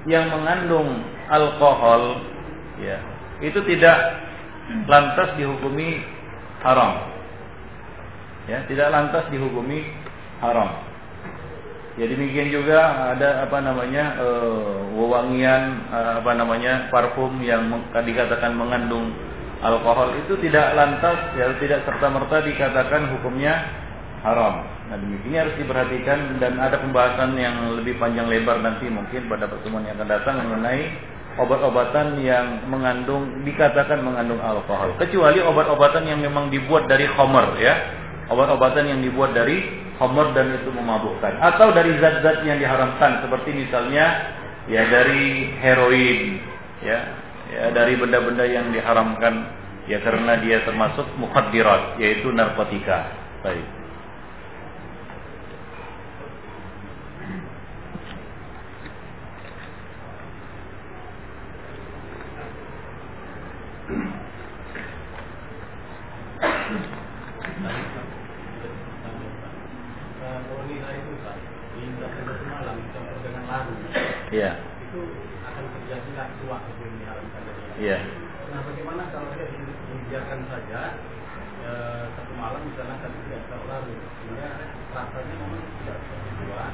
[0.10, 2.26] yang mengandung alkohol
[2.81, 2.98] ya,
[3.45, 4.26] itu tidak
[4.90, 6.02] lantas dihukumi
[6.65, 7.14] haram.
[8.49, 9.86] Ya, tidak lantas dihukumi
[10.41, 10.90] haram.
[11.99, 19.11] Ya demikian juga ada apa namanya uh, wewangian uh, apa namanya parfum yang dikatakan mengandung
[19.60, 23.53] alkohol itu tidak lantas ya tidak serta merta dikatakan hukumnya
[24.23, 24.68] haram.
[24.91, 29.88] Nah demikian harus diperhatikan dan ada pembahasan yang lebih panjang lebar nanti mungkin pada pertemuan
[29.88, 30.84] yang akan datang mengenai
[31.40, 34.95] obat-obatan yang mengandung dikatakan mengandung alkohol.
[34.99, 37.76] Kecuali obat-obatan yang memang dibuat dari homer ya.
[38.30, 44.31] Obat-obatan yang dibuat dari homer dan itu memabukkan atau dari zat-zat yang diharamkan seperti misalnya
[44.72, 46.40] ya dari heroin
[46.80, 47.19] ya
[47.50, 49.50] ya dari benda-benda yang diharamkan
[49.90, 53.10] ya karena dia termasuk mukhaddirat yaitu narkotika.
[53.42, 53.80] Baik.
[74.30, 74.62] Iya.
[74.86, 75.02] Itu
[75.42, 76.10] akan terjadi
[76.46, 76.86] suatu
[77.80, 77.96] Iya.
[78.52, 81.00] Nah, bagaimana kalau dia dibiarkan saja
[81.64, 81.72] e,
[82.12, 84.50] satu malam misalnya kan tidak terlalu sehingga
[84.92, 86.66] rasanya memang tidak seperti dua,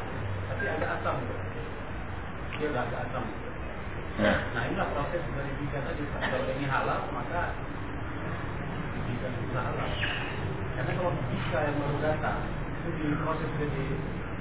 [0.50, 1.16] tapi ada asam.
[2.58, 3.26] Dia tidak ada asam.
[4.18, 4.34] Ya.
[4.58, 7.54] Nah inilah proses dari jika tadi kalau ini halal maka
[9.06, 9.90] jika bisa halal.
[10.74, 12.40] Karena kalau jika yang baru datang
[12.82, 13.86] itu di proses jadi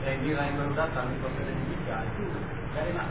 [0.00, 2.24] ya, nilai yang baru datang di proses dari jika itu
[2.72, 3.06] tidak enak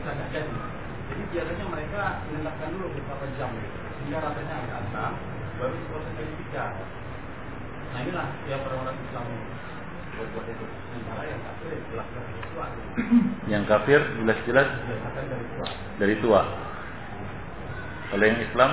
[0.00, 0.79] bisa nggak jadi.
[1.10, 3.50] Jadi biasanya mereka mengendapkan dulu beberapa jam
[3.98, 5.12] sehingga rasanya agak asam,
[5.58, 6.64] baru proses tiga.
[7.90, 9.26] Nah inilah yang orang-orang Islam
[10.28, 10.66] buat itu.
[10.90, 12.66] Sementara yang kafir jelas-jelas dari tua.
[13.48, 15.68] Yang kafir jelas-jelas dari tua.
[15.96, 16.40] Dari tua.
[18.10, 18.70] Kalau yang Islam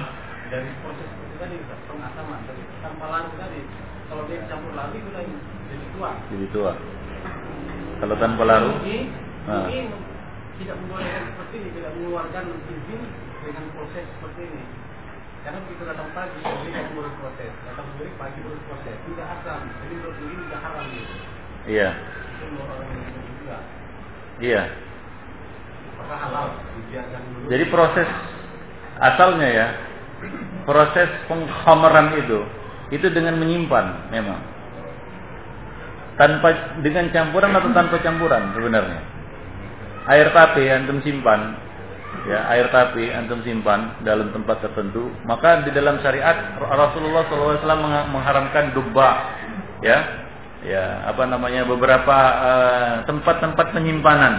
[0.48, 1.56] dari proses itu tadi
[1.88, 3.62] pengasaman, tapi tanpa larut tadi.
[4.08, 5.22] Kalau dia campur lagi sudah
[5.68, 6.12] jadi tua.
[6.32, 6.72] Jadi tua.
[7.98, 9.12] Kalau tanpa larut, ini,
[9.50, 9.68] nah.
[9.68, 9.90] ini
[10.58, 13.02] tidak membolehkan seperti ini, tidak mengeluarkan izin
[13.46, 14.64] dengan proses seperti ini.
[15.46, 17.52] Karena begitu datang pagi, jadi kamu urus proses.
[17.64, 18.96] Datang sore pagi urus proses.
[19.06, 19.62] Tidak asam.
[19.70, 21.16] Jadi menurut ini tidak haram gitu.
[21.68, 21.90] Iya.
[24.44, 24.62] Iya.
[26.08, 26.48] Halal?
[27.52, 28.10] Jadi proses
[28.98, 29.68] asalnya ya,
[30.64, 32.40] proses pengkhamaran itu,
[32.96, 34.40] itu dengan menyimpan memang.
[36.18, 39.17] Tanpa dengan campuran atau tanpa campuran sebenarnya
[40.08, 41.56] air tapi antum simpan
[42.28, 48.72] ya air tapi antum simpan dalam tempat tertentu maka di dalam syariat Rasulullah SAW mengharamkan
[48.76, 49.10] dubba
[49.84, 50.28] ya.
[50.66, 54.34] Ya apa namanya beberapa eh, tempat-tempat uh, penyimpanan.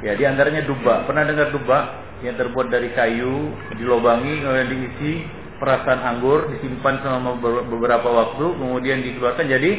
[0.00, 1.04] Ya di antaranya dubba.
[1.04, 1.78] Pernah dengar dubba
[2.24, 5.28] yang terbuat dari kayu dilobangi kemudian diisi
[5.60, 7.36] perasan anggur disimpan selama
[7.68, 9.70] beberapa waktu kemudian dikeluarkan jadi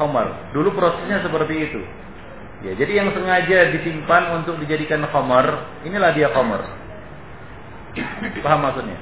[0.00, 1.80] khamar dulu prosesnya seperti itu
[2.62, 6.62] Ya, jadi yang sengaja disimpan untuk dijadikan khamar, inilah dia khamar.
[8.46, 8.94] Paham maksudnya?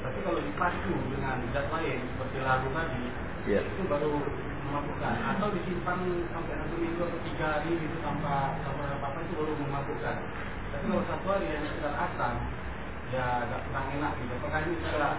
[0.00, 3.04] Tapi kalau dipacu dengan zat seperti lagu tadi,
[3.50, 3.60] ya.
[3.66, 4.22] itu baru
[4.70, 5.14] memabukkan.
[5.34, 5.98] Atau disimpan
[6.30, 10.16] sampai satu minggu atau tiga hari itu tanpa apa apa itu baru memabukkan.
[10.70, 12.34] Tapi kalau satu hari yang sekedar asam,
[13.10, 14.32] ya agak kurang enak gitu.
[14.38, 15.12] Apakah ini sudah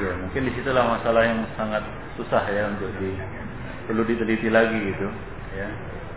[0.00, 1.82] Iya, mungkin di situlah masalah yang sangat
[2.14, 3.10] susah ya untuk di
[3.90, 5.08] perlu diteliti lagi gitu.
[5.56, 5.68] Ya.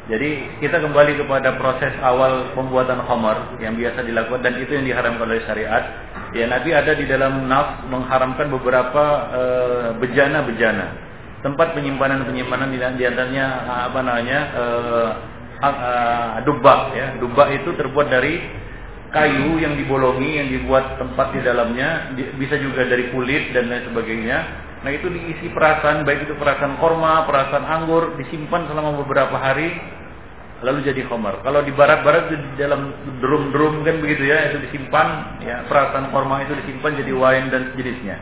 [0.03, 5.31] Jadi kita kembali kepada proses awal pembuatan khamar yang biasa dilakukan dan itu yang diharamkan
[5.31, 5.84] oleh syariat.
[6.35, 10.88] Ya Nabi ada di dalam naf mengharamkan beberapa uh, bejana-bejana,
[11.39, 13.45] tempat penyimpanan-penyimpanan di, di antaranya
[13.88, 15.09] apa namanya uh,
[15.63, 17.07] uh, dubak ya.
[17.23, 18.62] Dubak itu terbuat dari
[19.14, 24.38] kayu yang dibolongi yang dibuat tempat di dalamnya bisa juga dari kulit dan lain sebagainya
[24.84, 29.72] Nah itu diisi perasan, baik itu perasan korma, perasan anggur, disimpan selama beberapa hari,
[30.60, 31.40] lalu jadi khamar.
[31.40, 32.91] Kalau di barat-barat di dalam
[33.23, 38.15] drum-drum kan begitu ya, itu disimpan, ya perasan korma itu disimpan jadi wine dan sejenisnya.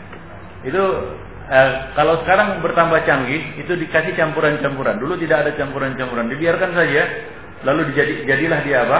[0.62, 0.84] Itu
[1.50, 5.02] eh, kalau sekarang bertambah canggih, itu dikasih campuran-campuran.
[5.02, 7.04] Dulu tidak ada campuran-campuran, dibiarkan saja,
[7.66, 9.00] lalu dijadi, jadilah dia apa?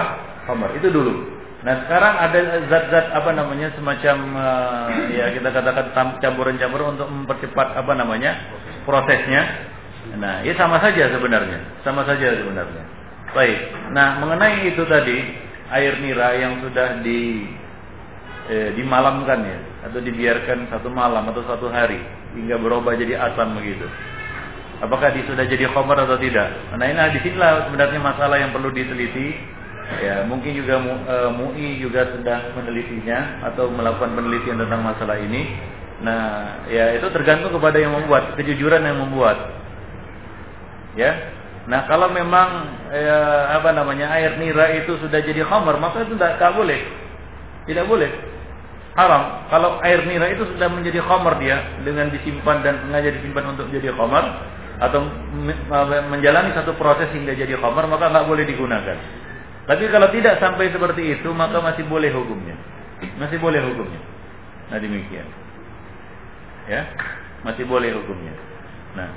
[0.50, 0.74] Khamar.
[0.82, 1.41] Itu dulu.
[1.62, 7.92] Nah sekarang ada zat-zat apa namanya semacam uh, ya kita katakan campuran-campuran untuk mempercepat apa
[7.94, 8.34] namanya
[8.82, 9.70] prosesnya.
[10.18, 12.82] Nah ini sama saja sebenarnya, sama saja sebenarnya.
[13.30, 13.58] Baik.
[13.94, 15.18] Nah mengenai itu tadi
[15.70, 17.46] air nira yang sudah di
[18.50, 22.02] eh, dimalamkan ya atau dibiarkan satu malam atau satu hari
[22.34, 23.86] hingga berubah jadi asam begitu.
[24.82, 26.74] Apakah dia sudah jadi khamar atau tidak?
[26.74, 29.61] Nah ini di sinilah sebenarnya masalah yang perlu diteliti
[30.02, 35.58] Ya, mungkin juga uh, MUI juga sedang menelitinya atau melakukan penelitian tentang masalah ini.
[36.02, 39.38] Nah, ya itu tergantung kepada yang membuat, kejujuran yang membuat.
[40.98, 41.34] Ya.
[41.70, 46.42] Nah, kalau memang ya, apa namanya air nira itu sudah jadi khamar, maka itu tidak,
[46.58, 46.80] boleh.
[47.70, 48.10] Tidak boleh.
[48.98, 49.46] Haram.
[49.46, 53.94] Kalau air nira itu sudah menjadi khamar dia dengan disimpan dan sengaja disimpan untuk jadi
[53.94, 54.24] khamar
[54.82, 55.06] atau
[56.10, 59.21] menjalani satu proses hingga jadi khamar, maka nggak boleh digunakan.
[59.62, 62.58] Tapi kalau tidak sampai seperti itu maka masih boleh hukumnya.
[63.18, 64.00] Masih boleh hukumnya.
[64.70, 65.26] Nah demikian.
[66.66, 66.86] Ya,
[67.46, 68.34] masih boleh hukumnya.
[68.94, 69.10] Nah,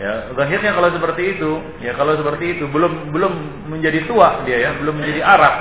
[0.00, 1.50] ya akhirnya kalau seperti itu,
[1.84, 3.32] ya kalau seperti itu belum belum
[3.68, 5.54] menjadi tua dia ya, belum menjadi Arab,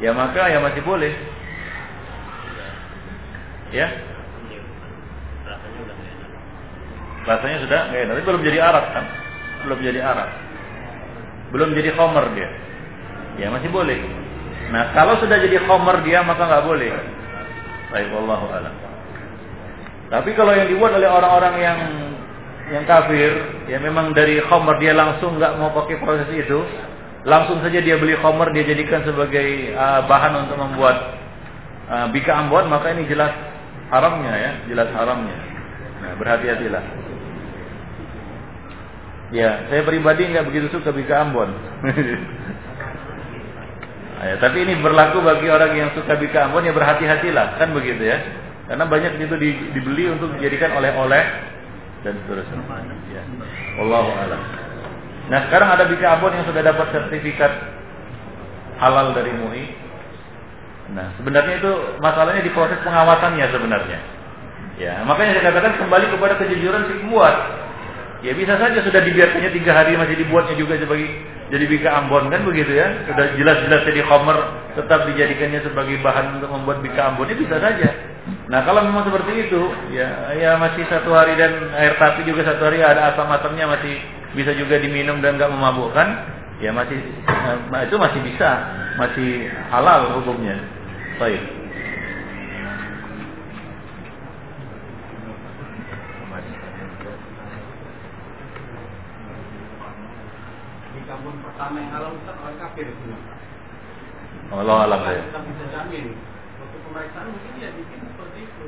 [0.00, 1.12] ya maka ya masih boleh.
[3.72, 3.88] Ya.
[7.28, 9.04] Rasanya sudah nggak enak, tapi belum jadi Arab kan?
[9.68, 10.28] Belum jadi Arab.
[11.52, 12.48] Belum jadi Khomer dia
[13.38, 13.98] ya masih boleh.
[14.68, 16.90] Nah kalau sudah jadi khomer dia maka nggak boleh.
[17.88, 18.74] Baik, wallahu alam.
[20.08, 21.78] Tapi kalau yang dibuat oleh orang-orang yang
[22.68, 23.32] yang kafir,
[23.64, 26.60] ya memang dari khomer dia langsung nggak mau pakai proses itu,
[27.24, 30.96] langsung saja dia beli khomer dia jadikan sebagai uh, bahan untuk membuat
[31.88, 33.32] uh, bika ambon, maka ini jelas
[33.88, 35.36] haramnya ya, jelas haramnya.
[35.98, 36.84] Nah, berhati-hatilah.
[39.28, 41.52] Ya, saya pribadi nggak begitu suka bika ambon.
[44.18, 48.18] Ya, tapi ini berlaku bagi orang yang suka bika ambon ya berhati-hatilah kan begitu ya.
[48.66, 51.24] Karena banyak itu di, dibeli untuk dijadikan oleh-oleh
[52.02, 52.58] dan seterusnya.
[53.14, 53.22] Ya.
[53.78, 54.42] A'lam.
[55.28, 57.52] Nah, sekarang ada bika ambon yang sudah dapat sertifikat
[58.82, 59.64] halal dari MUI.
[60.98, 63.98] Nah, sebenarnya itu masalahnya di proses pengawasannya sebenarnya.
[64.78, 67.36] Ya, makanya saya katakan kembali kepada kejujuran si pembuat.
[68.18, 71.06] Ya bisa saja sudah dibiarkannya tiga hari masih dibuatnya juga sebagai
[71.48, 73.08] jadi bika Ambon kan begitu ya?
[73.08, 74.36] Sudah jelas-jelas jadi khomer
[74.76, 77.88] tetap dijadikannya sebagai bahan untuk membuat bika Ambon ini bisa saja.
[78.52, 79.62] Nah kalau memang seperti itu
[79.96, 83.94] ya ya masih satu hari dan air tapi juga satu hari ada asam-asamnya masih
[84.36, 86.08] bisa juga diminum dan nggak memabukkan
[86.60, 87.00] ya masih
[87.72, 88.48] nah, itu masih bisa
[89.00, 90.60] masih halal hukumnya.
[91.16, 91.57] Baik
[101.58, 102.86] pertama yang halal Ustaz orang kafir.
[104.54, 105.22] Allah alam ya.
[105.26, 106.14] Kita bisa jamin.
[106.62, 108.66] Waktu pemeriksaan mungkin ya bikin seperti itu.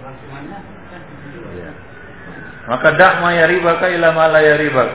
[0.00, 1.00] Langsungannya kan
[1.60, 1.70] ya.
[2.72, 4.88] Maka dak ma yaribaka ila ma la yaribak.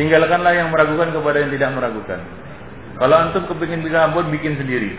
[0.00, 2.20] Tinggalkanlah yang meragukan kepada yang tidak meragukan.
[2.96, 4.96] Kalau antum kepingin bikin ambon bikin sendiri.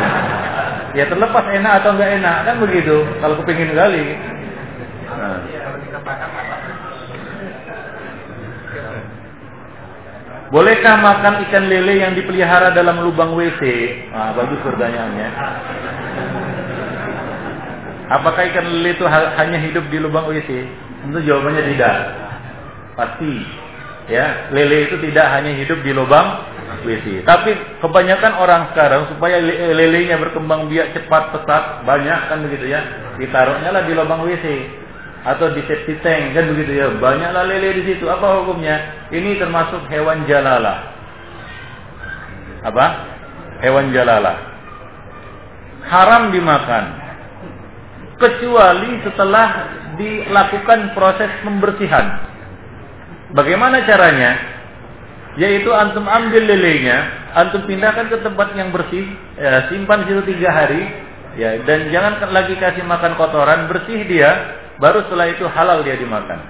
[1.00, 3.08] ya terlepas enak atau enggak enak kan begitu.
[3.24, 4.12] Kalau kepingin kali.
[10.50, 13.62] Bolehkah makan ikan lele yang dipelihara dalam lubang WC?
[14.10, 15.28] Ah, bagus pertanyaannya.
[18.10, 20.50] Apakah ikan lele itu hanya hidup di lubang WC?
[21.06, 21.96] Tentu jawabannya tidak.
[22.98, 23.34] Pasti.
[24.10, 26.42] Ya, lele itu tidak hanya hidup di lubang
[26.82, 27.22] WC.
[27.22, 29.38] Tapi kebanyakan orang sekarang supaya
[29.70, 32.82] lelenya berkembang biak cepat pesat banyak kan begitu ya,
[33.22, 34.46] ditaruhnya lah di lubang WC
[35.20, 36.88] atau di septic tank kan begitu ya.
[36.96, 38.08] Banyaklah lele di situ.
[38.08, 39.08] Apa hukumnya?
[39.12, 40.78] Ini termasuk hewan jalalah.
[42.64, 42.86] Apa?
[43.60, 44.36] Hewan jalalah.
[45.84, 46.84] Haram dimakan.
[48.20, 49.48] Kecuali setelah
[49.96, 52.20] dilakukan proses pembersihan.
[53.32, 54.32] Bagaimana caranya?
[55.38, 59.06] Yaitu antum ambil lelenya, antum pindahkan ke tempat yang bersih,
[59.38, 60.90] ya, simpan situ tiga hari,
[61.38, 66.40] ya, dan jangan lagi kasih makan kotoran, bersih dia, baru setelah itu halal dia dimakan.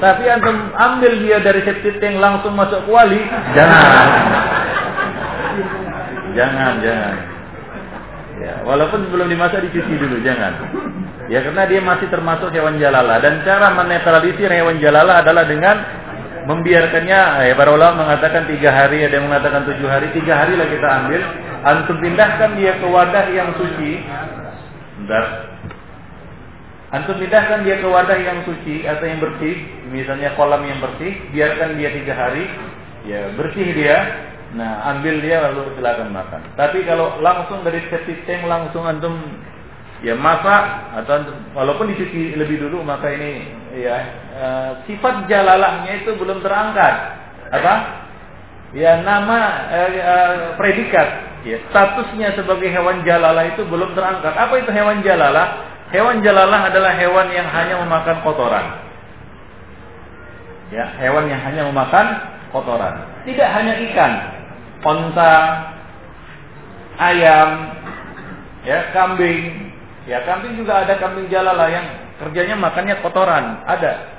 [0.00, 3.20] Tapi antum ambil dia dari septic tank langsung masuk kuali,
[3.52, 3.84] jangan.
[6.32, 7.16] Jangan, jangan.
[8.40, 10.56] Ya, walaupun sebelum dimasak dicuci dulu, jangan.
[11.28, 15.76] Ya karena dia masih termasuk hewan jalala dan cara menetralisir hewan jalala adalah dengan
[16.48, 17.50] membiarkannya.
[17.50, 20.08] Ya, para ulama mengatakan tiga hari, ada yang mengatakan tujuh hari.
[20.16, 21.20] Tiga hari lah kita ambil.
[21.60, 24.00] Antum pindahkan dia ke wadah yang suci.
[25.04, 25.49] Bentar.
[26.90, 29.54] Antum pindahkan dia ke wadah yang suci atau yang bersih,
[29.94, 32.44] misalnya kolam yang bersih, biarkan dia tiga hari,
[33.06, 33.98] ya bersih dia,
[34.50, 36.42] Nah, ambil dia lalu silakan makan.
[36.58, 39.14] Tapi kalau langsung dari septic tank langsung antum
[40.02, 41.22] ya masak atau
[41.54, 43.46] walaupun dicuci lebih dulu maka ini
[43.78, 43.96] ya
[44.32, 44.46] e,
[44.90, 46.94] sifat jalalahnya itu belum terangkat.
[47.54, 47.74] Apa?
[48.74, 50.14] Ya nama e, e,
[50.58, 51.08] predikat.
[51.46, 54.34] Ya statusnya sebagai hewan jalalah itu belum terangkat.
[54.34, 58.66] Apa itu hewan jalalah hewan jalalah adalah hewan yang hanya memakan kotoran
[60.70, 62.06] ya hewan yang hanya memakan
[62.54, 62.94] kotoran
[63.26, 64.12] tidak hanya ikan
[64.82, 65.34] onta
[66.98, 67.50] ayam
[68.64, 69.70] ya kambing
[70.08, 71.86] Ya kambing juga ada kambing jalala yang
[72.18, 74.16] kerjanya makannya kotoran, ada.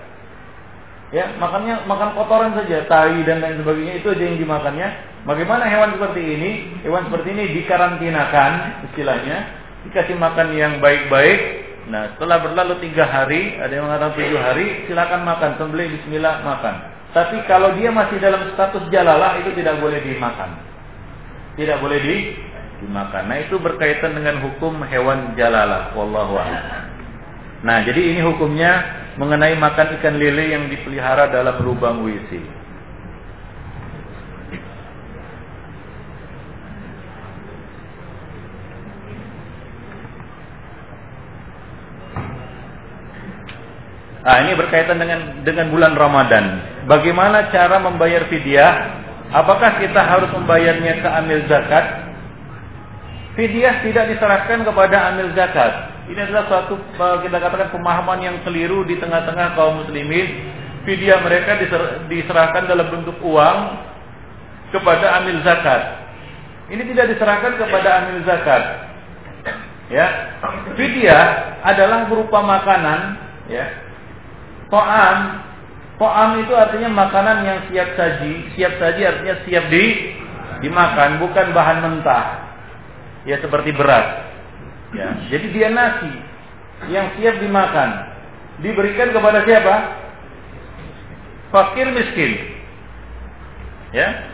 [1.11, 4.88] Ya, makannya makan kotoran saja, tai dan lain sebagainya itu aja yang dimakannya.
[5.27, 6.52] Bagaimana hewan seperti ini?
[6.88, 8.52] Hewan seperti ini dikarantinakan
[8.88, 9.38] istilahnya,
[9.88, 11.40] dikasih makan yang baik-baik.
[11.90, 16.76] Nah, setelah berlalu tiga hari, ada yang mengatakan tujuh hari, silakan makan, sembelih Bismillah makan.
[17.12, 20.56] Tapi kalau dia masih dalam status jalalah itu tidak boleh dimakan.
[21.60, 22.16] Tidak boleh di
[22.82, 23.24] dimakan.
[23.28, 25.94] Nah itu berkaitan dengan hukum hewan jalalah.
[25.94, 26.66] Wallahu a'lam.
[27.62, 28.72] Nah jadi ini hukumnya
[29.20, 32.61] mengenai makan ikan lele yang dipelihara dalam lubang WC.
[44.22, 46.61] Nah, ini berkaitan dengan dengan bulan Ramadan.
[46.85, 49.02] Bagaimana cara membayar fidyah?
[49.31, 52.11] Apakah kita harus membayarnya ke amil zakat
[53.31, 56.03] Fidyah tidak diserahkan kepada amil zakat.
[56.11, 60.52] Ini adalah suatu eh, kita katakan pemahaman yang keliru di tengah-tengah kaum muslimin.
[60.84, 61.61] Fidyah mereka
[62.11, 63.57] diserahkan dalam bentuk uang
[64.76, 66.11] kepada amil zakat.
[66.73, 68.64] Ini tidak diserahkan kepada amil zakat.
[69.88, 70.07] Ya.
[70.76, 71.26] Fidyah
[71.64, 72.99] adalah berupa makanan,
[73.48, 73.65] ya.
[74.72, 75.18] To'am
[76.02, 78.57] To'am itu artinya makanan yang siap saji.
[78.57, 79.85] Siap saji artinya siap di
[80.65, 82.26] dimakan, bukan bahan mentah
[83.30, 84.34] ya seperti beras.
[84.98, 86.10] Ya, jadi dia nasi
[86.89, 88.10] yang siap dimakan.
[88.65, 89.76] Diberikan kepada siapa?
[91.53, 92.31] Fakir miskin.
[93.93, 94.26] Ya.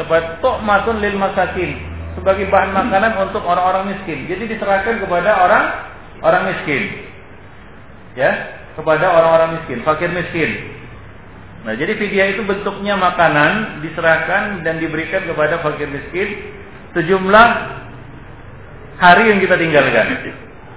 [0.00, 1.78] Kepada tokmatun lil masakin
[2.16, 4.24] sebagai bahan makanan untuk orang-orang miskin.
[4.24, 5.64] Jadi diserahkan kepada orang
[6.24, 7.06] orang miskin.
[8.16, 10.78] Ya, kepada orang-orang miskin, fakir miskin.
[11.66, 16.54] Nah, jadi fidyah itu bentuknya makanan diserahkan dan diberikan kepada fakir miskin
[16.94, 17.48] sejumlah
[19.02, 20.06] hari yang kita tinggalkan.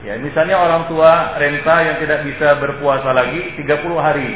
[0.01, 3.69] Ya, misalnya orang tua renta yang tidak bisa berpuasa lagi 30
[4.01, 4.31] hari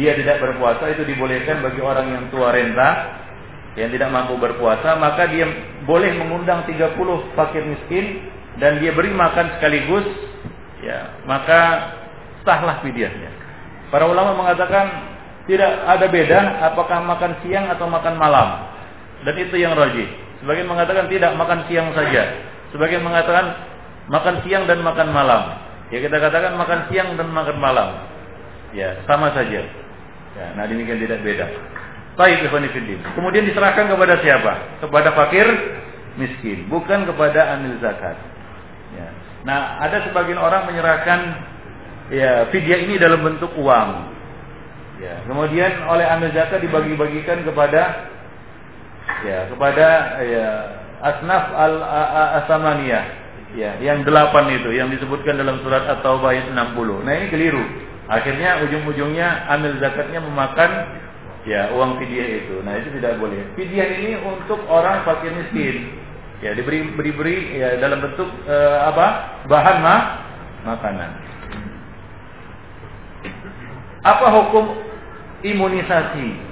[0.00, 3.20] dia tidak berpuasa itu dibolehkan bagi orang yang tua renta
[3.74, 5.46] yang tidak mampu berpuasa maka dia
[5.84, 6.96] boleh mengundang 30
[7.34, 8.24] fakir miskin
[8.56, 10.06] dan dia beri makan sekaligus
[10.80, 11.60] ya maka
[12.46, 13.30] sahlah fidyahnya.
[13.90, 14.86] Para ulama mengatakan
[15.50, 16.38] tidak ada beda
[16.72, 18.48] apakah makan siang atau makan malam
[19.26, 20.06] dan itu yang rajih.
[20.40, 23.50] Sebagian mengatakan tidak makan siang saja Sebagian mengatakan
[24.06, 25.58] makan siang dan makan malam.
[25.90, 28.06] Ya kita katakan makan siang dan makan malam.
[28.70, 29.66] Ya, sama saja.
[30.38, 31.46] Ya, nah demikian tidak beda.
[32.14, 32.46] Baik.
[33.18, 34.52] Kemudian diserahkan kepada siapa?
[34.78, 35.46] Kepada fakir
[36.14, 38.14] miskin, bukan kepada amil zakat.
[38.94, 39.08] Ya.
[39.42, 41.18] Nah, ada sebagian orang menyerahkan
[42.10, 43.90] ya fidyah ini dalam bentuk uang.
[45.00, 48.12] Ya, kemudian oleh amil zakat dibagi-bagikan kepada
[49.24, 49.86] ya kepada
[50.20, 50.46] ya
[51.00, 51.80] asnaf al
[52.44, 53.04] asamaniyah
[53.56, 57.64] ya yang delapan itu yang disebutkan dalam surat at-taubah ayat 60 nah ini keliru.
[58.10, 60.70] Akhirnya ujung-ujungnya amil zakatnya memakan
[61.48, 62.60] ya uang fidyah itu.
[62.60, 63.40] Nah itu tidak boleh.
[63.56, 65.96] Fidyah ini untuk orang fakir miskin.
[66.44, 69.06] Ya diberi beri ya dalam bentuk uh, apa?
[69.48, 70.00] Bahan mah
[70.66, 71.29] makanan
[74.00, 74.64] apa hukum
[75.44, 76.50] imunisasi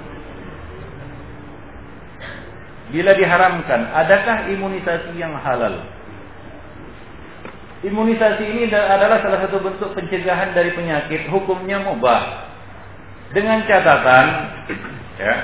[2.89, 5.85] Bila diharamkan, adakah imunisasi yang halal?
[7.85, 12.49] Imunisasi ini adalah salah satu bentuk pencegahan dari penyakit, hukumnya mubah.
[13.29, 14.25] Dengan catatan
[15.21, 15.35] ya.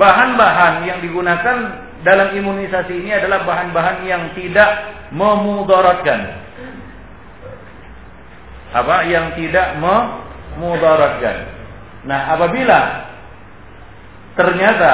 [0.00, 1.56] Bahan-bahan yang digunakan
[2.02, 4.70] dalam imunisasi ini adalah bahan-bahan yang tidak
[5.12, 6.43] memudaratkan.
[8.74, 9.06] Apa?
[9.06, 11.36] Yang tidak memudaratkan.
[12.04, 12.80] Nah, apabila
[14.34, 14.92] ternyata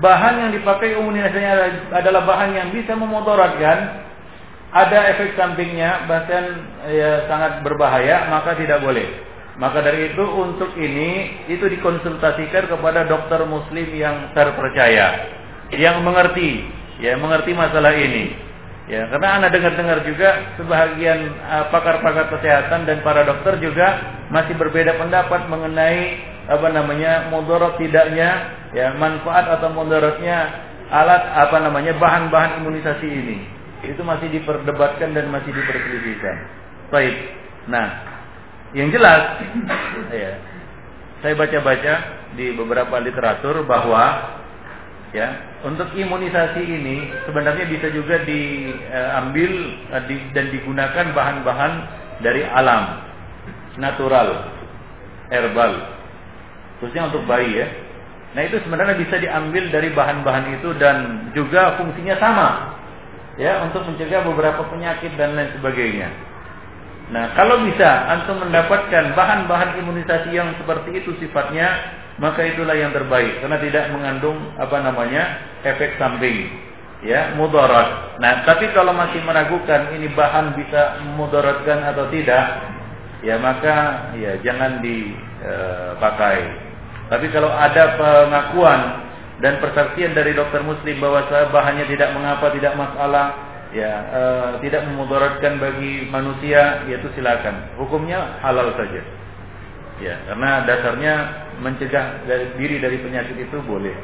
[0.00, 1.52] bahan yang dipakai imunisasinya
[1.92, 3.78] adalah bahan yang bisa memudaratkan,
[4.72, 9.04] ada efek sampingnya bahkan ya sangat berbahaya, maka tidak boleh.
[9.60, 15.28] Maka dari itu untuk ini itu dikonsultasikan kepada dokter muslim yang terpercaya,
[15.76, 16.64] yang mengerti,
[17.04, 18.32] ya mengerti masalah ini.
[18.90, 24.98] Ya, karena anda dengar-dengar juga sebahagian uh, pakar-pakar kesehatan dan para dokter juga masih berbeda
[24.98, 26.18] pendapat mengenai
[26.50, 30.50] apa namanya mudarat tidaknya, ya manfaat atau mudaratnya
[30.90, 33.38] alat apa namanya bahan-bahan imunisasi ini.
[33.86, 36.36] Itu masih diperdebatkan dan masih diperselisihkan.
[36.90, 37.14] Baik.
[37.70, 37.86] Nah,
[38.74, 39.46] yang jelas,
[40.10, 40.32] ya,
[41.22, 41.94] saya baca-baca
[42.34, 44.34] di beberapa literatur bahwa
[45.14, 49.52] ya untuk imunisasi ini sebenarnya bisa juga diambil
[49.94, 51.72] eh, dan digunakan bahan-bahan
[52.18, 52.98] dari alam,
[53.78, 54.50] natural,
[55.30, 55.72] herbal,
[56.82, 57.68] khususnya untuk bayi ya.
[58.32, 62.48] Nah itu sebenarnya bisa diambil dari bahan-bahan itu dan juga fungsinya sama,
[63.38, 66.10] ya untuk mencegah beberapa penyakit dan lain sebagainya.
[67.12, 71.68] Nah, kalau bisa antum mendapatkan bahan-bahan imunisasi yang seperti itu sifatnya,
[72.22, 76.46] maka itulah yang terbaik karena tidak mengandung apa namanya efek samping,
[77.02, 78.14] ya mudarat.
[78.22, 82.62] Nah, tapi kalau masih meragukan ini bahan bisa mudaratkan atau tidak,
[83.26, 86.40] ya maka ya jangan dipakai.
[86.46, 86.70] E,
[87.10, 88.80] tapi kalau ada pengakuan
[89.42, 93.34] dan persaksian dari dokter muslim bahwa bahannya tidak mengapa, tidak masalah,
[93.74, 94.22] ya e,
[94.62, 99.02] tidak memudaratkan bagi manusia yaitu silakan hukumnya halal saja
[100.00, 101.14] ya karena dasarnya
[101.62, 103.94] mencegah dari, diri dari penyakit itu boleh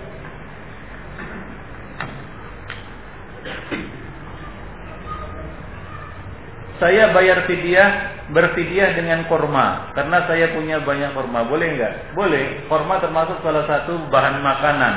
[6.79, 7.91] saya bayar fidyah
[8.31, 14.07] berfidyah dengan korma karena saya punya banyak korma boleh nggak boleh korma termasuk salah satu
[14.09, 14.95] bahan makanan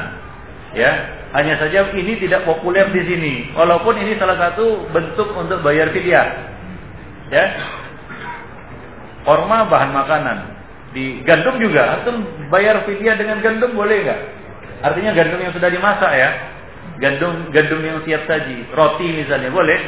[0.78, 3.34] ya hanya saja ini tidak populer di sini.
[3.56, 6.28] Walaupun ini salah satu bentuk untuk bayar fidyah.
[7.32, 7.46] Ya.
[9.24, 10.38] Korma bahan makanan.
[10.92, 12.00] Di gandum juga.
[12.00, 14.22] Antum bayar fidyah dengan gandum boleh nggak?
[14.82, 16.30] Artinya gandum yang sudah dimasak ya.
[17.00, 18.68] Gandum gandum yang siap saji.
[18.76, 19.80] Roti misalnya boleh?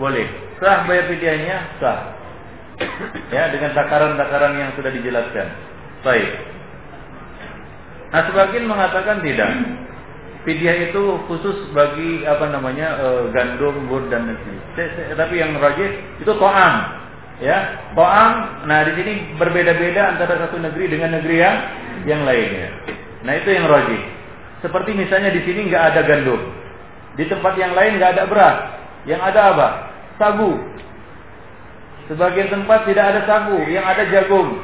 [0.00, 0.26] Boleh.
[0.60, 1.56] Sah bayar fidyahnya?
[1.80, 2.00] Sah.
[3.32, 5.48] Ya, dengan takaran-takaran yang sudah dijelaskan.
[6.04, 6.28] Baik.
[8.12, 9.50] Nah, sebagian mengatakan tidak.
[10.46, 14.54] Fidyah itu khusus bagi apa namanya e, gandum, bur dan nasi.
[15.18, 16.74] Tapi yang rajin itu to'am,
[17.42, 18.64] ya to'am.
[18.68, 21.56] Nah di sini berbeda-beda antara satu negeri dengan negeri yang
[22.06, 22.68] yang lainnya.
[23.26, 24.02] Nah itu yang rajin.
[24.64, 26.40] Seperti misalnya di sini nggak ada gandum,
[27.20, 28.56] di tempat yang lain nggak ada beras,
[29.04, 29.68] yang ada apa?
[30.16, 30.52] Sagu.
[32.06, 34.56] Sebagian tempat tidak ada sagu, yang ada jagung.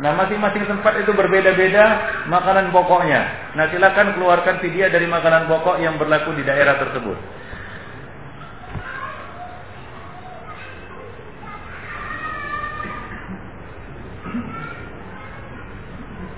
[0.00, 1.84] Nah masing-masing tempat itu berbeda-beda
[2.26, 3.52] makanan pokoknya.
[3.54, 7.18] Nah silakan keluarkan fidyah dari makanan pokok yang berlaku di daerah tersebut.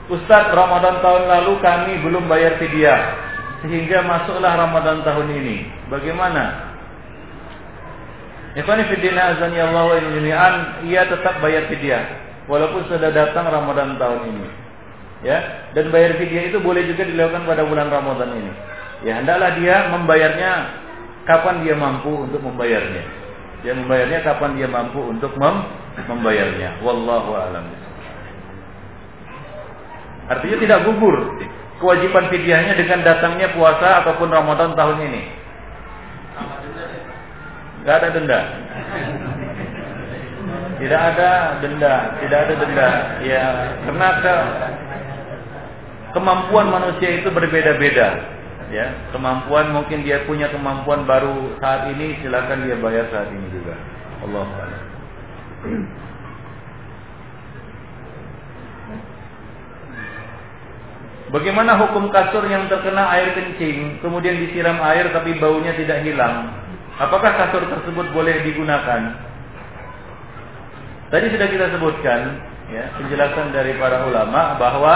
[0.04, 3.00] Ustadz Ramadan tahun lalu kami belum bayar fidyah
[3.64, 5.56] sehingga masuklah Ramadan tahun ini.
[5.88, 6.72] Bagaimana?
[8.54, 9.98] Azani Allah wa
[10.84, 12.04] ia tetap bayar fidyah
[12.46, 14.48] walaupun sudah datang Ramadan tahun ini.
[15.24, 18.52] Ya, dan bayar fidyah itu boleh juga dilakukan pada bulan Ramadan ini.
[19.08, 20.52] Ya, hendaklah dia membayarnya
[21.24, 23.04] kapan dia mampu untuk membayarnya.
[23.64, 25.64] Dia membayarnya kapan dia mampu untuk mem
[26.04, 26.84] membayarnya.
[26.84, 27.83] Wallahu a'lam.
[30.24, 31.16] Artinya tidak gugur
[31.84, 35.22] kewajiban fidyahnya dengan datangnya puasa ataupun Ramadan tahun ini.
[37.84, 38.40] Gak ada denda.
[40.80, 41.30] Tidak ada
[41.60, 41.94] denda,
[42.24, 42.90] tidak ada denda.
[43.20, 43.44] Ya,
[43.84, 44.34] karena ke,
[46.16, 48.32] kemampuan manusia itu berbeda-beda.
[48.72, 53.76] Ya, kemampuan mungkin dia punya kemampuan baru saat ini, silakan dia bayar saat ini juga.
[54.24, 54.48] Allah
[61.34, 66.54] Bagaimana hukum kasur yang terkena air kencing, kemudian disiram air tapi baunya tidak hilang?
[66.94, 69.18] Apakah kasur tersebut boleh digunakan?
[71.10, 72.38] Tadi sudah kita sebutkan
[72.70, 74.94] ya, penjelasan dari para ulama bahwa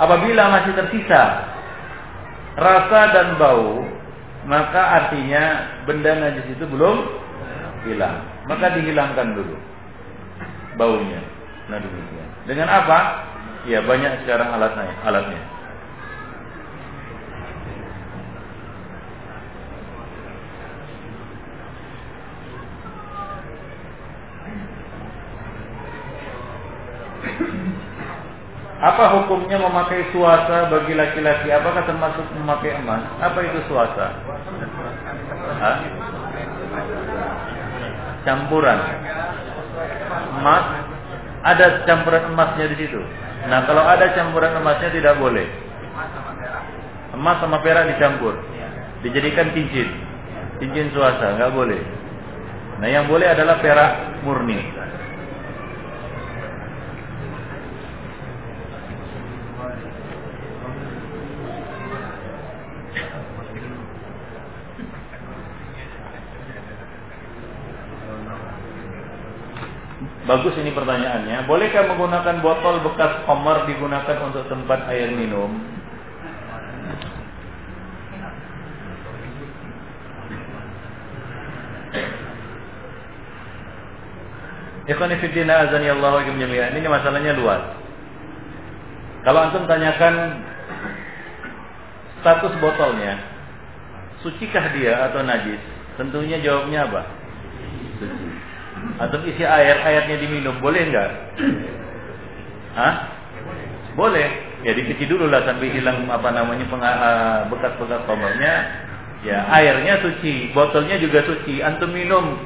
[0.00, 1.44] apabila masih tersisa
[2.56, 3.84] rasa dan bau,
[4.48, 7.04] maka artinya benda najis itu belum
[7.84, 8.16] hilang.
[8.48, 9.60] Maka dihilangkan dulu
[10.80, 11.20] baunya.
[11.68, 11.84] Nah.
[12.48, 12.98] Dengan apa?
[13.64, 14.92] Ya banyak sekarang alatnya.
[15.08, 15.40] alatnya.
[28.84, 31.48] Apa hukumnya memakai suasa bagi laki-laki?
[31.48, 33.00] Apakah termasuk memakai emas?
[33.16, 34.12] Apa itu suasa?
[38.28, 38.78] Campuran
[40.36, 40.64] emas.
[41.44, 43.00] Ada campuran emasnya di situ.
[43.52, 45.44] Nah, kalau ada campuran emasnya tidak boleh.
[47.12, 48.34] Emas sama perak dicampur.
[49.04, 49.92] Dijadikan cincin.
[50.58, 51.80] Cincin suasa, nggak boleh.
[52.80, 54.56] Nah, yang boleh adalah perak murni.
[70.24, 71.44] Bagus ini pertanyaannya.
[71.44, 75.52] Bolehkah menggunakan botol bekas komer digunakan untuk tempat air minum?
[84.84, 87.62] Azani Allah Ini masalahnya luas.
[89.24, 90.44] Kalau antum tanyakan
[92.20, 93.16] status botolnya,
[94.20, 95.60] sucikah dia atau najis?
[95.96, 97.02] Tentunya jawabnya apa?
[98.00, 98.33] Suci
[98.94, 101.10] atau isi air airnya diminum boleh nggak?
[102.78, 102.94] Hah?
[103.98, 104.28] Boleh.
[104.64, 108.54] Ya dicuci dulu lah sampai hilang apa namanya ah, bekas-bekas komernya.
[109.24, 111.60] Ya airnya suci, botolnya juga suci.
[111.60, 112.38] Antum minum.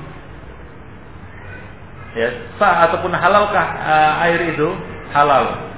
[2.16, 4.68] Ya sah ataupun halalkah uh, air itu?
[5.12, 5.68] Halal.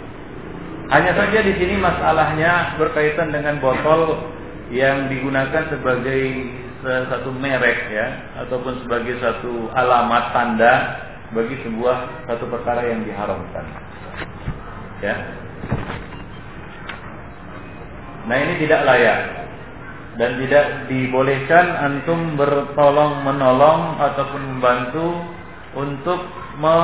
[0.91, 4.27] Hanya saja di sini masalahnya berkaitan dengan botol
[4.75, 6.23] yang digunakan sebagai
[6.83, 8.07] satu merek ya
[8.47, 10.73] ataupun sebagai satu alamat tanda
[11.31, 13.65] bagi sebuah satu perkara yang diharamkan.
[15.01, 15.17] Ya.
[18.27, 19.21] Nah ini tidak layak
[20.21, 25.09] dan tidak dibolehkan antum bertolong menolong ataupun membantu
[25.77, 26.21] untuk
[26.59, 26.77] me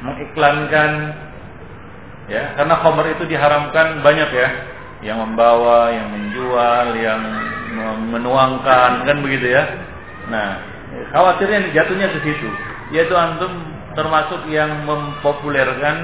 [0.00, 1.12] mengiklankan
[2.32, 4.48] ya karena khamr itu diharamkan banyak ya
[5.04, 7.20] yang membawa, yang menjual, yang
[8.12, 9.64] menuangkan kan begitu ya.
[10.32, 10.48] Nah,
[11.12, 12.48] khawatirnya jatuhnya ke situ.
[12.94, 13.50] Yaitu antum
[13.98, 15.96] termasuk yang mempopulerkan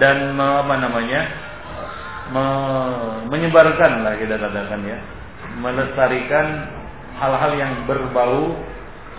[0.00, 1.22] dan apa namanya?
[2.32, 2.44] Me,
[3.28, 4.98] menyebarkan lah kita katakan ya.
[5.60, 6.46] Melestarikan
[7.20, 8.56] hal-hal yang berbau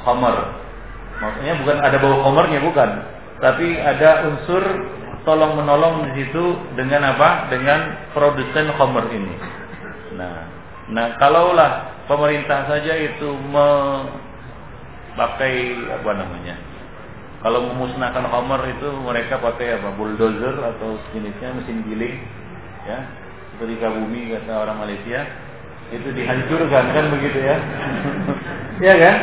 [0.04, 0.38] homer.
[1.22, 2.90] Maksudnya bukan ada bau homernya bukan,
[3.40, 4.64] tapi ada unsur
[5.24, 7.48] tolong menolong di situ dengan apa?
[7.54, 9.36] Dengan produsen homer ini.
[10.20, 10.53] Nah,
[10.92, 15.56] nah kalaulah pemerintah saja itu memakai
[15.88, 16.56] apa namanya?
[17.44, 19.92] Kalau memusnahkan homer itu mereka pakai apa?
[20.00, 22.24] Bulldozer atau jenisnya mesin giling,
[22.88, 23.04] ya.
[23.54, 25.28] Seperti bumi kata orang Malaysia,
[25.92, 27.60] itu dihancurkan kan begitu ya?
[28.88, 29.18] ya kan?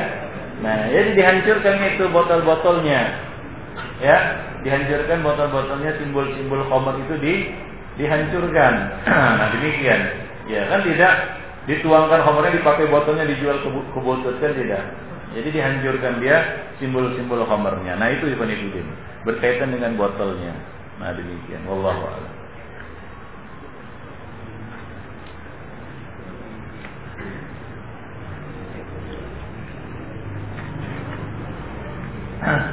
[0.60, 3.08] Nah, jadi dihancurkan itu botol-botolnya.
[4.04, 4.16] Ya,
[4.60, 7.34] dihancurkan botol-botolnya simbol-simbol khomer itu di
[7.96, 8.72] dihancurkan.
[9.40, 10.28] nah demikian.
[10.44, 14.84] Ya kan tidak dituangkan khomernya dipakai botolnya dijual ke, ke botol kan tidak.
[15.30, 16.36] Jadi dihancurkan dia
[16.82, 17.94] simbol-simbol khomernya.
[18.00, 18.86] Nah itu Ibn Ibn
[19.28, 20.56] berkaitan dengan botolnya.
[20.98, 21.64] Nah demikian.
[21.68, 22.40] Wallahu a'lam.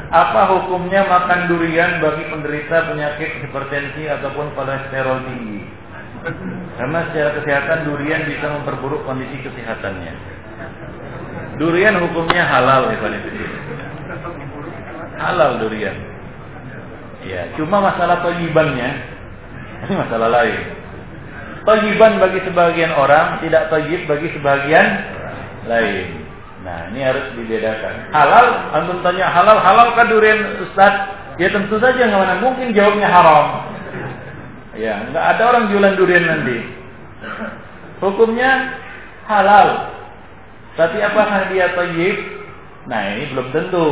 [0.07, 5.76] Apa hukumnya makan durian bagi penderita penyakit hipertensi ataupun kolesterol tinggi?
[6.77, 10.13] Karena secara kesehatan durian bisa memperburuk kondisi kesehatannya.
[11.57, 12.97] Durian hukumnya halal ya
[15.17, 15.97] Halal durian.
[17.25, 19.17] Ya, cuma masalah toyibannya
[19.85, 20.61] ini masalah lain.
[21.67, 24.87] Toyiban bagi sebagian orang, tidak toyib bagi sebagian
[25.67, 26.25] lain.
[26.63, 28.09] Nah, ini harus dibedakan.
[28.15, 31.13] Halal, antum tanya halal, halal kan durian Ustaz?
[31.37, 33.76] Ya tentu saja nggak mana mungkin jawabnya haram.
[34.77, 36.57] Ya, nggak ada orang jualan durian nanti.
[37.97, 38.77] Hukumnya
[39.25, 39.97] halal.
[40.77, 42.17] Tapi apakah dia tayyib?
[42.85, 43.87] Nah, ini belum tentu.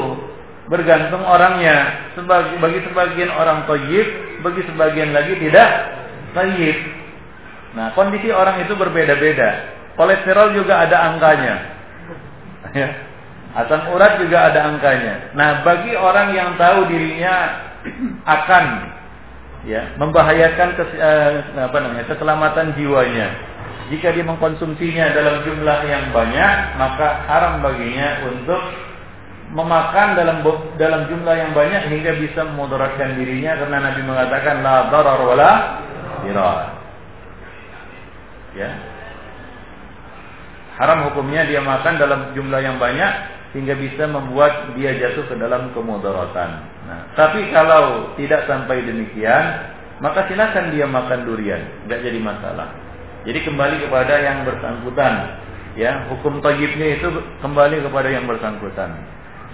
[0.69, 2.09] Bergantung orangnya.
[2.13, 4.07] Sebagi, bagi sebagian orang tayyib,
[4.45, 5.69] bagi sebagian lagi tidak
[6.37, 6.77] tayyib.
[7.73, 9.75] Nah, kondisi orang itu berbeda-beda.
[9.97, 11.55] Kolesterol juga ada angkanya
[12.77, 12.89] ya.
[13.55, 15.31] Asam urat juga ada angkanya.
[15.31, 17.35] Nah, bagi orang yang tahu dirinya
[18.35, 18.63] akan
[19.65, 23.27] ya membahayakan kes, eh, apa namanya keselamatan jiwanya,
[23.89, 28.61] jika dia mengkonsumsinya dalam jumlah yang banyak, maka haram baginya untuk
[29.53, 30.41] memakan dalam
[30.81, 35.51] dalam jumlah yang banyak hingga bisa memudaratkan dirinya karena Nabi mengatakan la darar wala
[36.25, 36.59] dirar.
[38.57, 38.71] Ya.
[40.81, 45.71] Haram hukumnya dia makan dalam jumlah yang banyak hingga bisa membuat dia jatuh ke dalam
[45.71, 46.49] kemudaratan.
[46.91, 49.43] Nah, tapi kalau tidak sampai demikian,
[50.03, 52.67] maka silakan dia makan durian, nggak jadi masalah.
[53.23, 55.13] Jadi kembali kepada yang bersangkutan,
[55.79, 57.07] ya hukum tajibnya itu
[57.39, 58.91] kembali kepada yang bersangkutan.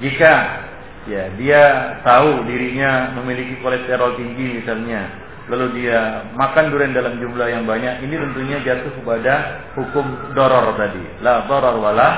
[0.02, 0.34] Jika
[1.06, 1.62] ya dia
[2.02, 5.14] tahu dirinya memiliki kolesterol tinggi misalnya,
[5.46, 11.22] lalu dia makan durian dalam jumlah yang banyak, ini tentunya jatuh kepada hukum doror tadi.
[11.22, 12.10] La doror wala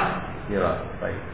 [0.48, 1.33] ya Baik.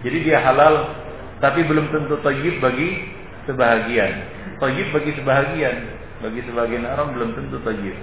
[0.00, 0.96] Jadi dia halal
[1.40, 3.08] tapi belum tentu tajib bagi
[3.48, 4.12] sebahagian.
[4.60, 5.76] Tajib bagi sebahagian,
[6.20, 7.96] bagi sebagian orang belum tentu tajib.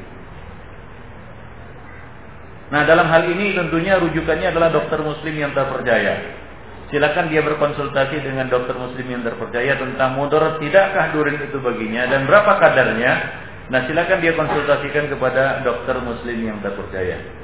[2.68, 6.36] Nah dalam hal ini tentunya rujukannya adalah dokter muslim yang terpercaya.
[6.88, 12.28] Silakan dia berkonsultasi dengan dokter muslim yang terpercaya tentang mudarat tidakkah durin itu baginya dan
[12.28, 13.11] berapa kadarnya.
[13.68, 17.36] Nah silakan dia konsultasikan kepada dokter muslim yang terpercaya.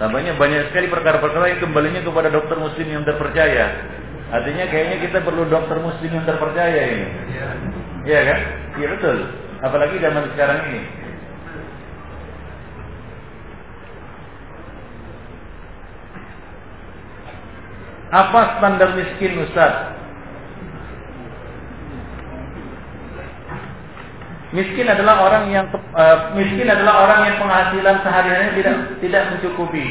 [0.00, 3.66] Tampaknya banyak sekali perkara-perkara yang kembalinya kepada dokter muslim yang terpercaya.
[4.32, 7.06] Artinya kayaknya kita perlu dokter muslim yang terpercaya ini.
[8.08, 8.40] Iya kan?
[8.80, 9.16] Iya betul.
[9.62, 10.82] Apalagi zaman sekarang ini.
[18.12, 19.72] Apa standar miskin Ustaz?
[24.52, 29.86] Miskin adalah orang yang uh, miskin adalah orang yang penghasilan sehari-harinya tidak tidak mencukupi.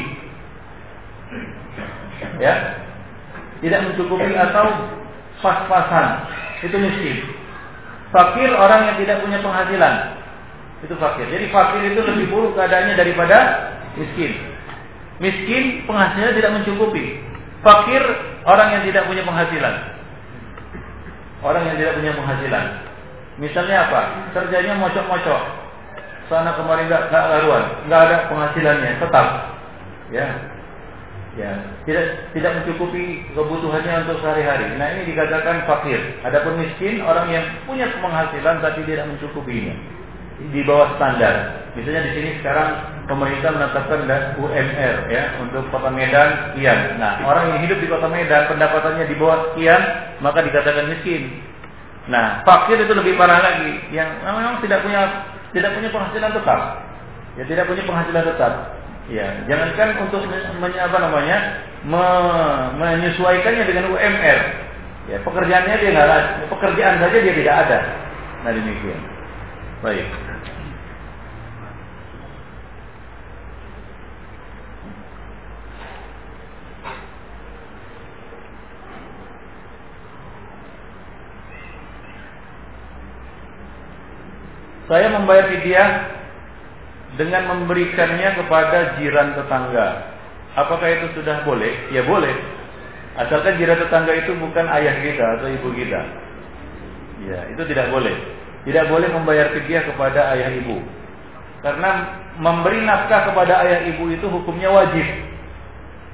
[2.38, 2.78] Ya.
[3.58, 4.94] Tidak mencukupi atau
[5.42, 6.30] pas-pasan.
[6.62, 7.26] Itu miskin.
[8.14, 9.94] Fakir orang yang tidak punya penghasilan.
[10.86, 11.26] Itu fakir.
[11.26, 13.38] Jadi fakir itu lebih buruk keadaannya daripada
[13.98, 14.38] miskin.
[15.18, 17.18] Miskin penghasilannya tidak mencukupi.
[17.66, 18.02] Fakir
[18.46, 19.74] orang yang tidak punya penghasilan.
[21.42, 22.91] Orang yang tidak punya penghasilan.
[23.40, 24.00] Misalnya apa?
[24.36, 25.42] Kerjanya mocok-mocok.
[26.28, 29.26] Sana kemarin nggak nggak laruan, nggak ada penghasilannya, tetap.
[30.12, 30.26] Ya,
[31.40, 31.50] ya
[31.88, 34.76] tidak tidak mencukupi kebutuhannya untuk sehari-hari.
[34.76, 36.00] Nah ini dikatakan fakir.
[36.24, 39.74] Adapun miskin orang yang punya penghasilan tapi tidak mencukupinya
[40.50, 41.64] di bawah standar.
[41.72, 42.68] Misalnya di sini sekarang
[43.08, 44.04] pemerintah menetapkan
[44.36, 47.00] UMR ya untuk Kota Medan sekian.
[47.00, 49.80] Nah, orang yang hidup di Kota Medan pendapatannya di bawah sekian,
[50.20, 51.32] maka dikatakan miskin.
[52.10, 55.22] Nah, fakir itu lebih parah lagi, yang memang tidak punya
[55.54, 56.60] tidak punya penghasilan tetap.
[57.38, 58.52] Ya, tidak punya penghasilan tetap.
[59.10, 61.38] Ya, jangankan untuk men, apa namanya?
[61.86, 62.04] Me,
[62.78, 64.38] menyesuaikannya dengan UMR.
[65.10, 67.78] Ya, pekerjaannya dia nggak pekerjaan saja dia tidak ada.
[68.42, 69.00] Nah, demikian.
[69.82, 70.06] Baik.
[84.92, 85.90] Saya membayar fidyah
[87.16, 90.12] dengan memberikannya kepada jiran tetangga.
[90.52, 91.88] Apakah itu sudah boleh?
[91.96, 92.36] Ya boleh.
[93.16, 96.00] Asalkan jiran tetangga itu bukan ayah kita atau ibu kita.
[97.24, 98.12] Ya, itu tidak boleh.
[98.68, 100.84] Tidak boleh membayar fidyah kepada ayah ibu.
[101.64, 105.08] Karena memberi nafkah kepada ayah ibu itu hukumnya wajib.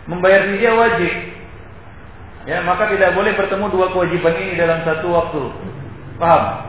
[0.07, 1.13] Membayar fidyah wajib.
[2.47, 5.43] Ya, maka tidak boleh bertemu dua kewajiban ini dalam satu waktu.
[6.23, 6.68] Paham?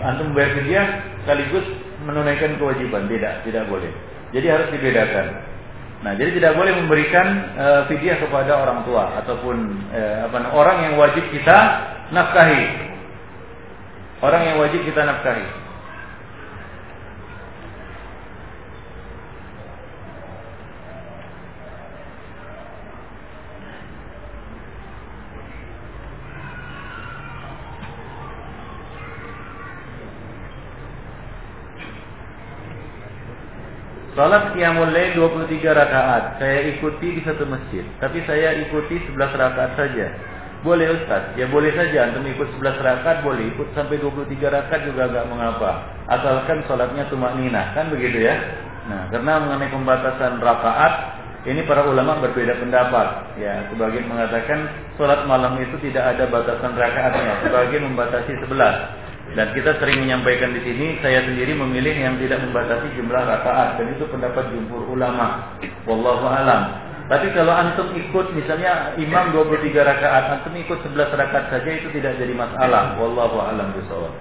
[0.00, 0.86] Antum membayar fidyah
[1.24, 1.66] sekaligus
[2.08, 3.08] menunaikan kewajiban.
[3.08, 3.92] Tidak, tidak boleh.
[4.32, 5.26] Jadi harus dibedakan.
[6.04, 7.26] Nah, jadi tidak boleh memberikan
[7.56, 9.56] uh, fidyah kepada orang tua ataupun
[9.92, 11.58] uh, apa orang yang wajib kita
[12.12, 12.64] nafkahi.
[14.24, 15.65] Orang yang wajib kita nafkahi.
[34.16, 36.40] Salat qiyamul lail 23 rakaat.
[36.40, 40.08] Saya ikuti di satu masjid, tapi saya ikuti 11 rakaat saja.
[40.64, 41.36] Boleh Ustaz?
[41.36, 45.84] Ya boleh saja antum ikut 11 rakaat boleh, ikut sampai 23 rakaat juga agak mengapa.
[46.08, 48.40] Asalkan salatnya tumak nina, kan begitu ya?
[48.88, 50.92] Nah, karena mengenai pembatasan rakaat
[51.44, 53.36] ini para ulama berbeda pendapat.
[53.36, 54.64] Ya, sebagian mengatakan
[54.96, 59.05] salat malam itu tidak ada batasan rakaatnya, sebagian membatasi 11.
[59.36, 63.92] Dan kita sering menyampaikan di sini, saya sendiri memilih yang tidak membatasi jumlah rakaat dan
[63.92, 65.60] itu pendapat jumhur ulama.
[65.84, 66.72] Wallahu alam.
[67.06, 72.16] Tapi kalau antum ikut misalnya imam 23 rakaat, antum ikut 11 rakaat saja itu tidak
[72.16, 72.96] jadi masalah.
[72.96, 74.16] Wallahu alam bisawab.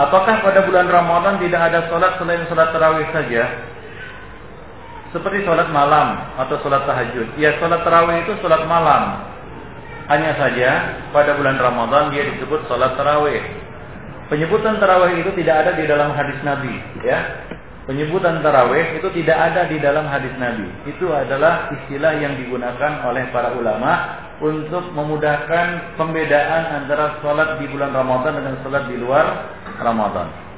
[0.00, 3.76] Apakah pada bulan Ramadan tidak ada sholat selain sholat tarawih saja?
[5.10, 7.34] Seperti sholat malam atau sholat tahajud.
[7.34, 9.26] Ya sholat tarawih itu sholat malam.
[10.06, 10.70] Hanya saja
[11.10, 13.42] pada bulan Ramadan dia disebut sholat tarawih.
[14.30, 16.74] Penyebutan tarawih itu tidak ada di dalam hadis Nabi.
[17.02, 17.42] Ya,
[17.90, 20.70] penyebutan tarawih itu tidak ada di dalam hadis Nabi.
[20.86, 27.90] Itu adalah istilah yang digunakan oleh para ulama untuk memudahkan pembedaan antara sholat di bulan
[27.90, 29.26] Ramadan dengan sholat di luar
[29.82, 30.49] Ramadan.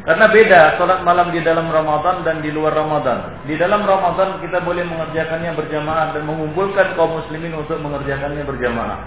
[0.00, 3.44] Karena beda sholat malam di dalam Ramadan dan di luar Ramadan.
[3.44, 8.98] Di dalam Ramadan kita boleh mengerjakannya berjamaah dan mengumpulkan kaum muslimin untuk mengerjakannya berjamaah.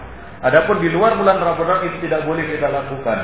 [0.46, 3.20] Adapun di luar bulan Ramadan itu tidak boleh kita lakukan.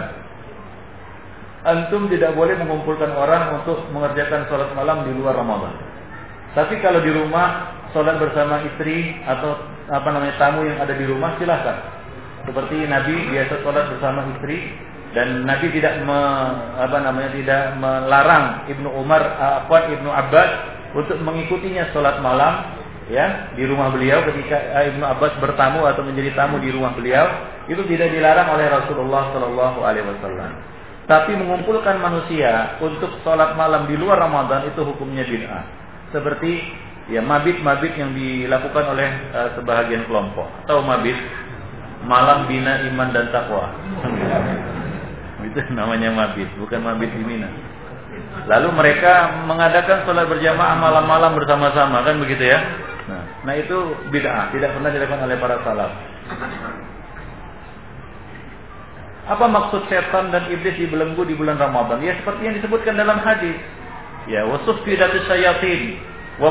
[1.60, 5.76] Antum tidak boleh mengumpulkan orang untuk mengerjakan sholat malam di luar Ramadan.
[6.58, 9.62] Tapi kalau di rumah sholat bersama istri atau
[9.94, 11.78] apa namanya tamu yang ada di rumah silahkan.
[12.50, 14.74] Seperti Nabi biasa sholat bersama istri
[15.10, 16.19] dan Nabi tidak me,
[16.77, 20.52] apa namanya tidak melarang Ibnu Umar apa Ibnu Abbas
[20.94, 22.77] untuk mengikutinya sholat malam
[23.10, 27.26] ya di rumah beliau ketika eh, Ibnu Abbas bertamu atau menjadi tamu di rumah beliau
[27.65, 30.52] itu tidak dilarang oleh Rasulullah Shallallahu Alaihi Wasallam.
[31.10, 35.65] Tapi mengumpulkan manusia untuk sholat malam di luar Ramadan itu hukumnya bid'ah.
[36.14, 36.61] Seperti
[37.10, 41.18] ya mabit-mabit yang dilakukan oleh uh, sebahagian kelompok atau mabit
[42.06, 43.73] malam bina iman dan takwa.
[45.48, 47.49] Itu namanya mabit, bukan mabit di Mina.
[48.49, 52.60] Lalu mereka mengadakan sholat berjamaah malam-malam bersama-sama, kan begitu ya?
[53.10, 53.78] Nah, nah itu
[54.10, 55.91] bid'ah, tidak pernah dilakukan oleh para salaf.
[59.30, 62.02] Apa maksud setan dan iblis dibelenggu di bulan Ramadan?
[62.02, 63.53] Ya seperti yang disebutkan dalam hadis.
[64.26, 66.02] Ya, wasuffidatus syayatin
[66.41, 66.49] wa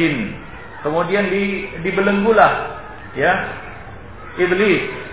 [0.00, 0.32] jin.
[0.80, 2.80] Kemudian di, dibelenggulah
[3.12, 3.32] ya
[4.40, 5.07] iblis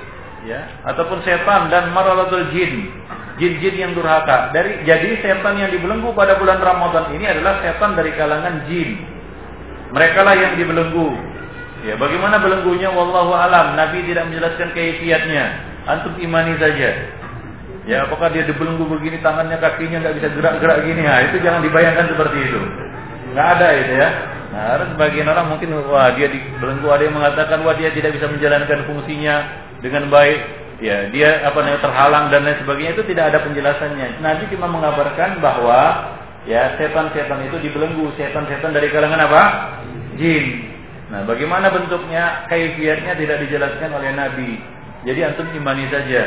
[0.46, 0.62] ya.
[0.86, 2.90] Ataupun setan dan maralatul jin.
[3.36, 4.56] Jin-jin yang durhaka.
[4.56, 9.02] Dari jadi setan yang dibelenggu pada bulan Ramadan ini adalah setan dari kalangan jin.
[9.92, 11.10] Mereka lah yang dibelenggu.
[11.84, 12.90] Ya bagaimana belenggunya?
[12.90, 13.76] Wallahu alam.
[13.76, 15.46] Nabi tidak menjelaskan kaifiatnya.
[15.86, 16.90] Antum imani saja.
[17.86, 21.06] Ya apakah dia dibelenggu begini tangannya kakinya nggak bisa gerak-gerak gini?
[21.06, 22.62] Ya itu jangan dibayangkan seperti itu.
[23.36, 24.10] Nggak ada itu ya.
[24.56, 28.88] Nah sebagian orang mungkin wah dia dibelenggu ada yang mengatakan wah dia tidak bisa menjalankan
[28.90, 30.40] fungsinya dengan baik,
[30.84, 34.08] ya dia apa namanya terhalang dan lain sebagainya itu tidak ada penjelasannya.
[34.20, 35.82] Nabi cuma mengabarkan bahwa
[36.46, 39.44] ya setan-setan itu dibelenggu, setan-setan dari kalangan apa?
[40.16, 40.76] Jin.
[41.06, 44.58] Nah, bagaimana bentuknya, kaifiatnya tidak dijelaskan oleh Nabi.
[45.06, 46.24] Jadi antum imani saja.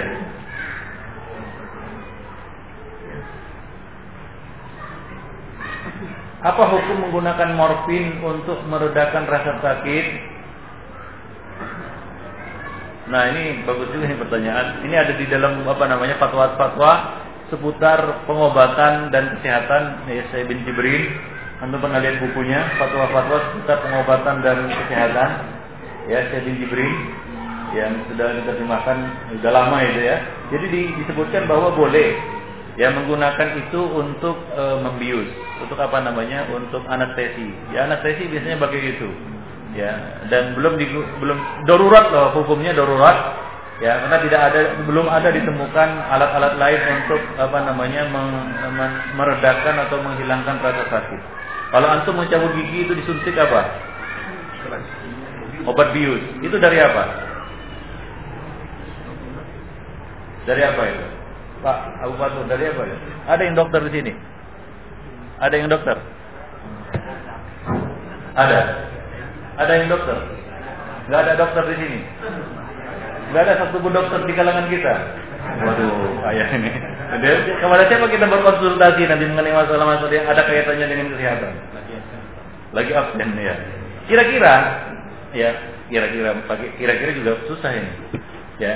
[6.39, 10.38] Apa hukum menggunakan morfin untuk meredakan rasa sakit
[13.09, 14.85] Nah ini bagus juga nih pertanyaan.
[14.85, 16.93] Ini ada di dalam apa namanya fatwa-fatwa
[17.49, 21.09] seputar pengobatan dan kesehatan ya, saya bin Jibrin.
[21.59, 25.31] Anda pernah lihat bukunya fatwa-fatwa seputar pengobatan dan kesehatan
[26.07, 26.95] ya saya bin Jibrin
[27.73, 28.97] yang sudah diterjemahkan
[29.41, 30.17] sudah lama itu ya.
[30.53, 32.13] Jadi di, disebutkan bahwa boleh
[32.77, 35.29] ya menggunakan itu untuk e, membius,
[35.65, 36.49] untuk apa namanya?
[36.53, 37.49] Untuk anestesi.
[37.73, 39.09] Ya anestesi biasanya pakai itu
[39.77, 39.93] ya
[40.33, 41.39] dan belum di, belum
[41.69, 43.37] darurat loh hukumnya darurat
[43.79, 48.27] ya karena tidak ada belum ada ditemukan alat-alat lain untuk apa namanya meng,
[49.15, 51.21] meredakan atau menghilangkan rasa sakit.
[51.69, 53.69] Kalau antum mencabut gigi itu disuntik apa?
[55.69, 56.23] Obat bius.
[56.41, 57.29] Itu dari apa?
[60.49, 61.05] Dari apa itu?
[61.61, 62.97] Pak Abu Fatul dari apa ya?
[63.29, 64.13] Ada yang dokter di sini?
[65.39, 65.97] Ada yang dokter?
[68.33, 68.61] Ada.
[69.59, 70.19] Ada yang dokter?
[71.11, 72.01] Gak ada dokter di sini.
[73.35, 74.95] Gak ada satu pun dokter di kalangan kita.
[75.39, 76.71] Waduh, ayah ini.
[77.59, 81.53] Kepada siapa kita berkonsultasi nanti mengenai masalah-masalah yang ada kaitannya dengan kesehatan?
[82.77, 83.55] Lagi absen ya.
[84.07, 84.55] Kira-kira,
[85.33, 85.51] ya,
[85.89, 86.37] kira-kira,
[86.77, 87.91] kira-kira juga susah ini.
[88.61, 88.75] Ya,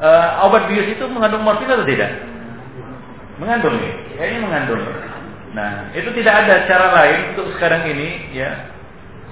[0.00, 2.10] uh, obat bius itu mengandung morfin atau tidak?
[3.36, 4.82] Mengandung ya, kayaknya mengandung.
[5.54, 8.73] Nah, itu tidak ada cara lain untuk sekarang ini, ya,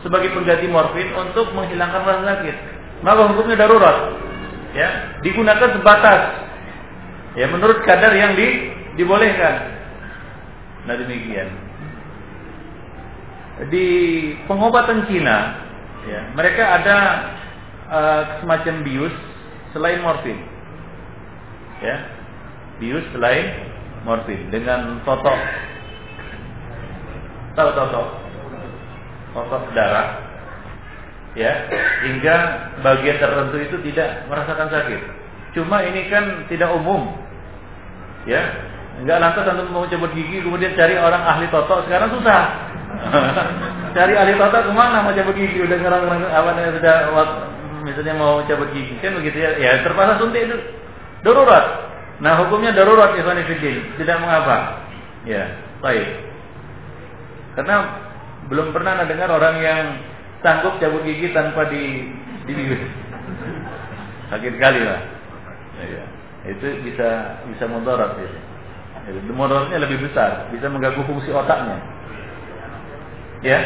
[0.03, 2.57] sebagai pengganti morfin untuk menghilangkan rasa sakit.
[3.03, 4.19] Maka hukumnya darurat.
[4.73, 6.21] Ya, digunakan sebatas
[7.37, 9.73] ya menurut kadar yang di, dibolehkan.
[10.89, 11.49] Nah demikian.
[13.69, 13.87] Di
[14.49, 15.39] pengobatan Cina,
[16.09, 16.97] ya, mereka ada
[17.87, 19.15] uh, semacam bius
[19.77, 20.41] selain morfin.
[21.85, 21.97] Ya,
[22.81, 23.55] bius selain
[24.03, 25.37] morfin dengan totok.
[27.55, 28.22] Tahu totok?
[29.33, 30.33] Otot darah
[31.33, 31.53] ya
[32.05, 32.37] hingga
[32.85, 35.01] bagian tertentu itu tidak merasakan sakit.
[35.57, 37.13] Cuma ini kan tidak umum.
[38.29, 38.41] Ya.
[38.93, 42.43] Enggak lantas antum mau cabut gigi kemudian cari orang ahli toto sekarang susah.
[43.97, 46.97] cari ahli toto ke mana mau cabut gigi udah ngerang apa namanya sudah
[47.83, 50.57] misalnya mau cabut gigi kan begitu ya ya terpaksa suntik itu
[51.25, 51.89] darurat.
[52.21, 53.41] Nah hukumnya darurat Ikhwan
[53.99, 54.87] tidak mengapa.
[55.23, 56.07] Ya, baik.
[57.55, 57.77] Karena
[58.51, 59.85] belum pernah ada dengar orang yang
[60.43, 62.11] sanggup cabut gigi tanpa di
[62.47, 62.83] dibius.
[64.33, 65.01] Sakit kali lah.
[65.83, 66.05] Ya,
[66.51, 68.31] itu bisa bisa mudarat ya.
[69.35, 71.79] Mudaratnya lebih besar, bisa mengganggu fungsi otaknya.
[73.43, 73.59] Ya,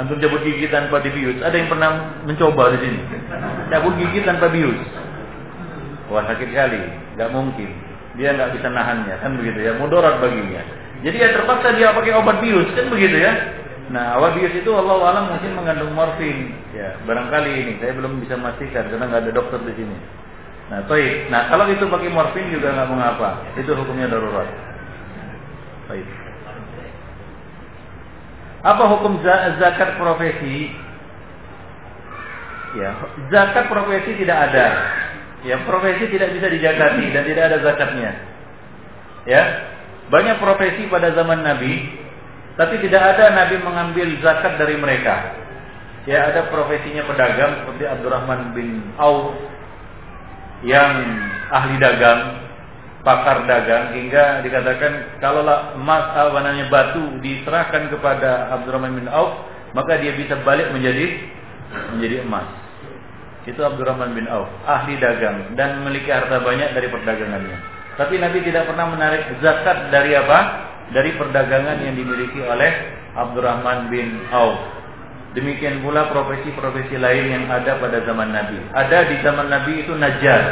[0.00, 1.40] antum cabut gigi tanpa dibius.
[1.44, 3.00] Ada yang pernah mencoba di sini?
[3.68, 4.80] Cabut gigi tanpa bius.
[6.10, 6.80] Wah sakit kali,
[7.16, 7.70] nggak mungkin.
[8.18, 9.72] Dia nggak bisa nahannya, kan begitu ya.
[9.78, 10.64] Mudarat baginya.
[11.00, 13.59] Jadi ya terpaksa dia pakai obat bius, kan begitu ya.
[13.90, 16.54] Nah, obat bius itu Allah alam mungkin mengandung morfin.
[16.70, 19.98] Ya, barangkali ini saya belum bisa memastikan karena nggak ada dokter di sini.
[20.70, 21.26] Nah, toy.
[21.26, 23.42] Nah, kalau itu pakai morfin juga nggak mengapa.
[23.58, 24.46] Itu hukumnya darurat.
[25.90, 26.06] Baik.
[28.62, 29.18] Apa hukum
[29.58, 30.70] zakat profesi?
[32.78, 32.94] Ya,
[33.34, 34.66] zakat profesi tidak ada.
[35.42, 38.12] Ya, profesi tidak bisa dijakati dan tidak ada zakatnya.
[39.26, 39.42] Ya,
[40.12, 41.99] banyak profesi pada zaman Nabi,
[42.58, 45.36] tapi tidak ada Nabi mengambil zakat dari mereka.
[46.08, 49.36] Ya, ada profesinya pedagang seperti Abdurrahman bin Auf
[50.64, 50.92] yang
[51.52, 52.40] ahli dagang,
[53.04, 59.44] pakar dagang hingga dikatakan kalaulah emas apa namanya batu diserahkan kepada Abdurrahman bin Auf,
[59.76, 61.20] maka dia bisa balik menjadi
[61.96, 62.48] menjadi emas.
[63.44, 67.58] Itu Abdurrahman bin Auf, ahli dagang dan memiliki harta banyak dari perdagangannya.
[68.00, 70.69] Tapi Nabi tidak pernah menarik zakat dari apa?
[70.90, 72.70] Dari perdagangan yang dimiliki oleh
[73.14, 74.80] Abdurrahman bin Auf.
[75.38, 78.58] Demikian pula profesi-profesi lain yang ada pada zaman Nabi.
[78.74, 80.42] Ada di zaman Nabi itu Najjar.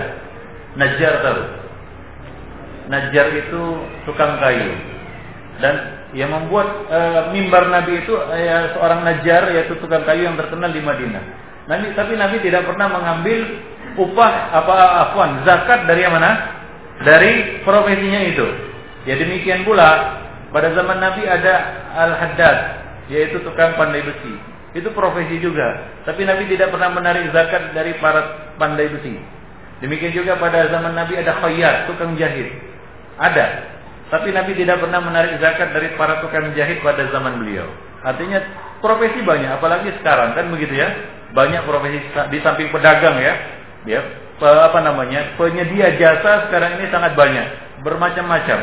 [0.79, 1.43] Najjar tahu.
[2.87, 3.63] Najjar itu
[4.07, 4.71] tukang kayu.
[5.59, 5.75] Dan
[6.15, 7.01] yang membuat e,
[7.35, 8.39] mimbar Nabi itu e,
[8.79, 11.25] seorang Najjar yaitu tukang kayu yang terkenal di Madinah.
[11.67, 13.45] Nabi, tapi Nabi tidak pernah mengambil
[13.99, 14.75] upah apa
[15.11, 16.55] afwan zakat dari mana?
[17.03, 18.47] Dari profesinya itu.
[19.11, 21.55] Ya demikian pula pada zaman Nabi ada
[21.93, 22.57] al-haddad
[23.13, 24.35] yaitu tukang pandai besi.
[24.77, 25.89] Itu profesi juga.
[26.05, 29.17] Tapi Nabi tidak pernah menarik zakat dari para pandai besi.
[29.81, 32.53] Demikian juga pada zaman Nabi ada khayyat, tukang jahit.
[33.17, 33.47] Ada.
[34.09, 37.69] Tapi Nabi tidak pernah menarik zakat dari para tukang jahit pada zaman beliau.
[38.05, 38.41] Artinya
[38.81, 40.89] profesi banyak, apalagi sekarang kan begitu ya.
[41.33, 42.01] Banyak profesi
[42.33, 43.35] di samping pedagang ya.
[43.87, 44.01] Ya,
[44.41, 45.37] apa namanya?
[45.39, 47.47] Penyedia jasa sekarang ini sangat banyak,
[47.85, 48.59] bermacam-macam.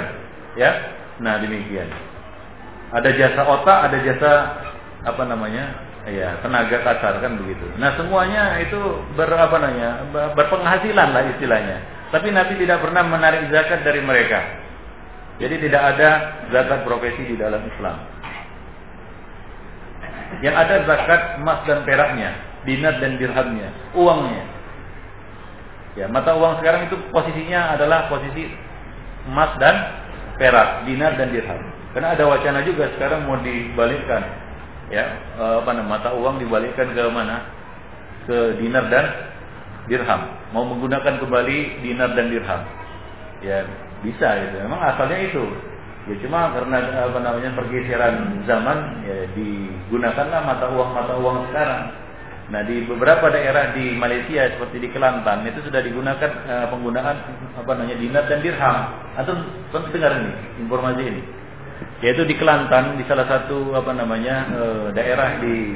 [0.56, 0.95] Ya.
[1.24, 1.88] Nah, demikian.
[2.92, 4.32] Ada jasa otak, ada jasa
[5.06, 5.96] apa namanya?
[6.06, 7.66] ya tenaga kasar kan begitu.
[7.82, 8.78] Nah semuanya itu
[9.18, 10.06] ber apa namanya
[10.38, 11.78] berpenghasilan lah istilahnya.
[12.14, 14.40] Tapi Nabi tidak pernah menarik zakat dari mereka.
[15.42, 16.10] Jadi tidak ada
[16.54, 17.98] zakat profesi di dalam Islam.
[20.46, 22.30] Yang ada zakat emas dan peraknya,
[22.64, 24.44] dinar dan dirhamnya, uangnya.
[25.96, 28.52] Ya, mata uang sekarang itu posisinya adalah posisi
[29.32, 29.76] emas dan
[30.38, 31.62] perak, dinar dan dirham.
[31.96, 34.24] Karena ada wacana juga sekarang mau dibalikkan.
[34.92, 37.48] Ya eh, apa namanya mata uang dibalikkan ke mana?
[38.28, 39.06] Ke dinar dan
[39.88, 40.22] dirham.
[40.52, 42.62] Mau menggunakan kembali dinar dan dirham.
[43.40, 43.64] Ya
[44.04, 45.44] bisa itu memang asalnya itu.
[46.06, 51.96] Ya cuma karena apa namanya pergeseran zaman ya digunakanlah mata uang mata uang sekarang.
[52.46, 57.18] Nah di beberapa daerah di Malaysia seperti di Kelantan itu sudah digunakan uh, penggunaan
[57.58, 58.78] apa namanya dinar dan dirham
[59.16, 59.34] atau
[59.92, 60.32] dengar ini
[60.68, 61.22] informasi ini.
[62.04, 64.62] Yaitu di Kelantan di salah satu apa namanya e,
[64.96, 65.76] daerah di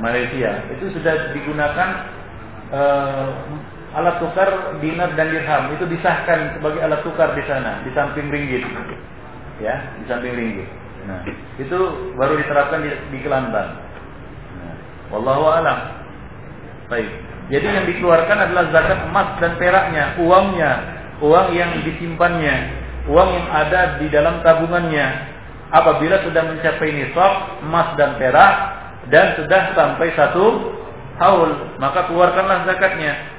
[0.00, 1.88] Malaysia itu sudah digunakan
[2.72, 2.82] e,
[3.96, 5.72] alat tukar dinar dan dirham.
[5.76, 8.64] Itu disahkan sebagai alat tukar di sana di samping ringgit.
[9.60, 10.68] Ya di samping ringgit.
[11.08, 11.24] Nah
[11.60, 11.78] itu
[12.16, 13.68] baru diterapkan di, di Kelantan.
[14.60, 14.74] Nah,
[15.12, 15.78] wallahu alam.
[16.88, 17.08] Baik.
[17.48, 23.80] Jadi yang dikeluarkan adalah zakat emas dan peraknya uangnya uang yang disimpannya uang yang ada
[23.98, 25.06] di dalam tabungannya
[25.72, 27.32] apabila sudah mencapai nisab
[27.64, 28.54] emas dan perak
[29.08, 30.76] dan sudah sampai satu
[31.18, 31.50] haul
[31.80, 33.36] maka keluarkanlah zakatnya.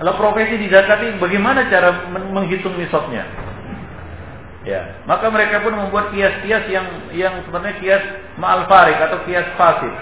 [0.00, 3.22] Kalau profesi dizakati bagaimana cara menghitung nisabnya?
[4.62, 8.04] Ya maka mereka pun membuat kias-kias yang yang sebenarnya kias
[8.38, 9.92] ma'al farik atau kias fasid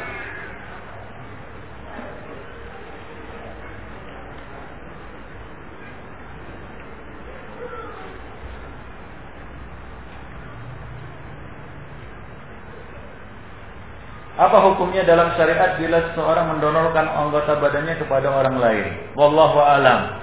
[14.41, 18.89] Apa hukumnya dalam syariat bila seseorang mendonorkan anggota badannya kepada orang lain?
[19.13, 20.17] Wallahu alam.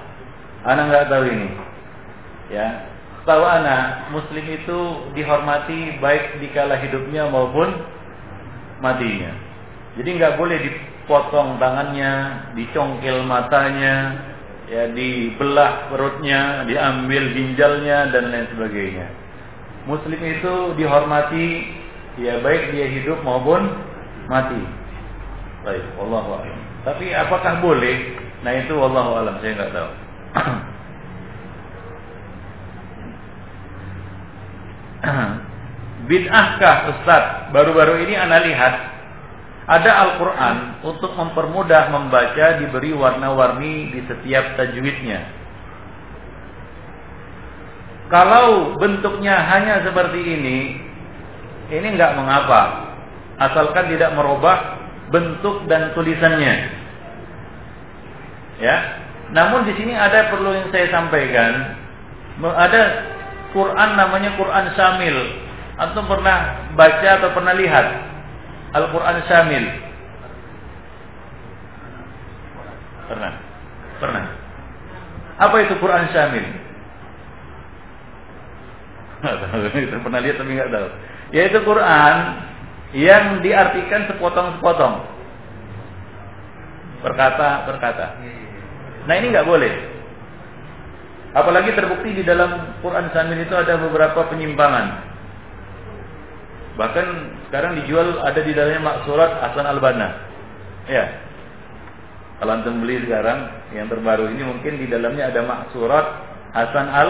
[0.65, 1.49] Ana nggak tahu ini.
[2.49, 2.67] Ya.
[3.21, 4.79] setahu anak muslim itu
[5.11, 7.69] dihormati baik di kala hidupnya maupun
[8.81, 9.35] matinya.
[9.99, 12.13] Jadi nggak boleh dipotong tangannya,
[12.55, 14.15] dicongkel matanya,
[14.71, 19.07] ya dibelah perutnya, diambil ginjalnya dan lain sebagainya.
[19.85, 21.47] Muslim itu dihormati
[22.17, 23.75] ya baik dia hidup maupun
[24.27, 24.61] mati.
[25.67, 26.59] Baik, wallahu a'lam.
[26.87, 28.15] Tapi apakah boleh?
[28.43, 29.89] Nah itu wallahu a'lam, saya nggak tahu.
[36.07, 37.51] Bid'ahkah Ustaz?
[37.51, 38.73] Baru-baru ini Anda lihat
[39.67, 45.27] ada Al-Quran untuk mempermudah membaca diberi warna-warni di setiap tajwidnya.
[48.07, 50.79] Kalau bentuknya hanya seperti ini,
[51.67, 52.86] ini nggak mengapa,
[53.37, 54.81] asalkan tidak merubah
[55.13, 56.55] bentuk dan tulisannya.
[58.57, 58.77] Ya,
[59.31, 61.77] namun di sini ada perlu yang saya sampaikan,
[62.41, 62.81] ada
[63.53, 65.17] Quran namanya Quran Syamil.
[65.77, 67.85] Antum pernah baca atau pernah lihat
[68.73, 69.65] Al-Quran Syamil?
[73.07, 73.33] Pernah?
[74.01, 74.25] Pernah?
[75.37, 76.45] Apa itu Quran Syamil?
[80.05, 80.87] pernah lihat tapi nggak tahu.
[81.33, 82.15] Yaitu Quran
[82.95, 84.95] yang diartikan sepotong-sepotong.
[87.03, 88.05] Perkata.
[89.07, 89.73] Nah ini nggak boleh.
[91.35, 95.05] Apalagi terbukti di dalam Quran Syamil itu ada beberapa penyimpangan.
[96.77, 97.07] Bahkan
[97.49, 100.09] sekarang dijual ada di dalamnya maksurat Hasan Al-Banna.
[100.87, 101.05] Ya.
[102.37, 106.05] Kalau antum beli sekarang yang terbaru ini mungkin di dalamnya ada maksurat
[106.53, 107.09] Hasan Al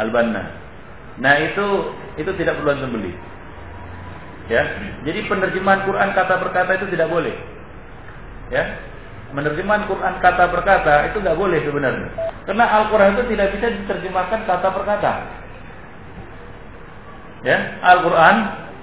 [0.00, 0.44] Al-Banna.
[1.20, 1.66] Nah, itu
[2.16, 3.12] itu tidak perlu antum beli.
[4.48, 4.62] Ya.
[5.04, 7.36] Jadi penerjemahan Quran kata per kata itu tidak boleh.
[8.48, 8.88] Ya.
[9.28, 12.08] Menerjemahkan Quran kata per kata itu nggak boleh sebenarnya.
[12.48, 15.12] Karena Al-Quran itu tidak bisa diterjemahkan kata per kata.
[17.44, 18.36] Ya, Al-Quran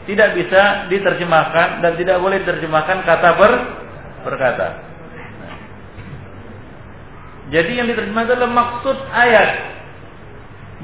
[0.06, 3.52] tidak bisa diterjemahkan dan tidak boleh diterjemahkan kata per
[4.22, 4.68] perkata.
[7.50, 9.50] Jadi yang diterjemahkan adalah maksud ayat.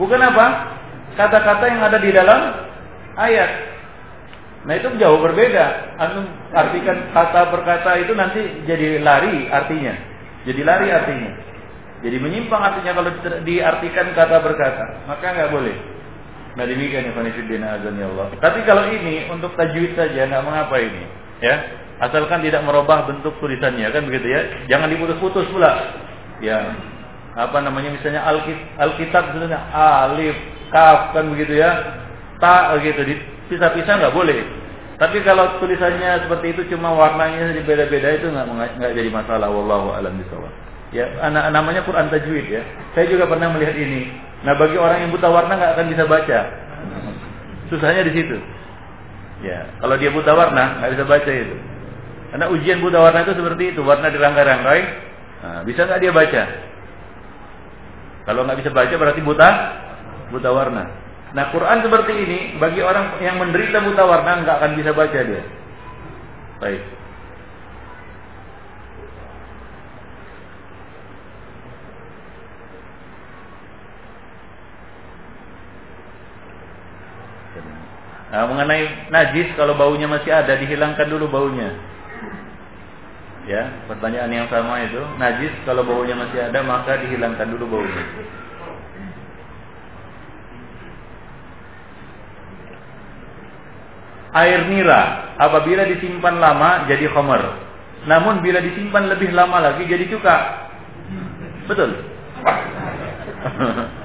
[0.02, 0.45] Bukan apa?
[1.22, 2.41] Kata-kata yang ada di dalam
[3.14, 3.70] ayat.
[4.62, 5.98] Nah itu jauh berbeda.
[5.98, 6.22] Anu
[6.54, 9.94] artikan kata per kata itu nanti jadi lari artinya.
[10.46, 11.32] Jadi lari artinya.
[12.02, 13.12] Jadi menyimpang artinya kalau
[13.42, 14.86] diartikan kata berkata.
[15.10, 15.76] Maka nggak boleh.
[16.52, 18.28] Nah demikian ya Fanifidin azan ya Allah.
[18.38, 21.04] Tapi kalau ini untuk tajwid saja nggak mengapa ini,
[21.40, 21.56] ya.
[22.02, 24.42] Asalkan tidak merubah bentuk tulisannya kan begitu ya.
[24.66, 25.94] Jangan diputus-putus pula.
[26.42, 26.74] Ya.
[27.38, 28.26] Apa namanya misalnya
[28.82, 30.36] Alkitab sebenarnya alif,
[30.74, 32.02] kaf kan begitu ya.
[32.42, 33.06] Ta gitu
[33.52, 34.40] dipisah-pisah nggak boleh.
[34.95, 39.52] Tapi kalau tulisannya seperti itu cuma warnanya beda-beda itu nggak nggak jadi masalah.
[39.52, 40.53] Wallahu a'lam bishawab.
[40.95, 42.64] Ya, anak namanya Quran tajwid ya.
[42.95, 44.07] Saya juga pernah melihat ini.
[44.48, 46.40] Nah, bagi orang yang buta warna nggak akan bisa baca.
[47.68, 48.40] Susahnya di situ.
[49.44, 51.56] Ya, kalau dia buta warna nggak bisa baca itu.
[52.32, 54.82] Karena ujian buta warna itu seperti itu, warna dirangkai-rangkai.
[55.41, 56.44] Nah, bisa nggak dia baca?
[58.22, 59.49] Kalau nggak bisa baca berarti buta,
[60.30, 61.01] buta warna.
[61.32, 65.44] Nah, Quran seperti ini bagi orang yang menderita buta warna nggak akan bisa baca dia.
[66.60, 66.84] Baik.
[78.32, 81.76] Nah, mengenai najis kalau baunya masih ada dihilangkan dulu baunya.
[83.44, 88.03] Ya, pertanyaan yang sama itu, najis kalau baunya masih ada maka dihilangkan dulu baunya.
[94.32, 97.41] Air nira apabila disimpan lama jadi khamar.
[98.08, 100.38] Namun bila disimpan lebih lama lagi jadi cuka.
[101.68, 101.91] Betul.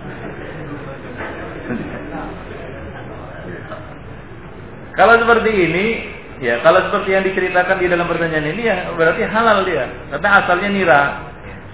[4.97, 5.86] Kalau seperti ini,
[6.40, 9.85] ya kalau seperti yang diceritakan di dalam pertanyaan ini ya berarti halal dia.
[10.09, 11.03] Karena asalnya nira.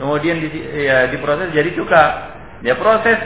[0.02, 0.50] Kemudian di,
[0.82, 2.04] ya, diproses jadi cuka.
[2.66, 3.18] Ya proses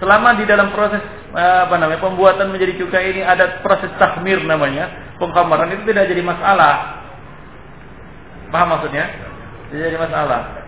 [0.00, 1.04] selama di dalam proses
[1.36, 7.04] apa namanya pembuatan menjadi cuka ini ada proses tahmir namanya, pengkamaran itu tidak jadi masalah.
[8.50, 9.06] Paham maksudnya?
[9.70, 10.58] Tidak jadi masalah.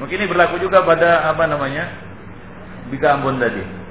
[0.00, 1.84] Mungkin ini berlaku juga pada apa namanya?
[2.88, 3.82] Bika Ambon tadi.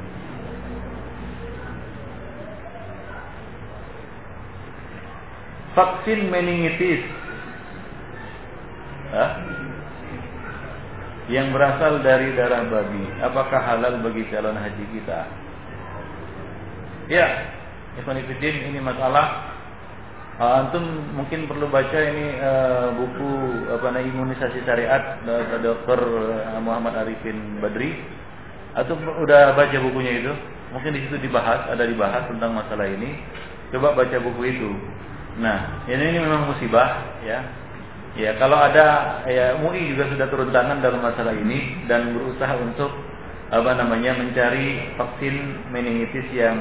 [5.72, 7.00] vaksin meningitis
[9.12, 9.32] Hah?
[11.30, 15.20] Yang berasal dari darah babi apakah halal bagi calon haji kita
[17.12, 17.28] ya
[17.92, 19.52] Ikhwanifidin ini masalah
[20.40, 20.82] uh, antum
[21.14, 23.32] mungkin perlu baca ini uh, buku
[23.68, 26.00] apa namanya imunisasi syariat dari Dr.
[26.64, 28.22] Muhammad Arifin Badri
[28.72, 30.32] Atau udah baca bukunya itu?
[30.72, 33.20] Mungkin di situ dibahas, ada dibahas tentang masalah ini.
[33.76, 34.72] Coba baca buku itu.
[35.44, 37.44] Nah, ini, ini memang musibah ya.
[38.20, 42.92] Ya, kalau ada ya MUI juga sudah turun tangan dalam masalah ini dan berusaha untuk
[43.48, 45.36] apa namanya mencari vaksin
[45.72, 46.60] meningitis yang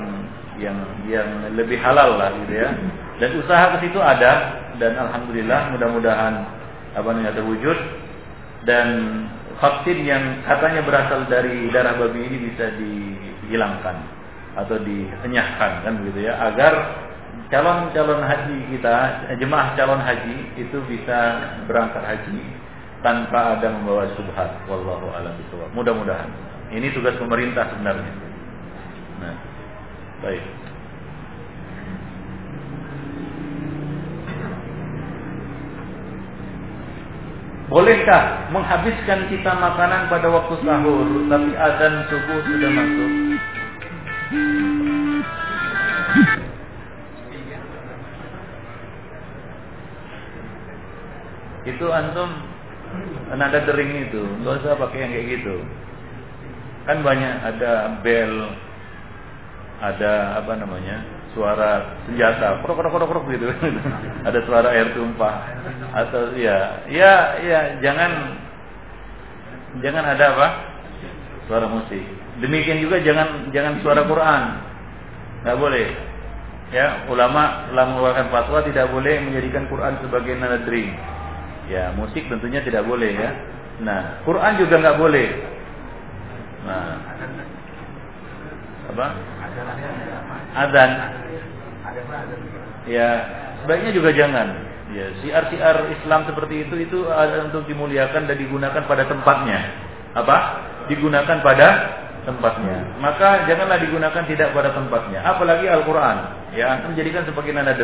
[0.62, 0.78] yang
[1.10, 1.27] yang
[1.59, 2.70] lebih halal lah gitu ya.
[3.18, 6.35] Dan usaha ke situ ada dan alhamdulillah mudah-mudahan
[6.94, 7.78] apa namanya terwujud
[8.62, 8.86] dan
[9.59, 13.97] vaksin yang katanya berasal dari darah babi ini bisa dihilangkan
[14.55, 16.72] atau dienyahkan kan begitu ya agar
[17.51, 18.94] calon-calon haji kita,
[19.36, 21.18] jemaah calon haji itu bisa
[21.66, 22.40] berangkat haji
[23.02, 24.55] tanpa ada membawa subhat.
[24.70, 25.70] Wallahu a'lam bishawab.
[25.74, 26.31] Mudah-mudahan.
[26.70, 28.12] Ini tugas pemerintah sebenarnya.
[29.18, 29.36] Nah,
[30.22, 30.44] baik.
[37.70, 43.10] Bolehkah menghabiskan kita makanan pada waktu sahur tapi azan subuh sudah masuk?
[51.69, 52.31] Itu antum
[53.37, 54.23] nada dering itu.
[54.41, 55.57] Nggak usah pakai yang kayak gitu.
[56.89, 58.35] Kan banyak ada bel
[59.81, 61.01] ada apa namanya
[61.32, 63.49] suara senjata krok krok krok krok gitu.
[64.28, 65.35] Ada suara air tumpah.
[65.97, 68.37] Atau ya ya ya jangan
[69.81, 70.49] jangan ada apa?
[71.49, 72.03] Suara musik.
[72.45, 74.43] Demikian juga jangan jangan suara Quran.
[75.47, 75.89] Nggak boleh.
[76.70, 80.95] Ya ulama telah mengeluarkan fatwa tidak boleh menjadikan Quran sebagai nada dering
[81.70, 83.30] Ya, musik tentunya tidak boleh ya.
[83.86, 85.28] Nah, Quran juga nggak boleh.
[86.66, 86.98] Nah,
[88.90, 89.06] apa?
[90.59, 90.90] Adzan.
[92.90, 93.09] Ya,
[93.62, 94.48] sebaiknya juga jangan.
[94.90, 99.60] Ya, siar-siar Islam seperti itu itu ada untuk dimuliakan dan digunakan pada tempatnya.
[100.18, 100.36] Apa?
[100.90, 101.68] Digunakan pada
[102.26, 102.98] tempatnya.
[102.98, 105.22] Maka janganlah digunakan tidak pada tempatnya.
[105.22, 106.51] Apalagi Al-Qur'an.
[106.51, 107.78] Ya, menjadikan sebagai nada.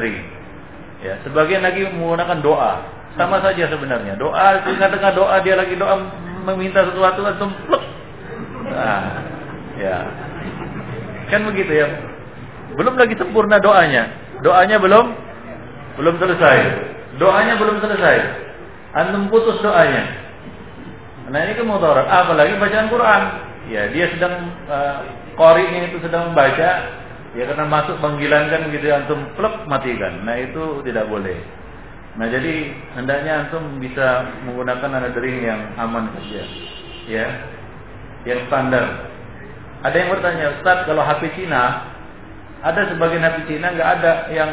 [1.07, 2.83] Ya, sebagian lagi menggunakan doa.
[3.17, 4.21] Sama saja sebenarnya.
[4.21, 5.97] Doa, tengah-tengah doa dia lagi doa
[6.45, 7.81] meminta sesuatu langsung pluk.
[8.69, 9.03] Nah,
[9.81, 9.97] ya.
[11.33, 11.89] Kan begitu ya.
[12.77, 14.13] Belum lagi sempurna doanya.
[14.45, 15.07] Doanya belum
[15.97, 16.57] belum selesai.
[17.17, 18.17] Doanya belum selesai.
[18.93, 20.05] Antum putus doanya.
[21.33, 22.07] Nah ini kan mudarat.
[22.07, 23.23] Apalagi bacaan Quran.
[23.67, 25.03] Ya dia sedang uh,
[25.35, 26.71] qari'nya itu sedang membaca.
[27.35, 30.23] Ya karena masuk panggilan kan gitu antum plek matikan.
[30.23, 31.41] Nah itu tidak boleh.
[32.17, 36.43] Nah jadi hendaknya antum bisa menggunakan nada dering yang aman saja,
[37.05, 37.27] ya,
[38.25, 39.13] yang standar.
[39.85, 41.93] Ada yang bertanya, Ustaz kalau HP Cina,
[42.65, 44.51] ada sebagian HP Cina nggak ada yang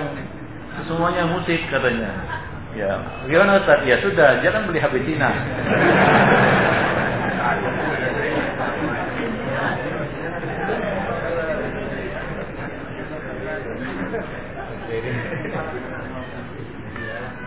[0.84, 2.12] semuanya musik katanya.
[2.76, 3.00] Ya,
[3.32, 3.88] gimana Ustaz?
[3.88, 5.30] Ya sudah, jangan beli HP Cina.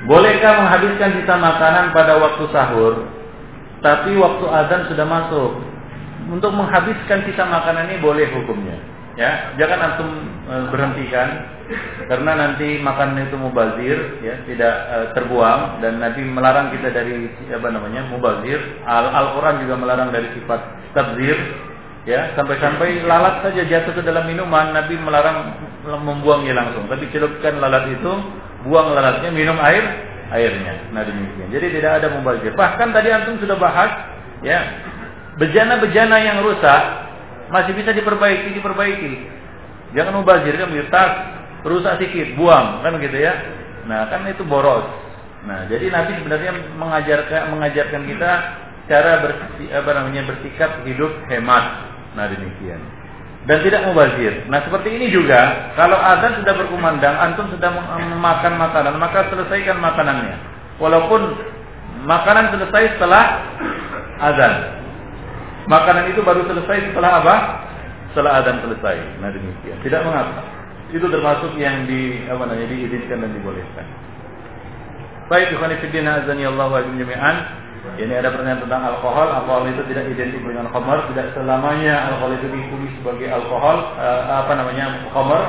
[0.06, 3.10] Bolehkah menghabiskan sisa makanan pada waktu sahur,
[3.82, 5.50] tapi waktu azan sudah masuk?
[6.30, 8.78] Untuk menghabiskan sisa makanan ini boleh hukumnya.
[9.16, 10.10] Ya, jangan antum
[10.44, 11.28] e, berhentikan
[12.04, 17.68] karena nanti makanan itu mubazir, ya, tidak e, terbuang dan Nabi melarang kita dari apa
[17.72, 18.60] namanya mubazir.
[18.86, 20.60] Al-Qur'an juga melarang dari sifat
[20.92, 21.38] tabzir,
[22.04, 26.84] ya, sampai-sampai lalat saja jatuh ke dalam minuman, Nabi melarang membuangnya langsung.
[26.84, 28.12] Tapi celupkan lalat itu
[28.66, 29.84] buang lalatnya, minum air
[30.34, 30.90] airnya.
[30.90, 31.48] Nah demikian.
[31.54, 32.52] Jadi tidak ada mubazir.
[32.52, 33.90] Bahkan tadi antum sudah bahas,
[34.42, 34.58] ya
[35.38, 36.82] bejana-bejana yang rusak
[37.54, 39.12] masih bisa diperbaiki, diperbaiki.
[39.94, 41.12] Jangan mubazir kan tas
[41.62, 43.34] rusak sedikit, buang kan gitu ya.
[43.86, 44.86] Nah kan itu boros.
[45.46, 48.32] Nah jadi Nabi sebenarnya mengajarkan mengajarkan kita
[48.90, 51.64] cara bersi, apa namanya bersikap hidup hemat.
[52.18, 52.95] Nah demikian
[53.46, 54.42] dan tidak mubazir.
[54.50, 60.34] Nah seperti ini juga, kalau azan sudah berkumandang, antum sedang memakan makanan, maka selesaikan makanannya.
[60.82, 61.22] Walaupun
[62.10, 63.24] makanan selesai setelah
[64.18, 64.54] azan.
[65.70, 67.34] Makanan itu baru selesai setelah apa?
[68.10, 68.96] Setelah azan selesai.
[69.22, 69.78] Nah demikian.
[69.82, 70.42] Tidak mengapa.
[70.90, 73.86] Itu termasuk yang di apa namanya diizinkan dan dibolehkan.
[75.26, 77.36] Baik, ikhwan fillah azan ya Allah wa jami'an.
[77.96, 79.28] Ini ada pertanyaan tentang alkohol.
[79.30, 81.06] Alkohol itu tidak identik dengan khamar.
[81.10, 83.76] Tidak selamanya alkohol itu ditulis sebagai alkohol.
[83.96, 85.42] Uh, apa namanya khamar.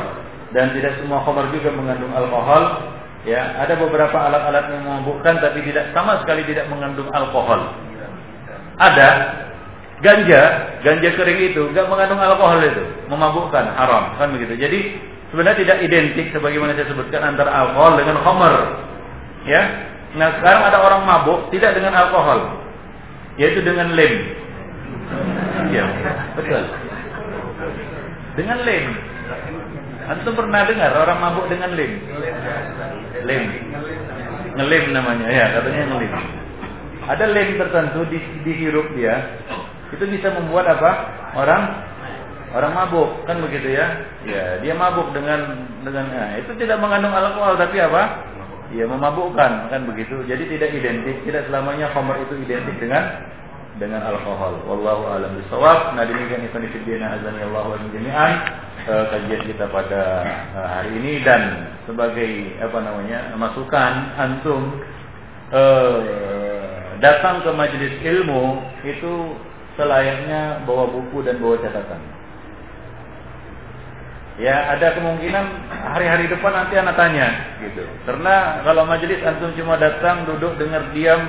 [0.55, 2.93] Dan tidak semua khamar juga mengandung alkohol.
[3.27, 7.76] Ya, ada beberapa alat-alat yang memabukkan tapi tidak sama sekali tidak mengandung alkohol.
[8.80, 9.09] Ada
[9.99, 10.41] ganja,
[10.85, 14.53] ganja kering itu nggak mengandung alkohol itu, memabukkan, haram, kan begitu.
[14.55, 14.80] Jadi
[15.34, 18.53] sebenarnya tidak identik sebagaimana saya sebutkan antara alkohol dengan khamar.
[19.43, 22.63] Ya, Nah sekarang ada orang mabuk tidak dengan alkohol,
[23.35, 24.13] yaitu dengan lem.
[25.75, 25.89] jam.
[26.39, 26.63] Betul.
[28.39, 28.85] Dengan lem.
[30.07, 31.99] Antum pernah dengar orang mabuk dengan lem?
[33.27, 33.43] Lem.
[34.55, 36.13] Ngelem namanya ya, katanya ngelem.
[37.07, 39.43] Ada lem tertentu di, dihirup dia,
[39.91, 40.91] itu bisa membuat apa?
[41.35, 41.63] Orang
[42.55, 43.88] orang mabuk kan begitu ya?
[44.23, 48.03] Ya, dia mabuk dengan dengan nah, itu tidak mengandung alkohol tapi apa?
[48.76, 50.27] Ya memabukkan kan begitu.
[50.27, 53.03] Jadi tidak identik, tidak selamanya khamr itu identik dengan
[53.80, 54.60] dengan alkohol.
[54.68, 55.95] Wallahu a'lam bishawab.
[55.95, 58.31] Nah demikian itu fillah azani Allah wa jami'an
[58.89, 60.02] uh, kajian kita pada
[60.57, 64.61] uh, hari ini dan sebagai apa namanya masukan antum
[65.53, 65.98] uh,
[66.99, 69.38] datang ke majelis ilmu itu
[69.77, 72.16] selayaknya bawa buku dan bawa catatan.
[74.38, 75.45] Ya ada kemungkinan
[75.97, 77.81] hari-hari depan nanti anak tanya gitu.
[78.05, 81.22] Karena kalau majelis antum cuma datang duduk dengar diam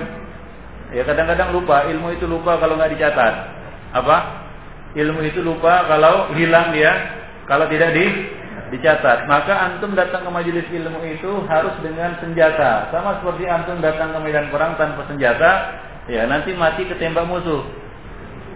[0.89, 3.35] Ya kadang-kadang lupa, ilmu itu lupa kalau nggak dicatat.
[3.93, 4.17] Apa?
[4.97, 6.93] Ilmu itu lupa kalau hilang dia,
[7.45, 8.07] kalau tidak di
[8.73, 9.29] dicatat.
[9.29, 12.89] Maka antum datang ke majelis ilmu itu harus dengan senjata.
[12.89, 15.77] Sama seperti antum datang ke medan perang tanpa senjata,
[16.09, 17.69] ya nanti mati ketembak musuh.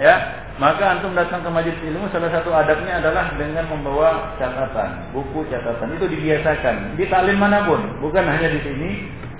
[0.01, 5.43] Ya, maka antum datang ke majelis ilmu salah satu adabnya adalah dengan membawa catatan, buku
[5.51, 5.99] catatan.
[5.99, 6.95] Itu dibiasakan.
[6.95, 8.91] Di taklim mana pun, bukan hanya di sini,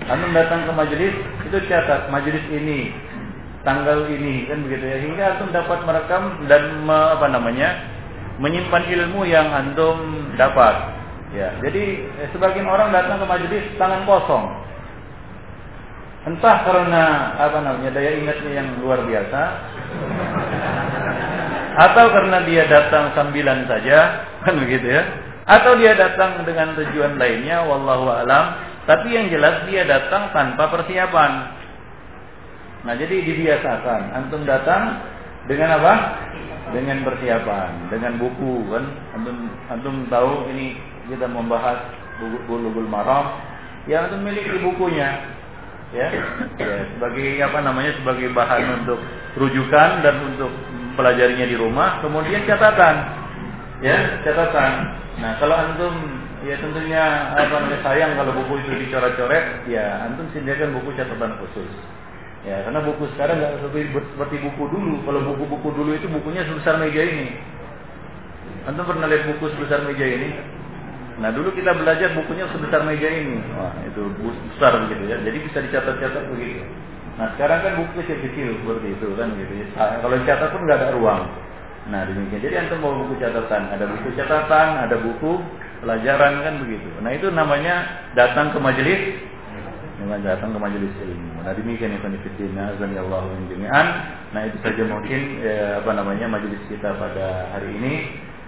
[0.03, 1.15] Antum datang ke majelis
[1.47, 2.91] itu catat majelis ini
[3.63, 4.97] tanggal ini kan begitu ya.
[4.99, 7.69] Hingga antum dapat merekam dan me, apa namanya
[8.43, 10.75] menyimpan ilmu yang antum dapat.
[11.31, 14.45] Ya jadi eh, sebagian orang datang ke majelis tangan kosong.
[16.23, 17.03] Entah karena
[17.39, 19.41] apa namanya daya ingatnya yang luar biasa
[21.73, 23.99] atau karena dia datang sambilan saja
[24.45, 25.03] kan begitu ya
[25.43, 31.31] atau dia datang dengan tujuan lainnya wallahu alam tapi yang jelas dia datang tanpa persiapan.
[32.83, 34.11] Nah, jadi dibiasakan.
[34.11, 34.99] Antum datang
[35.47, 35.93] dengan apa?
[36.75, 38.85] Dengan persiapan, dengan buku kan.
[39.15, 39.37] Antum
[39.71, 40.75] antum tahu ini
[41.07, 41.79] kita membahas
[42.19, 43.39] bulu-bulu maram.
[43.87, 45.31] Ya antum miliki bukunya.
[45.93, 46.09] Ya,
[46.57, 48.97] ya, sebagai apa namanya sebagai bahan untuk
[49.37, 50.49] rujukan dan untuk
[50.95, 52.95] pelajarinya di rumah, kemudian catatan.
[53.83, 54.71] Ya, catatan.
[55.19, 55.93] Nah, kalau antum
[56.43, 57.03] ya tentunya
[57.35, 61.69] apa namanya sayang kalau buku itu dicoret-coret, ya antum sediakan buku catatan khusus.
[62.43, 64.93] Ya, karena buku sekarang nggak seperti, seperti buku dulu.
[65.07, 67.39] Kalau buku-buku dulu itu bukunya sebesar meja ini.
[68.67, 70.29] Antum pernah lihat buku sebesar meja ini?
[71.23, 73.39] Nah, dulu kita belajar bukunya sebesar meja ini.
[73.55, 74.01] Wah, itu
[74.51, 75.17] besar begitu ya.
[75.23, 76.65] Jadi bisa dicatat-catat begitu.
[77.13, 79.67] Nah, sekarang kan buku kecil-kecil seperti itu kan gitu ya.
[79.77, 81.21] Nah, kalau dicatat pun nggak ada ruang.
[81.83, 82.41] Nah, demikian.
[82.41, 85.31] Jadi antum mau buku catatan, ada buku catatan, ada buku
[85.83, 86.87] pelajaran kan begitu.
[87.03, 89.19] Nah itu namanya datang ke majelis
[89.99, 91.43] dengan datang ke majelis ilmu.
[91.43, 93.27] Nah demikian itu nifidina azani Allah.
[94.31, 97.93] Nah itu saja mungkin ya, apa namanya majelis kita pada hari ini.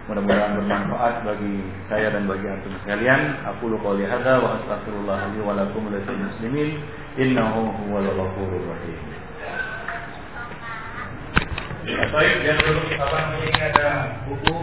[0.05, 3.41] Mudah-mudahan bermanfaat bagi saya dan bagi antum sekalian.
[3.49, 6.77] Aku lu qouli hadza wa astaghfirullah li wa lakum muslimin.
[7.17, 8.99] Innahu huwal ghafurur rahim.
[11.85, 13.87] Ya, baik, yang dulu apa namanya ada
[14.29, 14.57] buku